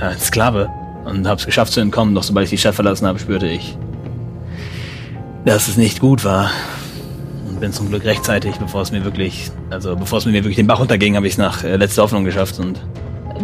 äh, 0.00 0.04
als 0.04 0.26
Sklave 0.28 0.68
und 1.04 1.26
hab's 1.28 1.44
geschafft 1.44 1.72
zu 1.72 1.80
entkommen. 1.80 2.14
Doch 2.14 2.22
sobald 2.22 2.44
ich 2.44 2.50
die 2.50 2.58
Stadt 2.58 2.74
verlassen 2.74 3.06
habe, 3.06 3.18
spürte 3.18 3.46
ich, 3.46 3.76
dass 5.44 5.68
es 5.68 5.76
nicht 5.76 6.00
gut 6.00 6.24
war. 6.24 6.50
Und 7.48 7.60
bin 7.60 7.72
zum 7.72 7.88
Glück 7.90 8.04
rechtzeitig, 8.04 8.56
bevor 8.56 8.82
es 8.82 8.92
mir 8.92 9.04
wirklich, 9.04 9.50
also 9.70 9.94
bevor 9.96 10.18
es 10.18 10.26
mir 10.26 10.32
wirklich 10.32 10.56
den 10.56 10.66
Bach 10.66 10.78
runterging, 10.80 11.16
habe 11.16 11.26
ich 11.26 11.34
es 11.34 11.38
nach 11.38 11.64
äh, 11.64 11.76
letzter 11.76 12.02
Hoffnung 12.02 12.24
geschafft. 12.24 12.58
Und 12.58 12.80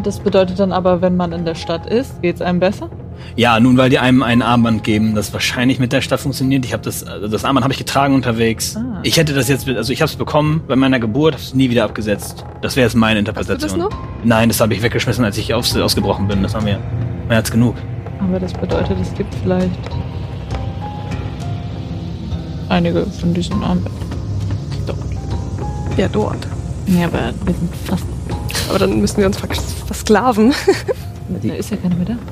Das 0.02 0.20
bedeutet 0.20 0.58
dann 0.58 0.72
aber, 0.72 1.00
wenn 1.00 1.16
man 1.16 1.32
in 1.32 1.44
der 1.44 1.54
Stadt 1.54 1.86
ist, 1.86 2.20
geht's 2.22 2.40
einem 2.40 2.60
besser? 2.60 2.90
ja, 3.34 3.58
nun, 3.60 3.76
weil 3.76 3.90
die 3.90 3.98
einem 3.98 4.22
ein 4.22 4.42
Armband 4.42 4.84
geben, 4.84 5.14
das 5.14 5.32
wahrscheinlich 5.32 5.78
mit 5.78 5.92
der 5.92 6.00
Stadt 6.00 6.20
funktioniert. 6.20 6.64
Ich 6.64 6.72
habe 6.72 6.82
das, 6.82 7.04
also 7.04 7.28
das 7.28 7.44
Armband 7.44 7.64
habe 7.64 7.72
ich 7.72 7.78
getragen 7.78 8.14
unterwegs. 8.14 8.76
Ah. 8.76 9.00
Ich 9.02 9.16
hätte 9.16 9.34
das 9.34 9.48
jetzt, 9.48 9.68
also 9.68 9.92
ich 9.92 10.00
habe 10.00 10.10
es 10.10 10.16
bekommen 10.16 10.62
bei 10.66 10.76
meiner 10.76 11.00
Geburt, 11.00 11.34
habe 11.34 11.42
es 11.42 11.54
nie 11.54 11.70
wieder 11.70 11.84
abgesetzt. 11.84 12.44
Das 12.62 12.76
wäre 12.76 12.86
jetzt 12.86 12.94
meine 12.94 13.18
Hast 13.20 13.26
du 13.26 13.30
Interpretation. 13.30 13.80
das 13.80 13.90
noch? 13.90 13.98
Nein, 14.24 14.48
das 14.48 14.60
habe 14.60 14.74
ich 14.74 14.82
weggeschmissen, 14.82 15.24
als 15.24 15.36
ich 15.38 15.52
aus, 15.54 15.76
ausgebrochen 15.76 16.28
bin. 16.28 16.42
Das 16.42 16.54
war 16.54 16.62
mir 16.62 16.78
mehr 17.28 17.38
als 17.38 17.50
genug. 17.50 17.74
Aber 18.20 18.38
das 18.38 18.52
bedeutet, 18.52 18.96
es 19.00 19.12
gibt 19.14 19.34
vielleicht 19.34 19.70
einige 22.68 23.06
von 23.06 23.34
diesen 23.34 23.62
Armbändern. 23.62 23.92
Ja, 25.96 26.08
dort. 26.08 26.46
Ja, 26.86 27.06
aber 27.06 27.32
wir 27.44 27.54
sind 27.54 27.74
fast. 27.84 28.15
Aber 28.68 28.78
dann 28.78 29.00
müssen 29.00 29.18
wir 29.18 29.26
uns 29.26 29.36
vers 29.38 29.60
versklaven. 29.86 30.52
Da 31.42 31.54
ist 31.54 31.70
ja 31.70 31.76
keiner 31.76 31.94
mehr 31.96 32.06
da. 32.06 32.14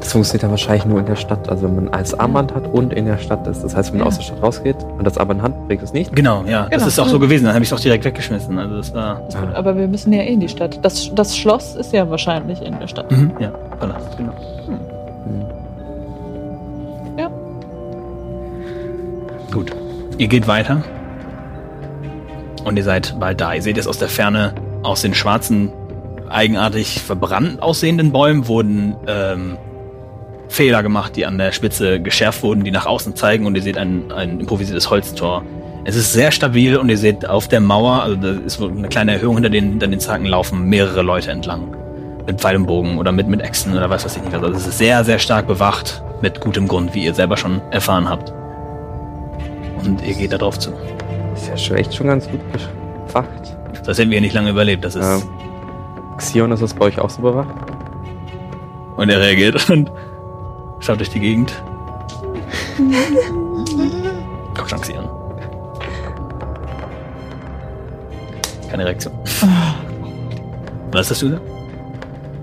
Das 0.00 0.12
funktioniert 0.12 0.44
dann 0.44 0.50
wahrscheinlich 0.52 0.86
nur 0.86 1.00
in 1.00 1.04
der 1.06 1.16
Stadt. 1.16 1.50
Also 1.50 1.64
wenn 1.66 1.74
man 1.74 1.88
als 1.88 2.14
Armband 2.18 2.54
hat 2.54 2.66
und 2.72 2.94
in 2.94 3.04
der 3.04 3.18
Stadt 3.18 3.46
ist. 3.46 3.62
Das 3.62 3.76
heißt, 3.76 3.92
wenn 3.92 3.98
man 3.98 4.06
Ja. 4.06 4.08
aus 4.08 4.16
der 4.16 4.22
Stadt 4.22 4.42
rausgeht 4.42 4.76
und 4.96 5.04
das 5.04 5.18
Armband 5.18 5.40
in 5.40 5.44
Hand 5.44 5.66
bringt 5.68 5.82
es 5.82 5.92
nicht. 5.92 6.16
Genau, 6.16 6.44
ja. 6.44 6.62
Das 6.62 6.70
Genau. 6.70 6.86
ist 6.86 6.98
auch 7.00 7.08
so 7.08 7.18
gewesen. 7.18 7.44
Dann 7.44 7.52
habe 7.52 7.62
ich 7.62 7.70
es 7.70 7.76
auch 7.78 7.80
direkt 7.82 8.04
weggeschmissen. 8.06 8.58
Also 8.58 8.76
das 8.78 8.94
war. 8.94 9.20
Ah. 9.34 9.52
Aber 9.58 9.76
wir 9.76 9.86
müssen 9.86 10.10
ja 10.14 10.22
eh 10.22 10.32
in 10.32 10.40
die 10.40 10.48
Stadt. 10.48 10.78
Das, 10.82 11.10
das 11.14 11.36
Schloss 11.36 11.74
ist 11.76 11.92
ja 11.92 12.08
wahrscheinlich 12.08 12.62
in 12.62 12.78
der 12.78 12.88
Stadt. 12.88 13.10
Mhm, 13.10 13.32
ja, 13.38 13.50
Palast, 13.78 14.16
genau. 14.16 14.32
Hm. 14.66 14.78
Ja. 17.18 17.30
Gut. 19.52 19.72
Ihr 20.16 20.28
geht 20.28 20.46
weiter. 20.48 20.82
Und 22.68 22.76
ihr 22.76 22.84
seid 22.84 23.18
bald 23.18 23.40
da. 23.40 23.54
Ihr 23.54 23.62
seht 23.62 23.78
es 23.78 23.86
aus 23.86 23.98
der 23.98 24.08
Ferne, 24.08 24.54
aus 24.82 25.00
den 25.00 25.14
schwarzen, 25.14 25.72
eigenartig 26.28 27.00
verbrannt 27.00 27.62
aussehenden 27.62 28.12
Bäumen 28.12 28.46
wurden 28.46 28.94
ähm, 29.06 29.56
Fehler 30.48 30.82
gemacht, 30.82 31.16
die 31.16 31.24
an 31.24 31.38
der 31.38 31.52
Spitze 31.52 31.98
geschärft 31.98 32.42
wurden, 32.42 32.64
die 32.64 32.70
nach 32.70 32.84
außen 32.84 33.16
zeigen. 33.16 33.46
Und 33.46 33.54
ihr 33.54 33.62
seht 33.62 33.78
ein, 33.78 34.12
ein 34.12 34.40
improvisiertes 34.40 34.90
Holztor. 34.90 35.44
Es 35.84 35.96
ist 35.96 36.12
sehr 36.12 36.30
stabil 36.30 36.76
und 36.76 36.90
ihr 36.90 36.98
seht 36.98 37.26
auf 37.26 37.48
der 37.48 37.60
Mauer, 37.60 38.02
also 38.02 38.16
da 38.16 38.32
ist 38.44 38.60
eine 38.60 38.88
kleine 38.88 39.14
Erhöhung 39.14 39.36
hinter 39.36 39.48
den, 39.48 39.70
hinter 39.70 39.86
den 39.86 40.00
Zaken, 40.00 40.26
laufen 40.26 40.64
mehrere 40.64 41.00
Leute 41.00 41.30
entlang. 41.30 41.74
Mit 42.26 42.38
Pfeil 42.38 42.56
und 42.56 42.66
Bogen 42.66 42.98
oder 42.98 43.12
mit, 43.12 43.28
mit 43.28 43.40
Äxten 43.40 43.74
oder 43.74 43.88
was 43.88 44.04
weiß 44.04 44.16
ich 44.18 44.22
nicht. 44.22 44.34
Also 44.34 44.48
es 44.48 44.66
ist 44.66 44.76
sehr, 44.76 45.04
sehr 45.04 45.18
stark 45.18 45.46
bewacht. 45.46 46.02
Mit 46.20 46.40
gutem 46.40 46.68
Grund, 46.68 46.94
wie 46.94 47.04
ihr 47.04 47.14
selber 47.14 47.38
schon 47.38 47.62
erfahren 47.70 48.10
habt. 48.10 48.34
Und 49.86 50.02
ihr 50.04 50.14
geht 50.14 50.32
da 50.32 50.36
drauf 50.36 50.58
zu. 50.58 50.72
Ist 51.38 51.68
ja 51.68 51.76
echt 51.76 51.94
schon 51.94 52.08
ganz 52.08 52.28
gut 52.28 52.40
bewacht. 53.06 53.56
Das 53.86 53.98
hätten 53.98 54.10
wir 54.10 54.20
nicht 54.20 54.34
lange 54.34 54.50
überlebt. 54.50 54.84
Das 54.84 54.96
ist. 54.96 55.04
Ja. 55.04 55.20
Xion, 56.16 56.50
ist 56.50 56.62
das 56.62 56.74
bei 56.74 56.86
euch 56.86 56.98
auch 56.98 57.10
so 57.10 57.22
bewacht? 57.22 57.54
Und 58.96 59.08
er 59.08 59.20
reagiert 59.20 59.70
und 59.70 59.92
schaut 60.80 60.98
durch 60.98 61.10
die 61.10 61.20
Gegend. 61.20 61.52
Komm 64.56 64.68
schon, 64.68 64.80
Xion. 64.80 65.08
Keine 68.68 68.84
Reaktion. 68.84 69.14
Ah. 69.42 69.74
Was 70.90 71.10
hast 71.10 71.22
du 71.22 71.26
gesagt? 71.26 71.46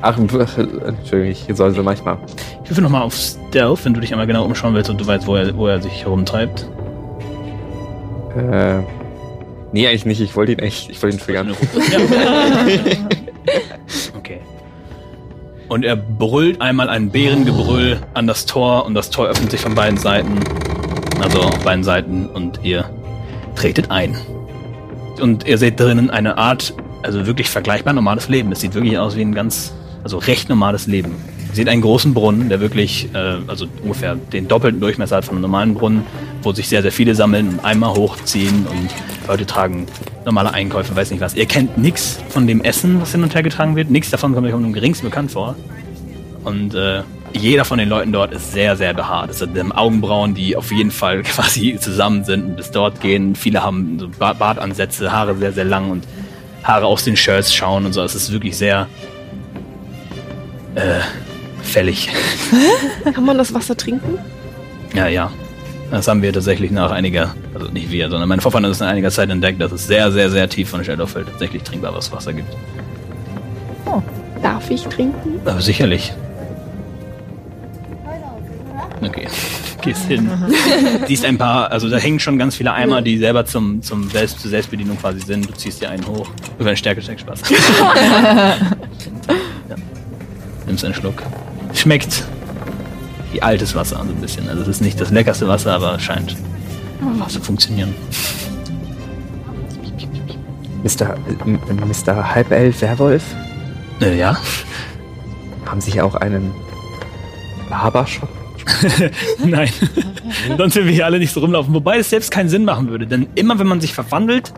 Ach, 0.01 0.17
Entschuldigung, 0.17 1.23
ich 1.25 1.45
soll 1.53 1.71
so 1.71 1.83
manchmal. 1.83 2.17
Ich 2.63 2.71
rufe 2.71 2.81
nochmal 2.81 3.01
auf 3.01 3.13
Stealth, 3.15 3.83
wenn 3.85 3.93
du 3.93 3.99
dich 3.99 4.13
einmal 4.13 4.27
genau 4.27 4.45
umschauen 4.45 4.73
willst 4.73 4.89
und 4.89 5.01
du 5.01 5.05
weißt, 5.05 5.27
wo 5.27 5.35
er, 5.35 5.55
wo 5.57 5.67
er 5.67 5.81
sich 5.81 6.03
herumtreibt. 6.03 6.67
Äh, 8.35 8.81
nee, 9.71 9.87
eigentlich 9.87 10.05
nicht. 10.05 10.21
Ich 10.21 10.35
wollte 10.35 10.53
ihn 10.53 10.59
echt, 10.59 10.89
ich 10.89 11.01
wollte 11.01 11.17
ihn 11.17 11.19
triggern. 11.19 11.55
Ja. 11.91 11.97
okay. 14.17 14.39
Und 15.67 15.83
er 15.83 15.95
brüllt 15.95 16.61
einmal 16.61 16.89
ein 16.89 17.09
Bärengebrüll 17.09 17.99
an 18.13 18.27
das 18.27 18.45
Tor 18.45 18.85
und 18.85 18.93
das 18.93 19.09
Tor 19.09 19.27
öffnet 19.27 19.51
sich 19.51 19.61
von 19.61 19.73
beiden 19.73 19.97
Seiten. 19.97 20.39
Also 21.21 21.39
auf 21.39 21.57
beiden 21.63 21.83
Seiten 21.83 22.27
und 22.27 22.59
ihr 22.63 22.89
tretet 23.55 23.89
ein. 23.89 24.15
Und 25.21 25.47
ihr 25.47 25.57
seht 25.57 25.79
drinnen 25.79 26.09
eine 26.09 26.37
Art, 26.37 26.73
also 27.03 27.25
wirklich 27.25 27.49
vergleichbar 27.49 27.93
normales 27.93 28.27
Leben. 28.27 28.51
Es 28.51 28.59
sieht 28.59 28.73
wirklich 28.73 28.97
aus 28.97 29.15
wie 29.15 29.21
ein 29.21 29.33
ganz, 29.33 29.73
also 30.03 30.17
recht 30.17 30.49
normales 30.49 30.87
Leben. 30.87 31.15
Seht 31.55 31.69
einen 31.69 31.81
großen 31.81 32.13
Brunnen, 32.13 32.49
der 32.49 32.59
wirklich, 32.59 33.07
äh, 33.13 33.37
also 33.47 33.65
ungefähr 33.81 34.15
den 34.15 34.47
doppelten 34.47 34.81
Durchmesser 34.81 35.15
hat 35.17 35.25
von 35.25 35.35
einem 35.35 35.43
normalen 35.43 35.73
Brunnen, 35.73 36.03
wo 36.43 36.51
sich 36.51 36.67
sehr, 36.67 36.81
sehr 36.81 36.91
viele 36.91 37.15
sammeln 37.15 37.47
und 37.47 37.59
einmal 37.65 37.91
hochziehen 37.95 38.67
und 38.67 38.89
Leute 39.27 39.45
tragen 39.45 39.85
normale 40.25 40.53
Einkäufe, 40.53 40.95
weiß 40.95 41.11
nicht 41.11 41.21
was. 41.21 41.33
Ihr 41.33 41.45
kennt 41.45 41.77
nichts 41.77 42.19
von 42.29 42.45
dem 42.45 42.61
Essen, 42.61 42.99
was 42.99 43.11
hin 43.13 43.23
und 43.23 43.33
her 43.33 43.41
getragen 43.43 43.75
wird. 43.75 43.89
Nichts 43.89 44.09
davon 44.09 44.33
kommt 44.33 44.45
euch 44.47 44.53
um 44.53 44.73
geringsten 44.73 45.05
bekannt 45.07 45.31
vor. 45.31 45.55
Und 46.43 46.75
äh, 46.75 47.01
jeder 47.33 47.63
von 47.65 47.77
den 47.77 47.89
Leuten 47.89 48.11
dort 48.11 48.33
ist 48.33 48.51
sehr, 48.51 48.75
sehr 48.75 48.93
behaart. 48.93 49.29
Es 49.31 49.39
sind 49.39 49.71
Augenbrauen, 49.71 50.35
die 50.35 50.55
auf 50.57 50.71
jeden 50.71 50.91
Fall 50.91 51.23
quasi 51.23 51.77
zusammen 51.79 52.23
sind 52.25 52.43
und 52.45 52.55
bis 52.57 52.69
dort 52.71 52.99
gehen. 53.01 53.35
Viele 53.35 53.63
haben 53.63 53.97
so 53.99 54.09
Ba- 54.09 54.33
Bartansätze, 54.33 55.11
Haare 55.11 55.35
sehr, 55.37 55.53
sehr 55.53 55.65
lang 55.65 55.89
und 55.89 56.05
Haare 56.63 56.85
aus 56.85 57.03
den 57.03 57.15
Shirts 57.15 57.53
schauen 57.53 57.85
und 57.85 57.93
so. 57.93 58.01
Es 58.01 58.13
ist 58.15 58.31
wirklich 58.31 58.57
sehr 58.57 58.87
äh, 60.75 60.99
fällig. 61.65 62.09
Kann 63.13 63.25
man 63.25 63.37
das 63.37 63.53
Wasser 63.53 63.75
trinken? 63.75 64.17
Ja, 64.93 65.07
ja. 65.07 65.31
Das 65.91 66.07
haben 66.07 66.21
wir 66.21 66.33
tatsächlich 66.33 66.71
nach 66.71 66.91
einiger, 66.91 67.35
also 67.53 67.67
nicht 67.71 67.91
wir, 67.91 68.09
sondern 68.09 68.27
mein 68.27 68.39
Vorfahren 68.39 68.65
hat 68.65 68.71
es 68.71 68.81
in 68.81 68.87
einiger 68.87 69.11
Zeit 69.11 69.29
entdeckt, 69.29 69.61
dass 69.61 69.71
es 69.71 69.85
sehr, 69.85 70.11
sehr, 70.11 70.31
sehr 70.31 70.49
tief 70.49 70.69
von 70.69 70.83
Shadowfell 70.83 71.25
tatsächlich 71.25 71.63
trinkbares 71.63 72.11
Wasser 72.11 72.33
gibt. 72.33 72.51
Darf 74.45 74.69
ich 74.69 74.83
trinken? 74.83 75.39
Aber 75.43 75.59
sicherlich. 75.59 76.13
Okay. 79.01 79.27
Gehst 79.81 80.05
hin. 80.05 80.29
Siehst 81.07 81.25
ein 81.25 81.37
paar, 81.37 81.71
also 81.71 81.89
da 81.89 81.97
hängen 81.97 82.19
schon 82.19 82.37
ganz 82.37 82.55
viele 82.55 82.71
Eimer, 82.73 83.01
die 83.01 83.17
selber 83.17 83.45
zum, 83.45 83.81
zum 83.81 84.09
Selbst, 84.09 84.39
zur 84.39 84.51
Selbstbedienung 84.51 84.97
quasi 84.99 85.19
sind. 85.19 85.49
Du 85.49 85.53
ziehst 85.53 85.81
dir 85.81 85.89
einen 85.89 86.05
hoch. 86.05 86.29
Über 86.59 86.69
einen 86.69 86.77
Stärke-Check 86.77 87.19
Spaß. 87.19 87.41
ja. 89.69 89.75
Nimmst 90.65 90.85
einen 90.85 90.93
Schluck. 90.93 91.23
Schmeckt 91.75 92.23
wie 93.31 93.41
altes 93.41 93.75
Wasser 93.75 93.97
so 93.97 94.01
ein 94.13 94.21
bisschen. 94.21 94.47
Also 94.49 94.61
es 94.63 94.67
ist 94.69 94.81
nicht 94.81 94.99
das 94.99 95.11
leckerste 95.11 95.47
Wasser, 95.47 95.73
aber 95.73 95.99
scheint 95.99 96.35
zu 97.27 97.41
funktionieren. 97.41 97.93
Mr. 100.83 101.15
äh, 101.15 101.73
Mr. 101.73 102.33
Halbelf 102.35 102.81
Werwolf, 102.81 103.23
Äh, 104.01 104.17
ja. 104.17 104.37
haben 105.65 105.81
Sie 105.81 105.99
auch 106.01 106.15
einen 106.15 106.53
Barbershop? 107.69 108.29
Nein. 109.45 109.69
Sonst 110.57 110.75
würden 110.75 110.87
wir 110.87 110.93
hier 110.93 111.05
alle 111.05 111.19
nicht 111.19 111.33
so 111.33 111.39
rumlaufen. 111.39 111.73
Wobei 111.73 111.97
es 111.99 112.09
selbst 112.09 112.31
keinen 112.31 112.49
Sinn 112.49 112.65
machen 112.65 112.89
würde. 112.89 113.05
Denn 113.07 113.27
immer 113.35 113.59
wenn 113.59 113.67
man 113.67 113.81
sich 113.81 113.93
verwandelt, 113.93 114.53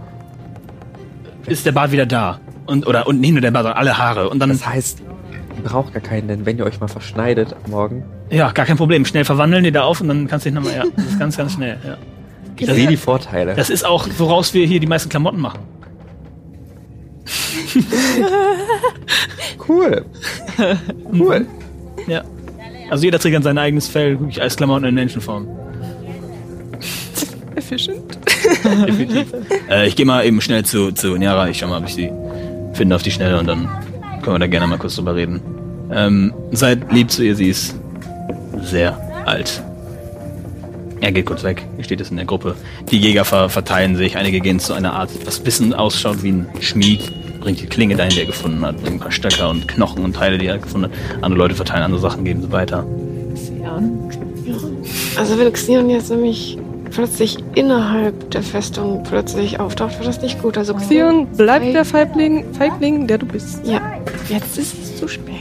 ist 1.45 1.65
der 1.65 1.71
Bart 1.71 1.91
wieder 1.91 2.05
da. 2.05 2.39
Und, 2.65 2.85
oder, 2.87 3.07
und 3.07 3.19
nicht 3.19 3.31
nur 3.31 3.41
der 3.41 3.51
Bart, 3.51 3.63
sondern 3.63 3.79
alle 3.79 3.97
Haare. 3.97 4.29
Und 4.29 4.39
dann, 4.39 4.49
Das 4.49 4.65
heißt, 4.65 5.01
braucht 5.63 5.93
gar 5.93 6.01
keinen, 6.01 6.27
denn 6.27 6.45
wenn 6.45 6.57
ihr 6.57 6.65
euch 6.65 6.79
mal 6.79 6.87
verschneidet 6.87 7.55
morgen, 7.67 8.03
ja, 8.29 8.51
gar 8.51 8.65
kein 8.65 8.77
Problem. 8.77 9.05
Schnell 9.05 9.25
verwandeln 9.25 9.63
die 9.63 9.71
da 9.71 9.83
auf 9.83 10.01
und 10.01 10.07
dann 10.07 10.27
kannst 10.27 10.45
du 10.45 10.49
dich 10.49 10.55
nochmal, 10.55 10.75
ja, 10.75 10.83
das 10.95 11.05
ist 11.05 11.19
ganz, 11.19 11.37
ganz 11.37 11.53
schnell, 11.53 11.77
ja. 11.85 11.97
ich 12.57 12.67
sehe 12.67 12.87
die 12.87 12.97
Vorteile. 12.97 13.53
Das 13.55 13.69
ist 13.69 13.85
auch, 13.85 14.07
woraus 14.17 14.53
wir 14.53 14.65
hier 14.65 14.79
die 14.79 14.87
meisten 14.87 15.09
Klamotten 15.09 15.39
machen. 15.39 15.59
cool. 19.67 20.05
Cool. 21.13 21.45
Ja. 22.07 22.23
Also 22.89 23.03
jeder 23.03 23.19
trägt 23.19 23.35
dann 23.35 23.43
sein 23.43 23.57
eigenes 23.57 23.87
Fell, 23.87 24.19
wirklich 24.19 24.41
als 24.41 24.55
Klamotten 24.55 24.85
in 24.85 24.95
Menschenform. 24.95 25.47
Efficient. 27.55 28.17
Definitiv. 28.87 29.33
äh, 29.69 29.87
ich 29.87 29.95
gehe 29.95 30.05
mal 30.05 30.25
eben 30.25 30.39
schnell 30.41 30.63
zu, 30.63 30.91
zu 30.91 31.17
Niara. 31.17 31.49
Ich 31.49 31.59
schau 31.59 31.67
mal, 31.67 31.79
ob 31.79 31.87
ich 31.87 31.95
sie 31.95 32.11
finde 32.73 32.95
auf 32.95 33.03
die 33.03 33.11
Schnelle 33.11 33.39
und 33.39 33.47
dann 33.47 33.67
können 34.27 34.35
wir 34.35 34.39
da 34.39 34.47
gerne 34.47 34.67
mal 34.67 34.77
kurz 34.77 34.97
drüber 34.97 35.15
reden. 35.15 35.39
Ähm, 35.89 36.33
seid 36.51 36.91
lieb 36.91 37.09
zu 37.09 37.23
ihr, 37.23 37.33
sie 37.33 37.47
ist 37.47 37.75
sehr 38.61 38.99
alt. 39.25 39.63
Er 40.99 41.13
geht 41.13 41.25
kurz 41.25 41.43
weg. 41.43 41.63
Hier 41.75 41.85
steht 41.85 42.01
es 42.01 42.11
in 42.11 42.17
der 42.17 42.25
Gruppe. 42.25 42.55
Die 42.91 42.97
Jäger 42.97 43.23
ver 43.23 43.47
verteilen 43.47 43.95
sich. 43.95 44.17
Einige 44.17 44.41
gehen 44.41 44.59
zu 44.59 44.73
einer 44.73 44.91
Art, 44.91 45.11
was 45.25 45.39
ein 45.39 45.45
bisschen 45.45 45.73
ausschaut 45.73 46.23
wie 46.23 46.33
ein 46.33 46.49
Schmied. 46.59 47.09
Bringt 47.39 47.61
die 47.61 47.67
Klinge 47.67 47.95
dahin, 47.95 48.11
die 48.11 48.19
er 48.19 48.25
gefunden 48.25 48.65
hat. 48.65 48.75
Bringt 48.81 48.97
ein 48.97 48.99
paar 48.99 49.13
Stöcker 49.13 49.49
und 49.49 49.65
Knochen 49.65 50.03
und 50.03 50.17
Teile, 50.17 50.37
die 50.37 50.47
er 50.47 50.57
gefunden 50.57 50.91
hat. 50.91 51.23
Andere 51.23 51.39
Leute 51.39 51.55
verteilen 51.55 51.83
andere 51.83 52.01
Sachen, 52.01 52.25
geben 52.25 52.41
sie 52.41 52.51
weiter. 52.51 52.85
Also 55.17 55.39
wenn 55.39 55.53
Xion 55.53 55.89
jetzt 55.89 56.09
nämlich 56.09 56.57
plötzlich 56.91 57.37
innerhalb 57.55 58.29
der 58.31 58.43
Festung 58.43 59.03
plötzlich 59.07 59.61
auftaucht, 59.61 59.97
wird 59.99 60.09
das 60.09 60.21
nicht 60.21 60.41
gut. 60.41 60.57
Also 60.57 60.73
Xion, 60.73 61.27
bleib 61.37 61.61
der 61.61 61.85
Feigling, 61.85 62.43
Feigling, 62.53 63.07
der 63.07 63.19
du 63.19 63.25
bist. 63.25 63.65
Ja, 63.65 63.96
jetzt 64.29 64.57
ist 64.57 64.73
es 64.81 64.97
zu 64.97 65.07
spät. 65.07 65.35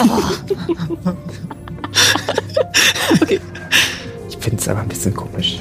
Ich 4.28 4.36
finde 4.44 4.58
es 4.62 4.68
aber 4.68 4.80
ein 4.80 4.88
bisschen 4.88 5.14
komisch. 5.14 5.60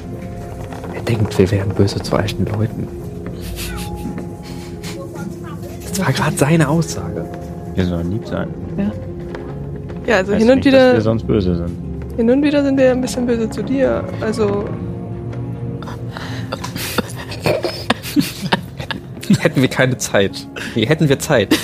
Er 0.94 1.02
denkt, 1.02 1.38
wir 1.38 1.52
wären 1.52 1.70
böse 1.70 2.02
zu 2.02 2.16
alten 2.16 2.46
Leuten. 2.46 2.88
Das 5.90 6.00
war 6.00 6.14
gerade 6.14 6.38
seine 6.38 6.68
Aussage. 6.70 7.26
Wir 7.76 7.86
sollen 7.86 8.12
lieb 8.12 8.26
sein. 8.28 8.48
Ja, 10.08 10.18
also 10.18 10.34
Heißt 10.34 10.42
hin 10.42 10.52
und 10.52 10.56
nicht, 10.64 10.68
dass 10.68 10.74
wir 10.74 10.92
wieder, 10.94 11.02
sonst 11.02 11.28
böse 11.28 11.56
sind. 11.56 11.72
hin 12.16 12.30
und 12.30 12.42
wieder 12.42 12.64
sind 12.64 12.78
wir 12.78 12.92
ein 12.92 13.02
bisschen 13.02 13.26
böse 13.28 13.50
zu 13.50 13.62
dir. 13.62 14.04
Also 14.22 14.66
Hätten 19.40 19.62
wir 19.62 19.70
keine 19.70 19.98
Zeit. 19.98 20.48
Nee, 20.76 20.86
hätten 20.86 21.08
wir 21.10 21.20
Zeit. 21.20 21.50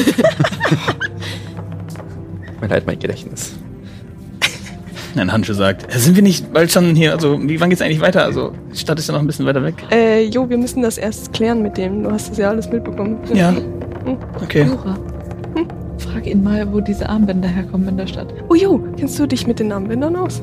mein 2.62 2.70
Leid, 2.70 2.86
mein 2.86 3.00
Gedächtnis. 3.00 3.54
Ein 5.16 5.32
Handschuh 5.32 5.54
sagt, 5.54 5.94
"Äh, 5.96 5.98
sind 5.98 6.16
wir 6.16 6.24
nicht 6.24 6.52
bald 6.52 6.72
schon 6.72 6.94
hier, 6.94 7.14
also 7.14 7.40
wie, 7.42 7.60
wann 7.62 7.70
geht's 7.70 7.82
eigentlich 7.82 8.02
weiter? 8.02 8.24
Also 8.24 8.52
die 8.74 8.78
Stadt 8.78 9.00
ist 9.00 9.08
ja 9.08 9.14
noch 9.14 9.22
ein 9.22 9.28
bisschen 9.28 9.46
weiter 9.46 9.64
weg. 9.64 9.76
Äh, 9.90 10.26
jo, 10.26 10.50
wir 10.50 10.58
müssen 10.58 10.82
das 10.82 10.98
erst 10.98 11.32
klären 11.32 11.62
mit 11.62 11.78
dem. 11.78 12.04
Du 12.04 12.12
hast 12.12 12.30
das 12.30 12.38
ja 12.38 12.50
alles 12.50 12.70
mitbekommen. 12.70 13.18
Ja. 13.34 13.54
Okay. 14.44 14.64
Jura. 14.64 14.98
Frag 15.98 16.28
ihn 16.28 16.44
mal, 16.44 16.72
wo 16.72 16.82
diese 16.82 17.08
Armbänder 17.08 17.48
herkommen 17.48 17.88
in 17.88 17.98
der 17.98 18.08
Stadt. 18.08 18.34
Oh 18.50 18.56
jo, 18.56 18.80
kennst 18.98 19.18
du 19.18 19.26
dich 19.26 19.48
mit 19.48 19.60
den 19.60 19.72
Armbändern 19.72 20.16
aus? 20.18 20.42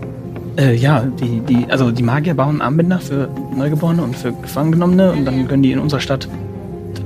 Äh, 0.56 0.74
ja, 0.74 1.00
die, 1.20 1.40
die, 1.40 1.66
also 1.70 1.90
die 1.90 2.02
Magier 2.02 2.34
bauen 2.34 2.60
Armbänder 2.60 2.98
für 2.98 3.28
Neugeborene 3.56 4.02
und 4.02 4.16
für 4.16 4.32
Gefangengenommene 4.32 5.12
und 5.12 5.24
dann 5.24 5.48
können 5.48 5.62
die 5.62 5.72
in 5.72 5.78
unserer 5.78 6.00
Stadt 6.00 6.28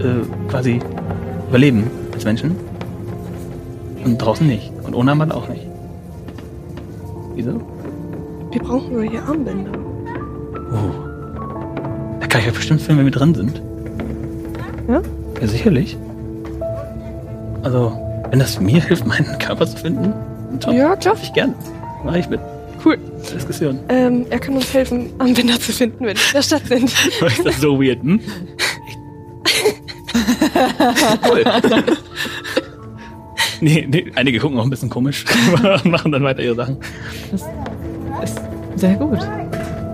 äh, 0.01 0.49
quasi 0.49 0.81
überleben 1.49 1.91
als 2.13 2.25
Menschen. 2.25 2.57
Und 4.05 4.19
draußen 4.19 4.47
nicht. 4.47 4.73
Und 4.85 4.95
ohne 4.95 5.11
Armband 5.11 5.33
auch 5.33 5.49
nicht. 5.49 5.67
Wieso? 7.35 7.61
Wir 8.51 8.61
brauchen 8.63 8.95
solche 8.95 9.23
Armbänder. 9.23 9.73
Oh. 10.73 11.07
Da 12.21 12.27
kann 12.27 12.41
ich 12.41 12.47
ja 12.47 12.53
bestimmt 12.53 12.81
filmen, 12.81 13.01
wenn 13.01 13.07
wir 13.07 13.13
drin 13.13 13.35
sind. 13.35 13.63
Ja? 14.89 15.03
Ja, 15.41 15.47
sicherlich. 15.47 15.97
Also, 17.63 17.93
wenn 18.31 18.39
das 18.39 18.61
mir 18.61 18.81
hilft, 18.81 19.07
meinen 19.07 19.39
Körper 19.39 19.67
zu 19.67 19.77
finden, 19.77 20.13
top. 20.61 20.73
Ja, 20.73 20.97
klar. 20.97 21.17
Ich 21.21 21.33
gern. 21.33 21.55
Mach 22.05 22.15
ich 22.15 22.29
mit. 22.29 22.41
Cool. 22.85 22.99
Diskussion. 23.35 23.81
Ähm, 23.89 24.27
er 24.31 24.39
kann 24.39 24.55
uns 24.55 24.73
helfen, 24.73 25.11
Armbänder 25.19 25.59
zu 25.59 25.73
finden, 25.73 25.99
wenn 26.01 26.07
wir 26.07 26.13
in 26.13 26.33
der 26.33 26.43
Stadt 26.43 26.67
sind. 26.67 26.85
ist 27.27 27.45
das 27.45 27.61
so 27.61 27.81
weird, 27.83 28.01
hm? 28.03 28.21
cool. 31.29 31.45
Nee, 33.61 33.87
nee, 33.91 34.13
einige 34.15 34.39
gucken 34.39 34.59
auch 34.59 34.65
ein 34.65 34.71
bisschen 34.71 34.91
komisch 34.91 35.25
und 35.53 35.85
machen 35.91 36.13
dann 36.13 36.23
weiter 36.23 36.43
ihre 36.43 36.55
Sachen. 36.55 36.77
Das 37.31 37.43
ist 38.31 38.41
sehr 38.77 38.95
gut. 38.97 39.19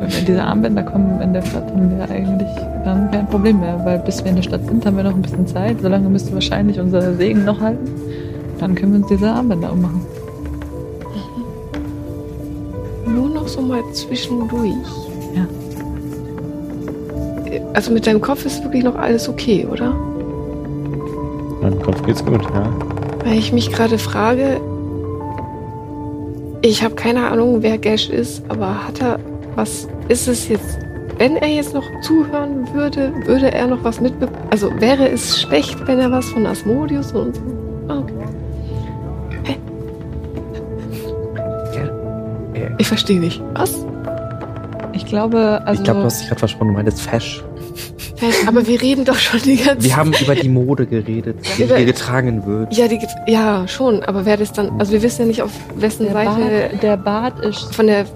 Wenn 0.00 0.10
wir 0.10 0.18
in 0.18 0.26
diese 0.26 0.42
Armbänder 0.42 0.82
kommen 0.82 1.20
in 1.20 1.32
der 1.32 1.42
Stadt, 1.42 1.70
haben 1.70 1.96
wir 1.96 2.10
eigentlich 2.10 2.48
dann 2.84 3.10
kein 3.10 3.28
Problem 3.28 3.60
mehr, 3.60 3.80
weil 3.84 4.00
bis 4.00 4.22
wir 4.24 4.30
in 4.30 4.36
der 4.36 4.42
Stadt 4.42 4.66
sind, 4.66 4.84
haben 4.84 4.96
wir 4.96 5.04
noch 5.04 5.14
ein 5.14 5.22
bisschen 5.22 5.46
Zeit. 5.46 5.76
Solange 5.80 6.08
müsste 6.08 6.34
wahrscheinlich 6.34 6.80
unser 6.80 7.14
Segen 7.14 7.44
noch 7.44 7.60
halten. 7.60 7.88
Dann 8.58 8.74
können 8.74 8.92
wir 8.92 9.00
uns 9.00 9.08
diese 9.08 9.30
Armbänder 9.30 9.72
ummachen. 9.72 10.04
Nur 13.06 13.28
noch 13.28 13.46
so 13.46 13.60
mal 13.60 13.82
zwischendurch. 13.92 14.72
Ja. 15.34 15.46
also 17.74 17.92
mit 17.92 18.06
deinem 18.06 18.20
Kopf 18.20 18.44
ist 18.44 18.62
wirklich 18.64 18.82
noch 18.82 18.96
alles 18.96 19.28
okay, 19.28 19.66
oder? 19.70 19.94
Meinem 21.62 21.80
Kopf 21.80 22.02
geht's 22.02 22.24
gut, 22.24 22.42
ja. 22.42 22.68
Weil 23.24 23.38
ich 23.38 23.52
mich 23.52 23.70
gerade 23.70 23.98
frage, 23.98 24.60
ich 26.62 26.82
habe 26.82 26.94
keine 26.94 27.28
Ahnung, 27.28 27.62
wer 27.62 27.78
Gash 27.78 28.08
ist, 28.10 28.42
aber 28.48 28.86
hat 28.86 29.00
er 29.00 29.18
was, 29.54 29.88
ist 30.08 30.28
es 30.28 30.48
jetzt, 30.48 30.78
wenn 31.18 31.36
er 31.36 31.48
jetzt 31.48 31.74
noch 31.74 31.84
zuhören 32.00 32.66
würde, 32.72 33.12
würde 33.26 33.52
er 33.52 33.66
noch 33.68 33.84
was 33.84 34.00
mitbekommen? 34.00 34.38
Also 34.50 34.70
wäre 34.80 35.08
es 35.08 35.40
schlecht, 35.40 35.86
wenn 35.86 36.00
er 36.00 36.10
was 36.10 36.26
von 36.30 36.46
Asmodius 36.46 37.12
und 37.12 37.36
so? 37.36 37.42
Ah, 37.88 37.98
Okay. 37.98 38.14
Hä? 39.44 39.56
Ich 42.78 42.88
verstehe 42.88 43.20
nicht. 43.20 43.40
Was? 43.54 43.84
Ich 44.92 45.06
glaube, 45.06 45.62
also. 45.64 45.80
ich 45.80 45.84
glaube, 45.84 46.00
du 46.00 46.06
hast 46.06 46.20
dich 46.20 46.28
gerade 46.28 46.38
versprochen, 46.40 46.68
du 46.68 46.74
meintest 46.74 47.00
Fesch. 47.02 47.44
Hä? 48.22 48.30
Aber 48.46 48.66
wir 48.66 48.80
reden 48.80 49.04
doch 49.04 49.16
schon 49.18 49.40
die 49.42 49.56
ganze 49.56 49.84
Wir 49.84 49.96
haben 49.96 50.12
über 50.12 50.34
die 50.34 50.48
Mode 50.48 50.86
geredet, 50.86 51.36
die 51.58 51.64
Über- 51.64 51.76
hier 51.76 51.86
getragen 51.86 52.46
wird. 52.46 52.72
Ja, 52.76 52.86
die, 52.88 53.00
ja, 53.26 53.66
schon, 53.66 54.02
aber 54.04 54.24
wer 54.24 54.36
das 54.36 54.52
dann, 54.52 54.70
also 54.78 54.92
wir 54.92 55.02
wissen 55.02 55.22
ja 55.22 55.26
nicht, 55.26 55.42
auf 55.42 55.50
wessen 55.74 56.04
der, 56.04 56.12
Seite 56.12 56.28
Bart, 56.70 56.82
der 56.82 56.96
Bart 56.96 57.40
ist. 57.44 57.74
von 57.74 57.86
der 57.88 58.06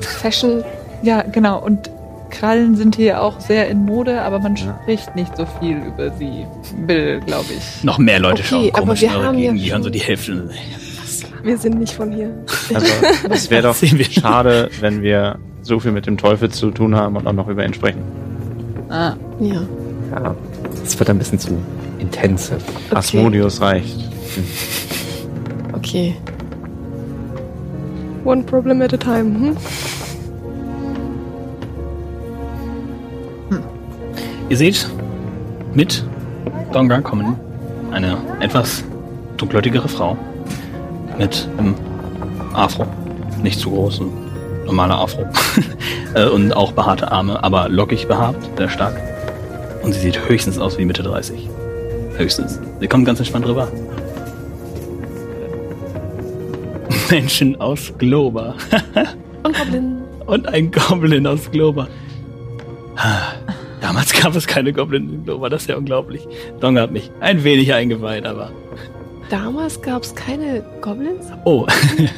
Fashion, 0.00 0.62
Ja, 1.02 1.22
genau. 1.22 1.62
Und 1.62 1.90
Krallen 2.30 2.76
sind 2.76 2.94
hier 2.96 3.22
auch 3.22 3.40
sehr 3.40 3.68
in 3.68 3.84
Mode, 3.84 4.20
aber 4.22 4.38
man 4.38 4.54
Ja. 4.56 4.78
spricht 4.82 5.14
nicht 5.16 5.36
so 5.36 5.46
viel 5.60 5.76
über 5.78 6.10
sie. 6.18 6.46
Bill, 6.86 7.20
glaube 7.26 7.46
ich. 7.56 7.82
Noch 7.84 7.98
mehr 7.98 8.18
Leute 8.20 8.40
Okay, 8.40 8.44
schauen 8.48 8.68
aber 8.72 8.80
komisch 8.86 9.00
wir 9.02 9.08
in 9.08 9.14
eure 9.14 9.24
haben 9.26 9.38
ja 9.38 9.50
Gegend. 9.52 9.66
Die 9.66 9.72
hören 9.72 9.82
so 9.82 9.90
die 9.90 9.98
Hälfte. 9.98 10.50
Wir 11.42 11.56
sind 11.58 11.78
nicht 11.78 11.92
von 11.94 12.12
hier. 12.12 12.30
Also, 12.74 12.86
es 13.30 13.50
wäre 13.50 13.62
doch 13.68 13.80
wir. 13.82 14.04
schade, 14.04 14.70
wenn 14.80 15.02
wir 15.02 15.38
so 15.62 15.80
viel 15.80 15.92
mit 15.92 16.06
dem 16.06 16.16
Teufel 16.18 16.50
zu 16.50 16.70
tun 16.70 16.94
haben 16.94 17.16
und 17.16 17.26
auch 17.26 17.32
noch 17.32 17.48
über 17.48 17.64
ihn 17.64 17.74
sprechen. 17.74 18.02
Ah, 18.90 19.14
ja. 19.38 19.62
Ja, 20.10 20.34
es 20.84 20.98
wird 20.98 21.08
ein 21.10 21.18
bisschen 21.18 21.38
zu 21.38 21.56
intensiv. 22.00 22.56
Okay. 22.88 22.96
Asmodius 22.96 23.60
reicht. 23.60 24.10
Okay. 25.72 26.16
One 28.24 28.42
problem 28.42 28.82
at 28.82 28.92
a 28.92 28.96
time. 28.96 29.54
Hm? 33.48 33.60
Ihr 34.48 34.56
seht, 34.56 34.90
mit 35.72 36.04
Donga 36.72 37.00
kommen 37.00 37.36
eine 37.92 38.16
etwas 38.40 38.82
dunkelhäutigere 39.36 39.88
Frau 39.88 40.18
mit 41.16 41.48
einem 41.56 41.76
Afro. 42.52 42.84
Nicht 43.42 43.60
zu 43.60 43.70
groß, 43.70 44.00
ein 44.00 44.29
normaler 44.70 44.98
Afro. 44.98 45.26
Äh, 46.12 46.28
und 46.28 46.52
auch 46.52 46.72
behaarte 46.72 47.12
Arme, 47.12 47.40
aber 47.44 47.68
lockig 47.68 48.08
behaart, 48.08 48.34
sehr 48.56 48.68
stark. 48.68 49.00
Und 49.84 49.92
sie 49.92 50.00
sieht 50.00 50.28
höchstens 50.28 50.58
aus 50.58 50.76
wie 50.76 50.84
Mitte 50.84 51.04
30. 51.04 51.48
Höchstens. 52.16 52.58
Sie 52.80 52.88
kommt 52.88 53.06
ganz 53.06 53.20
entspannt 53.20 53.46
rüber. 53.46 53.68
Menschen 57.10 57.60
aus 57.60 57.92
Globa. 57.96 58.56
Und 59.44 59.56
Goblin. 59.56 59.98
Und 60.26 60.48
ein 60.48 60.72
Goblin 60.72 61.28
aus 61.28 61.48
Globa. 61.52 61.86
Damals 63.80 64.12
gab 64.12 64.34
es 64.34 64.48
keine 64.48 64.72
Goblin 64.72 65.08
in 65.08 65.24
Globa, 65.24 65.48
das 65.48 65.62
ist 65.62 65.68
ja 65.68 65.76
unglaublich. 65.76 66.26
Donga 66.58 66.82
hat 66.82 66.90
mich 66.90 67.12
ein 67.20 67.44
wenig 67.44 67.72
eingeweiht, 67.72 68.26
aber. 68.26 68.50
Damals 69.30 69.80
gab 69.80 70.02
es 70.02 70.12
keine 70.14 70.62
Goblins? 70.80 71.26
Oh, 71.44 71.64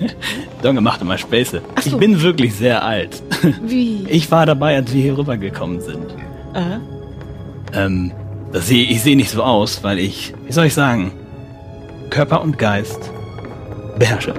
Donga 0.63 0.81
machte 0.81 1.05
mal 1.05 1.19
Späße. 1.19 1.61
So. 1.83 1.91
Ich 1.91 1.97
bin 1.99 2.21
wirklich 2.23 2.55
sehr 2.55 2.83
alt. 2.83 3.23
Wie? 3.63 4.07
Ich 4.09 4.31
war 4.31 4.47
dabei, 4.47 4.77
als 4.77 4.93
wir 4.93 5.03
hier 5.03 5.17
rübergekommen 5.19 5.81
sind. 5.81 6.07
äh, 6.55 6.79
Ähm, 7.79 8.13
seh, 8.53 8.83
ich 8.85 9.03
sehe 9.03 9.17
nicht 9.17 9.31
so 9.31 9.43
aus, 9.43 9.83
weil 9.85 9.99
ich, 9.99 10.33
wie 10.47 10.53
soll 10.53 10.67
ich 10.67 10.75
sagen, 10.75 11.13
Körper 12.11 12.41
und 12.43 12.59
Geist 12.59 13.11
beherrsche. 13.99 14.35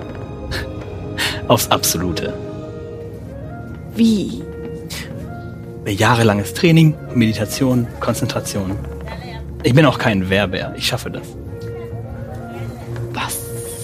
Aufs 1.47 1.69
Absolute. 1.69 2.33
Wie? 3.95 4.41
Jahrelanges 5.87 6.53
Training, 6.55 6.95
Meditation, 7.13 7.87
Konzentration. 7.99 8.71
Ich 9.63 9.73
bin 9.75 9.85
auch 9.85 9.97
kein 9.99 10.29
Wehrbär, 10.29 10.73
ich 10.77 10.87
schaffe 10.87 11.11
das. 11.11 11.23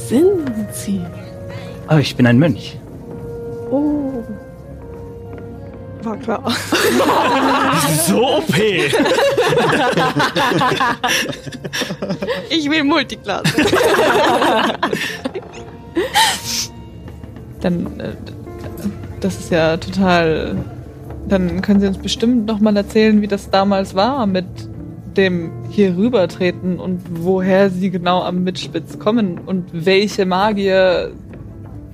Was 0.10 0.18
sind 0.18 0.74
sie? 0.74 1.02
Aber 1.86 2.00
ich 2.00 2.16
bin 2.16 2.26
ein 2.26 2.40
Mönch. 2.40 2.80
Oh. 3.70 4.24
War 6.02 6.18
klar. 6.18 6.44
So 8.08 8.38
OP! 8.38 8.56
Ich 12.50 12.70
will 12.70 12.84
Multiclass. 12.84 13.44
dann. 17.62 18.00
Äh, 18.00 18.14
das 19.20 19.36
ist 19.40 19.52
ja 19.52 19.78
total. 19.78 20.58
Dann 21.28 21.62
können 21.62 21.82
Sie 21.82 21.88
uns 21.88 22.00
bestimmt 22.00 22.48
nochmal 22.48 22.76
erzählen, 22.78 23.22
wie 23.22 23.28
das 23.28 23.52
damals 23.52 23.94
war 23.94 24.26
mit 24.26 24.48
dem 25.20 25.52
hier 25.70 25.96
rübertreten 25.98 26.80
und 26.80 27.02
woher 27.12 27.70
Sie 27.70 27.90
genau 27.92 28.22
am 28.24 28.44
Mitspitz 28.44 28.98
kommen 29.00 29.38
und 29.46 29.66
welche 29.74 30.26
Magier 30.26 31.12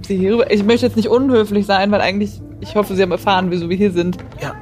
Sie 0.08 0.18
hier 0.18 0.34
rüber. 0.34 0.52
Ich 0.52 0.64
möchte 0.64 0.86
jetzt 0.86 0.96
nicht 0.96 1.10
unhöflich 1.10 1.66
sein, 1.66 1.92
weil 1.92 2.02
eigentlich, 2.02 2.40
ich 2.62 2.76
hoffe, 2.76 2.96
Sie 2.96 3.02
haben 3.02 3.12
erfahren, 3.12 3.48
wieso 3.50 3.70
wir 3.70 3.76
hier 3.78 3.92
sind. 3.92 4.18
Ja. 4.42 4.54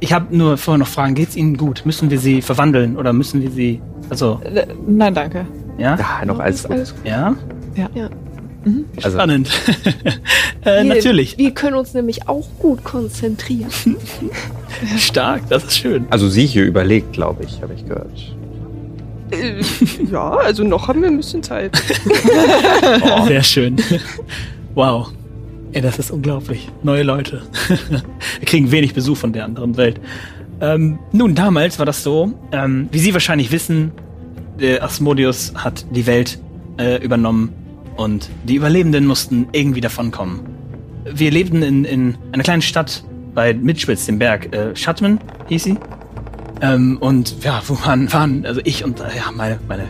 Ich 0.00 0.12
habe 0.12 0.36
nur 0.36 0.56
vorher 0.56 0.78
noch 0.78 0.86
Fragen. 0.88 1.14
Geht's 1.14 1.36
Ihnen 1.36 1.56
gut? 1.56 1.82
Müssen 1.84 2.10
wir 2.10 2.18
Sie 2.18 2.42
verwandeln 2.42 2.96
oder 2.96 3.12
müssen 3.12 3.40
wir 3.42 3.50
Sie. 3.50 3.80
Also, 4.10 4.40
Äh, 4.44 4.66
nein, 4.86 5.14
danke. 5.14 5.46
ja? 5.78 5.96
Ja, 5.96 6.24
noch 6.26 6.38
alles 6.40 6.62
gut. 6.64 6.72
Alles 6.72 6.94
gut. 6.94 7.06
Ja? 7.06 7.34
Also, 9.02 9.16
Spannend. 9.18 9.48
äh, 10.64 10.82
Wir- 10.82 10.84
natürlich. 10.84 11.36
Wir 11.38 11.50
können 11.52 11.76
uns 11.76 11.94
nämlich 11.94 12.28
auch 12.28 12.46
gut 12.58 12.82
konzentrieren. 12.84 13.70
Stark, 14.98 15.48
das 15.48 15.64
ist 15.64 15.78
schön. 15.78 16.06
also 16.10 16.28
sie 16.28 16.46
hier 16.46 16.64
überlegt, 16.64 17.12
glaube 17.12 17.44
ich, 17.44 17.60
habe 17.62 17.74
ich 17.74 17.84
gehört. 17.86 18.10
Äh, 19.30 19.60
ja, 20.10 20.30
also 20.30 20.64
noch 20.64 20.88
haben 20.88 21.02
wir 21.02 21.08
ein 21.08 21.16
bisschen 21.16 21.42
Zeit. 21.42 21.72
Oh. 23.16 23.26
Sehr 23.26 23.42
schön. 23.42 23.76
Wow. 24.74 25.10
Ey, 25.72 25.80
das 25.82 25.98
ist 25.98 26.10
unglaublich. 26.10 26.68
Neue 26.82 27.02
Leute. 27.02 27.42
Wir 27.68 28.46
kriegen 28.46 28.70
wenig 28.70 28.94
Besuch 28.94 29.16
von 29.16 29.32
der 29.32 29.44
anderen 29.44 29.76
Welt. 29.76 30.00
Ähm, 30.60 30.98
nun, 31.12 31.34
damals 31.34 31.78
war 31.78 31.86
das 31.86 32.02
so, 32.02 32.32
ähm, 32.52 32.88
wie 32.92 32.98
Sie 32.98 33.12
wahrscheinlich 33.12 33.50
wissen, 33.50 33.92
der 34.60 34.82
Asmodeus 34.84 35.52
hat 35.56 35.84
die 35.90 36.06
Welt 36.06 36.38
äh, 36.78 37.02
übernommen 37.04 37.52
und 37.96 38.30
die 38.44 38.56
Überlebenden 38.56 39.06
mussten 39.06 39.48
irgendwie 39.52 39.80
davonkommen. 39.80 40.40
Wir 41.04 41.30
lebten 41.30 41.62
in, 41.62 41.84
in 41.84 42.16
einer 42.32 42.42
kleinen 42.42 42.62
Stadt 42.62 43.04
bei 43.34 43.52
Mitspitz, 43.52 44.06
dem 44.06 44.18
Berg. 44.18 44.54
Äh, 44.54 44.74
Shatman 44.74 45.18
hieß 45.48 45.64
sie. 45.64 45.76
Ähm, 46.60 46.98
und 46.98 47.42
ja, 47.42 47.62
wo 47.66 47.78
waren, 47.84 48.12
waren, 48.12 48.46
also 48.46 48.60
ich 48.64 48.84
und 48.84 49.00
äh, 49.00 49.04
ja, 49.16 49.30
meine, 49.34 49.58
meine 49.68 49.84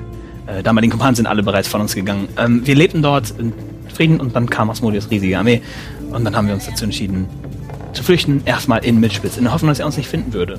äh, 0.46 0.62
damaligen 0.62 0.90
Kumpanen 0.90 1.14
sind 1.14 1.26
alle 1.26 1.42
bereits 1.42 1.68
von 1.68 1.80
uns 1.80 1.94
gegangen. 1.94 2.28
Ähm, 2.36 2.66
wir 2.66 2.74
lebten 2.74 3.02
dort 3.02 3.32
in 3.38 3.52
Frieden 3.92 4.18
und 4.18 4.34
dann 4.34 4.50
kam 4.50 4.70
Asmodeus 4.70 5.10
riesige 5.10 5.38
Armee 5.38 5.62
und 6.10 6.24
dann 6.24 6.34
haben 6.34 6.48
wir 6.48 6.54
uns 6.54 6.66
dazu 6.66 6.84
entschieden, 6.84 7.26
zu 7.92 8.02
flüchten, 8.02 8.42
erstmal 8.44 8.84
in 8.84 8.98
Mitspitz, 8.98 9.36
in 9.36 9.44
der 9.44 9.52
Hoffnung, 9.52 9.68
dass 9.68 9.78
er 9.78 9.86
uns 9.86 9.96
nicht 9.96 10.08
finden 10.08 10.32
würde. 10.32 10.58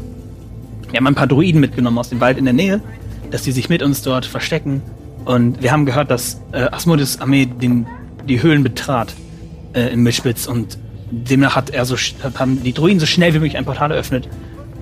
Wir 0.90 0.98
haben 0.98 1.08
ein 1.08 1.16
paar 1.16 1.28
Druiden 1.28 1.60
mitgenommen 1.60 1.98
aus 1.98 2.10
dem 2.10 2.22
Wald 2.22 2.38
in 2.38 2.46
der 2.46 2.54
Nähe, 2.54 2.82
dass 3.32 3.42
die 3.42 3.52
sich 3.52 3.68
mit 3.68 3.84
uns 3.84 4.02
dort 4.02 4.26
verstecken 4.26 4.82
und 5.26 5.62
wir 5.62 5.72
haben 5.72 5.86
gehört, 5.86 6.12
dass 6.12 6.42
äh, 6.52 6.64
Asmodeus 6.72 7.20
Armee 7.20 7.46
den, 7.46 7.88
die 8.28 8.42
Höhlen 8.42 8.64
betrat 8.64 9.14
äh, 9.74 9.92
in 9.92 10.02
Mitspitz 10.02 10.48
und 10.48 10.78
demnach 11.12 11.56
hat 11.56 11.70
er 11.70 11.86
so, 11.86 11.96
haben 12.38 12.64
die 12.64 12.74
Druiden 12.74 13.00
so 13.00 13.06
schnell 13.06 13.34
wie 13.34 13.40
möglich 13.40 13.58
ein 13.58 13.66
Portal 13.66 13.92
eröffnet 13.92 14.30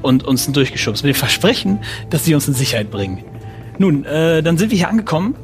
und 0.01 0.23
uns 0.23 0.51
durchgeschubst 0.51 1.03
mit 1.03 1.15
dem 1.15 1.17
Versprechen, 1.17 1.79
dass 2.09 2.25
sie 2.25 2.35
uns 2.35 2.47
in 2.47 2.53
Sicherheit 2.53 2.91
bringen. 2.91 3.23
Nun, 3.77 4.05
äh, 4.05 4.43
dann 4.43 4.57
sind 4.57 4.71
wir 4.71 4.77
hier 4.77 4.89
angekommen. 4.89 5.35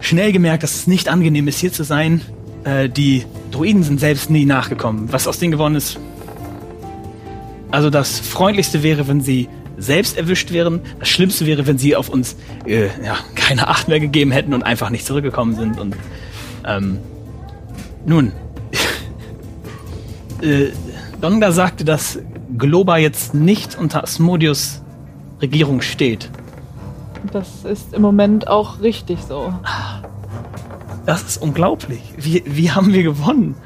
Schnell 0.00 0.32
gemerkt, 0.32 0.62
dass 0.62 0.74
es 0.74 0.86
nicht 0.86 1.08
angenehm 1.08 1.46
ist, 1.48 1.58
hier 1.58 1.72
zu 1.72 1.84
sein. 1.84 2.22
Äh, 2.64 2.88
die 2.88 3.24
Druiden 3.50 3.82
sind 3.82 4.00
selbst 4.00 4.30
nie 4.30 4.44
nachgekommen. 4.44 5.12
Was 5.12 5.26
aus 5.28 5.38
denen 5.38 5.52
geworden 5.52 5.76
ist. 5.76 5.98
Also 7.70 7.90
das 7.90 8.18
Freundlichste 8.20 8.82
wäre, 8.82 9.08
wenn 9.08 9.20
sie 9.20 9.48
selbst 9.76 10.16
erwischt 10.16 10.52
wären. 10.52 10.80
Das 10.98 11.08
Schlimmste 11.08 11.46
wäre, 11.46 11.66
wenn 11.66 11.78
sie 11.78 11.96
auf 11.96 12.08
uns 12.08 12.36
äh, 12.66 12.86
ja, 13.04 13.16
keine 13.34 13.68
Acht 13.68 13.88
mehr 13.88 14.00
gegeben 14.00 14.30
hätten 14.30 14.54
und 14.54 14.62
einfach 14.62 14.90
nicht 14.90 15.06
zurückgekommen 15.06 15.54
sind. 15.54 15.78
Und 15.78 15.96
ähm, 16.66 16.98
nun, 18.06 18.32
äh, 20.42 20.68
Donga 21.20 21.52
sagte, 21.52 21.84
dass 21.84 22.18
Globa 22.56 22.98
jetzt 22.98 23.34
nicht 23.34 23.78
unter 23.78 24.02
Asmodius 24.02 24.82
Regierung 25.40 25.80
steht. 25.80 26.30
Das 27.32 27.64
ist 27.64 27.94
im 27.94 28.02
Moment 28.02 28.48
auch 28.48 28.80
richtig 28.80 29.18
so. 29.26 29.52
Das 31.06 31.22
ist 31.22 31.36
unglaublich. 31.38 32.00
Wie, 32.16 32.42
wie 32.46 32.70
haben 32.70 32.92
wir 32.92 33.02
gewonnen? 33.02 33.56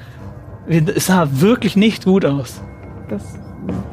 Es 0.69 1.07
sah 1.07 1.29
wirklich 1.41 1.77
nicht 1.77 2.05
gut 2.05 2.25
aus. 2.25 2.61
Das 3.09 3.23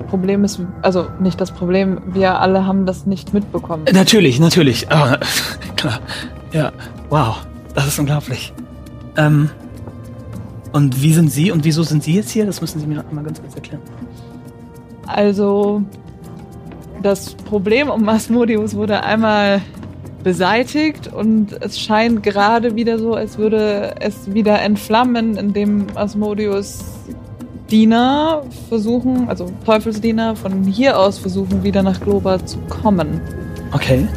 Problem 0.10 0.44
ist, 0.44 0.62
also 0.82 1.08
nicht 1.20 1.40
das 1.42 1.52
Problem, 1.52 2.02
wir 2.08 2.40
alle 2.40 2.66
haben 2.66 2.86
das 2.86 3.06
nicht 3.06 3.34
mitbekommen. 3.34 3.86
Natürlich, 3.94 4.40
natürlich. 4.40 4.92
Aber, 4.92 5.20
klar. 5.76 6.00
Ja, 6.52 6.72
wow. 7.10 7.46
Das 7.74 7.88
ist 7.88 8.00
unglaublich. 8.00 8.54
Ähm, 9.18 9.50
und 10.72 11.02
wie 11.02 11.14
sind 11.14 11.30
Sie 11.30 11.52
und 11.52 11.66
wieso 11.66 11.84
sind 11.84 12.04
Sie 12.04 12.14
jetzt 12.16 12.32
hier? 12.32 12.46
Das 12.46 12.62
müssen 12.62 12.80
Sie 12.80 12.88
mir 12.88 12.96
noch 12.96 13.10
einmal 13.10 13.24
ganz 13.24 13.42
kurz 13.42 13.56
erklären. 13.56 13.82
Also, 15.08 15.84
das 17.02 17.36
Problem 17.36 17.90
um 17.90 18.08
Asmodeus 18.10 18.76
wurde 18.76 19.04
einmal 19.04 19.62
beseitigt 20.24 21.14
und 21.14 21.62
es 21.62 21.80
scheint 21.80 22.24
gerade 22.24 22.76
wieder 22.76 22.98
so, 22.98 23.14
als 23.14 23.38
würde 23.38 23.96
es 24.00 24.34
wieder 24.34 24.60
entflammen, 24.62 25.38
indem 25.38 25.86
Asmodeus 25.94 26.84
Diener 27.70 28.44
versuchen, 28.70 29.28
also 29.28 29.52
Teufelsdiener 29.66 30.36
von 30.36 30.64
hier 30.64 31.00
aus 31.00 31.18
versuchen, 31.18 31.64
wieder 31.64 31.82
nach 31.82 32.00
Globa 32.00 32.46
zu 32.46 32.58
kommen. 32.70 33.20
Okay. 33.72 34.08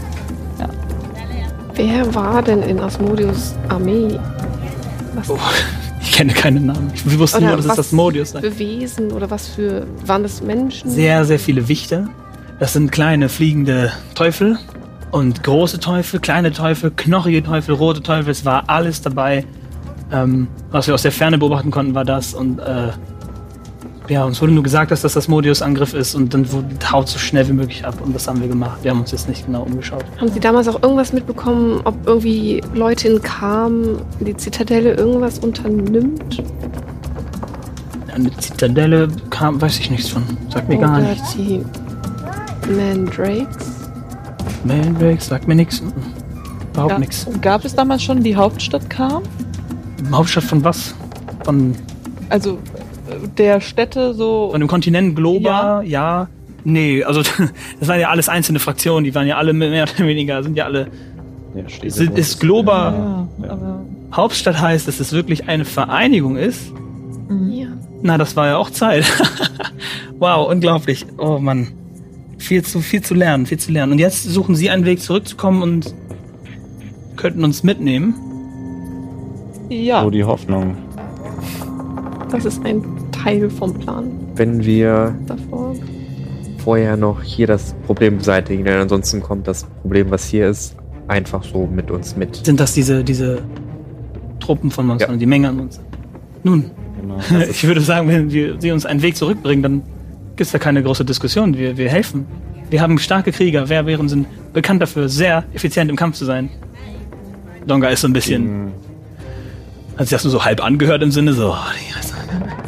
Wer 1.79 2.13
war 2.13 2.43
denn 2.43 2.63
in 2.63 2.81
Asmodeus 2.81 3.55
Armee? 3.69 4.19
Was 5.15 5.31
Oh, 5.31 5.39
ich 6.01 6.11
kenne 6.11 6.33
keinen 6.33 6.67
Namen. 6.67 6.91
Ich 6.93 7.19
wusste 7.19 7.41
nur, 7.41 7.55
dass 7.55 7.67
es 7.67 7.69
was 7.71 7.77
das 7.77 7.93
Modius 7.93 8.31
sei. 8.31 8.41
für 8.41 8.59
Wesen 8.59 9.13
oder 9.13 9.31
was 9.31 9.47
für. 9.47 9.87
Waren 10.05 10.25
das 10.25 10.43
Menschen? 10.43 10.91
Sehr, 10.91 11.25
sehr 11.25 11.39
viele 11.39 11.69
Wichter. 11.69 12.09
Das 12.59 12.73
sind 12.73 12.91
kleine 12.91 13.29
fliegende 13.29 13.93
Teufel 14.17 14.59
und 15.13 15.45
große 15.45 15.79
Teufel, 15.79 16.19
kleine 16.19 16.53
Teufel, 16.53 16.91
knochige 16.91 17.45
Teufel, 17.45 17.77
rote 17.77 18.03
Teufel. 18.03 18.31
Es 18.31 18.45
war 18.45 18.65
alles 18.67 19.01
dabei. 19.01 19.45
Ähm, 20.11 20.49
was 20.73 20.89
wir 20.89 20.95
aus 20.95 21.03
der 21.03 21.13
Ferne 21.13 21.39
beobachten 21.39 21.71
konnten, 21.71 21.95
war 21.95 22.05
das. 22.05 22.35
Und 22.35 22.59
äh, 22.59 22.89
ja, 24.09 24.25
uns 24.25 24.41
wurde 24.41 24.53
nur 24.53 24.63
gesagt, 24.63 24.91
dass 24.91 25.03
das 25.03 25.13
das 25.15 25.29
Modius-Angriff 25.29 25.93
ist 25.95 26.15
und 26.15 26.33
dann 26.35 26.51
wurde, 26.53 26.67
haut 26.91 27.09
so 27.09 27.19
schnell 27.19 27.47
wie 27.49 27.53
möglich 27.53 27.85
ab. 27.85 27.95
Und 28.03 28.15
das 28.15 28.27
haben 28.27 28.41
wir 28.41 28.49
gemacht. 28.49 28.79
Wir 28.83 28.91
haben 28.91 29.01
uns 29.01 29.13
jetzt 29.13 29.29
nicht 29.29 29.45
genau 29.47 29.63
umgeschaut. 29.63 30.05
Haben 30.19 30.29
Sie 30.33 30.41
damals 30.41 30.67
auch 30.69 30.83
irgendwas 30.83 31.13
mitbekommen, 31.13 31.81
ob 31.85 31.95
irgendwie 32.07 32.63
Leute 32.75 33.09
in 33.09 33.23
Kam, 33.23 33.99
die 34.21 34.37
Zitadelle 34.37 34.95
irgendwas 34.95 35.39
unternimmt? 35.39 36.43
Eine 38.15 38.35
Zitadelle 38.39 39.09
kam, 39.31 39.61
weiß 39.61 39.79
ich 39.79 39.91
nichts 39.91 40.09
von. 40.09 40.23
Sagt 40.49 40.69
mir 40.69 40.79
gar 40.79 40.99
Oder 40.99 41.11
nichts. 41.11 41.35
die 41.37 41.65
Mandrakes? 42.73 43.57
Mandrake 44.65 45.21
sagt 45.23 45.47
mir 45.47 45.55
nichts. 45.55 45.83
Überhaupt 46.73 46.93
Ja. 46.93 46.99
nichts. 46.99 47.27
Gab 47.41 47.65
es 47.65 47.75
damals 47.75 48.03
schon 48.03 48.23
die 48.23 48.35
Hauptstadt 48.35 48.89
kam? 48.91 49.23
Hauptstadt 50.13 50.45
von 50.45 50.65
was? 50.65 50.95
Von, 51.45 51.75
Also 52.29 52.59
der 53.37 53.61
Städte 53.61 54.15
so. 54.15 54.51
von 54.51 54.61
dem 54.61 54.69
Kontinent 54.69 55.17
Globa? 55.17 55.83
Ja. 55.83 56.29
Nee, 56.65 57.05
also 57.05 57.23
das 57.81 57.89
waren 57.89 58.01
ja 58.01 58.09
alles 58.11 58.29
einzelne 58.29 58.59
Fraktionen, 58.59 59.05
die 59.05 59.15
waren 59.15 59.27
ja 59.27 59.37
alle 59.37 59.53
mehr 59.53 59.85
oder 59.85 60.07
weniger, 60.07 60.43
sind 60.43 60.57
ja 60.57 60.65
alle. 60.65 60.89
Ja, 61.55 61.69
steht 61.69 61.93
Sind- 61.93 62.19
ist 62.19 62.41
Globa 62.41 63.27
ja, 63.43 63.51
aber, 63.51 63.81
Hauptstadt 64.13 64.61
heißt, 64.61 64.87
dass 64.87 65.01
es 65.01 65.13
wirklich 65.13 65.49
eine 65.49 65.65
Vereinigung 65.65 66.37
ist? 66.37 66.73
mhm. 67.29 67.51
Ja. 67.53 67.67
Na, 68.03 68.17
das 68.17 68.37
war 68.37 68.47
ja 68.47 68.57
auch 68.59 68.71
Zeit. 68.71 69.05
wow, 70.21 70.49
unglaublich. 70.49 71.05
Oh 71.17 71.39
Mann. 71.39 71.69
Viel 72.39 72.63
zu, 72.63 72.81
viel 72.81 73.03
zu 73.03 73.15
lernen, 73.15 73.47
viel 73.47 73.59
zu 73.59 73.73
lernen. 73.73 73.91
Und 73.93 73.99
jetzt 73.99 74.23
suchen 74.23 74.55
Sie 74.55 74.71
einen 74.71 74.85
Weg 74.85 75.01
zurückzukommen 75.01 75.63
und 75.63 75.93
könnten 77.17 77.43
uns 77.43 77.65
mitnehmen. 77.65 78.15
ja. 79.69 80.03
So 80.05 80.11
die 80.11 80.23
Hoffnung. 80.23 80.77
Das 82.31 82.45
ist 82.45 82.65
ein 82.65 82.85
Teil 83.23 83.51
vom 83.51 83.75
Plan 83.75 84.11
Wenn 84.37 84.65
wir 84.65 85.15
davor. 85.27 85.75
vorher 86.59 86.97
noch 86.97 87.23
hier 87.23 87.47
das 87.47 87.75
Problem 87.87 88.19
beseitigen, 88.19 88.65
denn 88.65 88.81
ansonsten 88.81 89.21
kommt 89.23 89.47
das 89.49 89.65
Problem, 89.83 90.11
was 90.11 90.27
hier 90.29 90.49
ist, 90.49 90.77
einfach 91.09 91.43
so 91.45 91.67
mit 91.67 91.91
uns 91.91 92.17
mit. 92.17 92.37
Sind 92.45 92.61
das 92.61 92.75
diese, 92.75 93.03
diese 93.05 93.43
Truppen 94.41 94.71
von 94.71 94.87
Monstern, 94.87 95.13
Ja. 95.13 95.17
die 95.19 95.27
Menge 95.27 95.49
an 95.49 95.57
Monstern? 95.57 95.85
Nun, 96.43 96.71
Genau. 97.01 97.19
ich 97.51 97.65
würde 97.65 97.81
sagen, 97.81 98.09
wenn 98.09 98.31
wir, 98.33 98.61
Sie 98.61 98.73
uns 98.73 98.85
einen 98.85 99.03
Weg 99.03 99.17
zurückbringen, 99.17 99.63
dann 99.63 99.83
gibt 100.31 100.41
es 100.47 100.51
da 100.53 100.59
keine 100.59 100.83
große 100.83 101.05
Diskussion. 101.05 101.57
Wir, 101.57 101.77
wir 101.77 101.89
helfen. 101.89 102.27
Wir 102.71 102.81
haben 102.83 102.99
starke 102.99 103.31
Krieger. 103.33 103.69
Wehrwehren 103.69 104.09
sind 104.09 104.27
bekannt 104.53 104.83
dafür, 104.83 105.09
sehr 105.09 105.45
effizient 105.55 105.91
im 105.91 105.97
Kampf 105.97 106.17
zu 106.17 106.25
sein. 106.25 106.51
Donga 107.67 107.89
ist 107.89 108.01
so 108.01 108.09
ein 108.09 108.13
bisschen, 108.13 108.43
Gegen, 108.43 108.73
hat 109.97 110.07
sich 110.09 110.11
das 110.11 110.25
nur 110.25 110.33
so 110.33 110.45
halb 110.45 110.63
angehört 110.63 111.03
im 111.03 111.11
Sinne 111.13 111.33
so, 111.35 111.51
oh, 111.53 111.57
die 111.79 112.68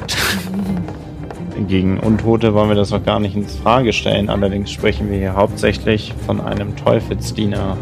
gegen 1.68 1.98
Untote 2.00 2.54
wollen 2.54 2.68
wir 2.68 2.76
das 2.76 2.90
noch 2.90 3.04
gar 3.04 3.20
nicht 3.20 3.36
ins 3.36 3.56
Frage 3.56 3.92
stellen. 3.92 4.28
Allerdings 4.30 4.70
sprechen 4.70 5.10
wir 5.10 5.18
hier 5.18 5.34
hauptsächlich 5.34 6.12
von 6.26 6.40
einem 6.40 6.76
Teufelsdiener, 6.76 7.76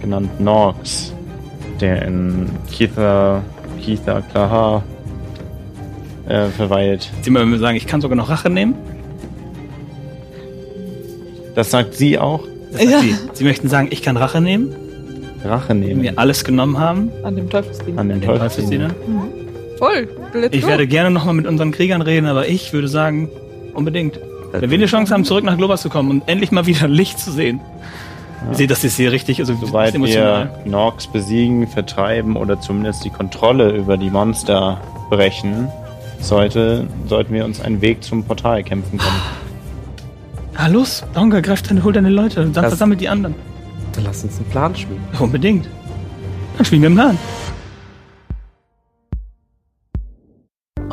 genannt 0.00 0.40
Norx, 0.40 1.12
der 1.80 2.02
in 2.02 2.50
Keitha, 2.76 3.42
Keitha 3.84 4.20
Klaha 4.32 4.82
äh, 6.28 6.46
verweilt. 6.48 7.10
Sie 7.22 7.30
mir 7.30 7.58
sagen, 7.58 7.76
ich 7.76 7.86
kann 7.86 8.00
sogar 8.00 8.16
noch 8.16 8.28
Rache 8.30 8.50
nehmen. 8.50 8.74
Das 11.54 11.70
sagt 11.70 11.94
sie 11.94 12.18
auch. 12.18 12.44
Das 12.72 12.82
sagt 12.82 12.92
Ja. 12.92 13.00
sie. 13.00 13.14
sie 13.32 13.44
möchten 13.44 13.68
sagen, 13.68 13.88
ich 13.90 14.02
kann 14.02 14.16
Rache 14.16 14.40
nehmen, 14.40 14.74
Rache 15.44 15.70
wenn 15.70 15.80
nehmen. 15.80 16.02
wir 16.02 16.18
alles 16.18 16.44
genommen 16.44 16.78
haben. 16.78 17.10
An 17.24 17.34
dem 17.36 17.50
Teufelsdiener. 17.50 18.00
An 18.00 18.08
den 18.08 18.20
Den 18.20 18.28
Teufelsdiener. 18.28 18.88
Teufelsdiener. 18.88 19.39
Voll. 19.80 20.08
Let's 20.34 20.54
Ich 20.54 20.62
go. 20.62 20.68
werde 20.68 20.86
gerne 20.86 21.10
nochmal 21.10 21.34
mit 21.34 21.46
unseren 21.48 21.72
Kriegern 21.72 22.02
reden, 22.02 22.26
aber 22.26 22.46
ich 22.46 22.72
würde 22.72 22.86
sagen, 22.86 23.28
unbedingt. 23.74 24.20
Wenn 24.52 24.70
wir 24.70 24.78
eine 24.78 24.86
Chance 24.86 25.12
haben, 25.12 25.24
zurück 25.24 25.42
nach 25.44 25.56
Globas 25.56 25.82
zu 25.82 25.88
kommen 25.88 26.10
und 26.10 26.28
endlich 26.28 26.52
mal 26.52 26.66
wieder 26.66 26.86
Licht 27.00 27.18
zu 27.18 27.32
sehen. 27.32 27.60
Ihr 28.50 28.54
seht, 28.56 28.70
das 28.70 28.84
ist 28.84 28.96
hier 28.96 29.10
richtig, 29.12 29.38
also 29.40 29.52
emotional. 29.52 30.50
wir 30.64 30.70
Norks 30.70 31.06
besiegen, 31.08 31.66
vertreiben 31.66 32.36
oder 32.36 32.60
zumindest 32.60 33.04
die 33.04 33.10
Kontrolle 33.10 33.70
über 33.72 33.96
die 33.96 34.08
Monster 34.10 34.80
brechen, 35.10 35.68
sollte, 36.20 36.86
sollten 37.06 37.34
wir 37.34 37.44
uns 37.44 37.60
einen 37.60 37.80
Weg 37.82 38.02
zum 38.04 38.24
Portal 38.24 38.62
kämpfen 38.62 38.98
können. 38.98 39.10
Ah, 40.56 40.66
los, 40.66 41.04
Donga, 41.14 41.40
greif 41.40 41.62
deine, 41.62 41.82
hol 41.84 41.92
deine 41.92 42.10
Leute, 42.10 42.34
dann 42.42 42.52
Das- 42.52 42.66
versammelt 42.68 43.00
die 43.00 43.08
anderen. 43.08 43.34
Dann 43.94 44.04
lass 44.04 44.22
uns 44.24 44.36
einen 44.36 44.44
Plan 44.50 44.76
schmieden. 44.76 45.02
Unbedingt. 45.18 45.66
Dann 46.58 46.66
spielen 46.66 46.82
wir 46.82 46.88
einen 46.88 46.96
Plan. 46.96 47.18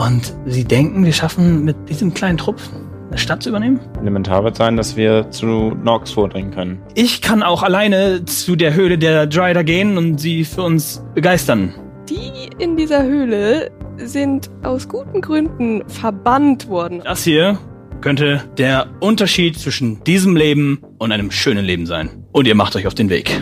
Und 0.07 0.33
Sie 0.45 0.63
denken, 0.63 1.03
wir 1.03 1.11
schaffen 1.11 1.65
mit 1.65 1.75
diesem 1.89 2.13
kleinen 2.13 2.37
Trupp 2.37 2.61
eine 3.09 3.17
Stadt 3.17 3.43
zu 3.43 3.49
übernehmen? 3.49 3.81
Elementar 3.99 4.41
wird 4.45 4.55
sein, 4.55 4.77
dass 4.77 4.95
wir 4.95 5.29
zu 5.31 5.75
Norks 5.83 6.11
vordringen 6.11 6.51
können. 6.51 6.81
Ich 6.95 7.21
kann 7.21 7.43
auch 7.43 7.61
alleine 7.61 8.23
zu 8.23 8.55
der 8.55 8.73
Höhle 8.73 8.97
der 8.97 9.27
Dryder 9.27 9.65
gehen 9.65 9.97
und 9.97 10.17
sie 10.17 10.45
für 10.45 10.61
uns 10.61 11.03
begeistern. 11.13 11.73
Die 12.09 12.47
in 12.57 12.77
dieser 12.77 13.03
Höhle 13.03 13.69
sind 13.97 14.49
aus 14.63 14.87
guten 14.87 15.19
Gründen 15.19 15.83
verbannt 15.89 16.69
worden. 16.69 17.01
Das 17.03 17.25
hier 17.25 17.59
könnte 17.99 18.45
der 18.57 18.87
Unterschied 19.01 19.59
zwischen 19.59 20.01
diesem 20.05 20.37
Leben 20.37 20.79
und 20.99 21.11
einem 21.11 21.31
schönen 21.31 21.65
Leben 21.65 21.85
sein. 21.85 22.23
Und 22.31 22.47
ihr 22.47 22.55
macht 22.55 22.77
euch 22.77 22.87
auf 22.87 22.95
den 22.95 23.09
Weg. 23.09 23.41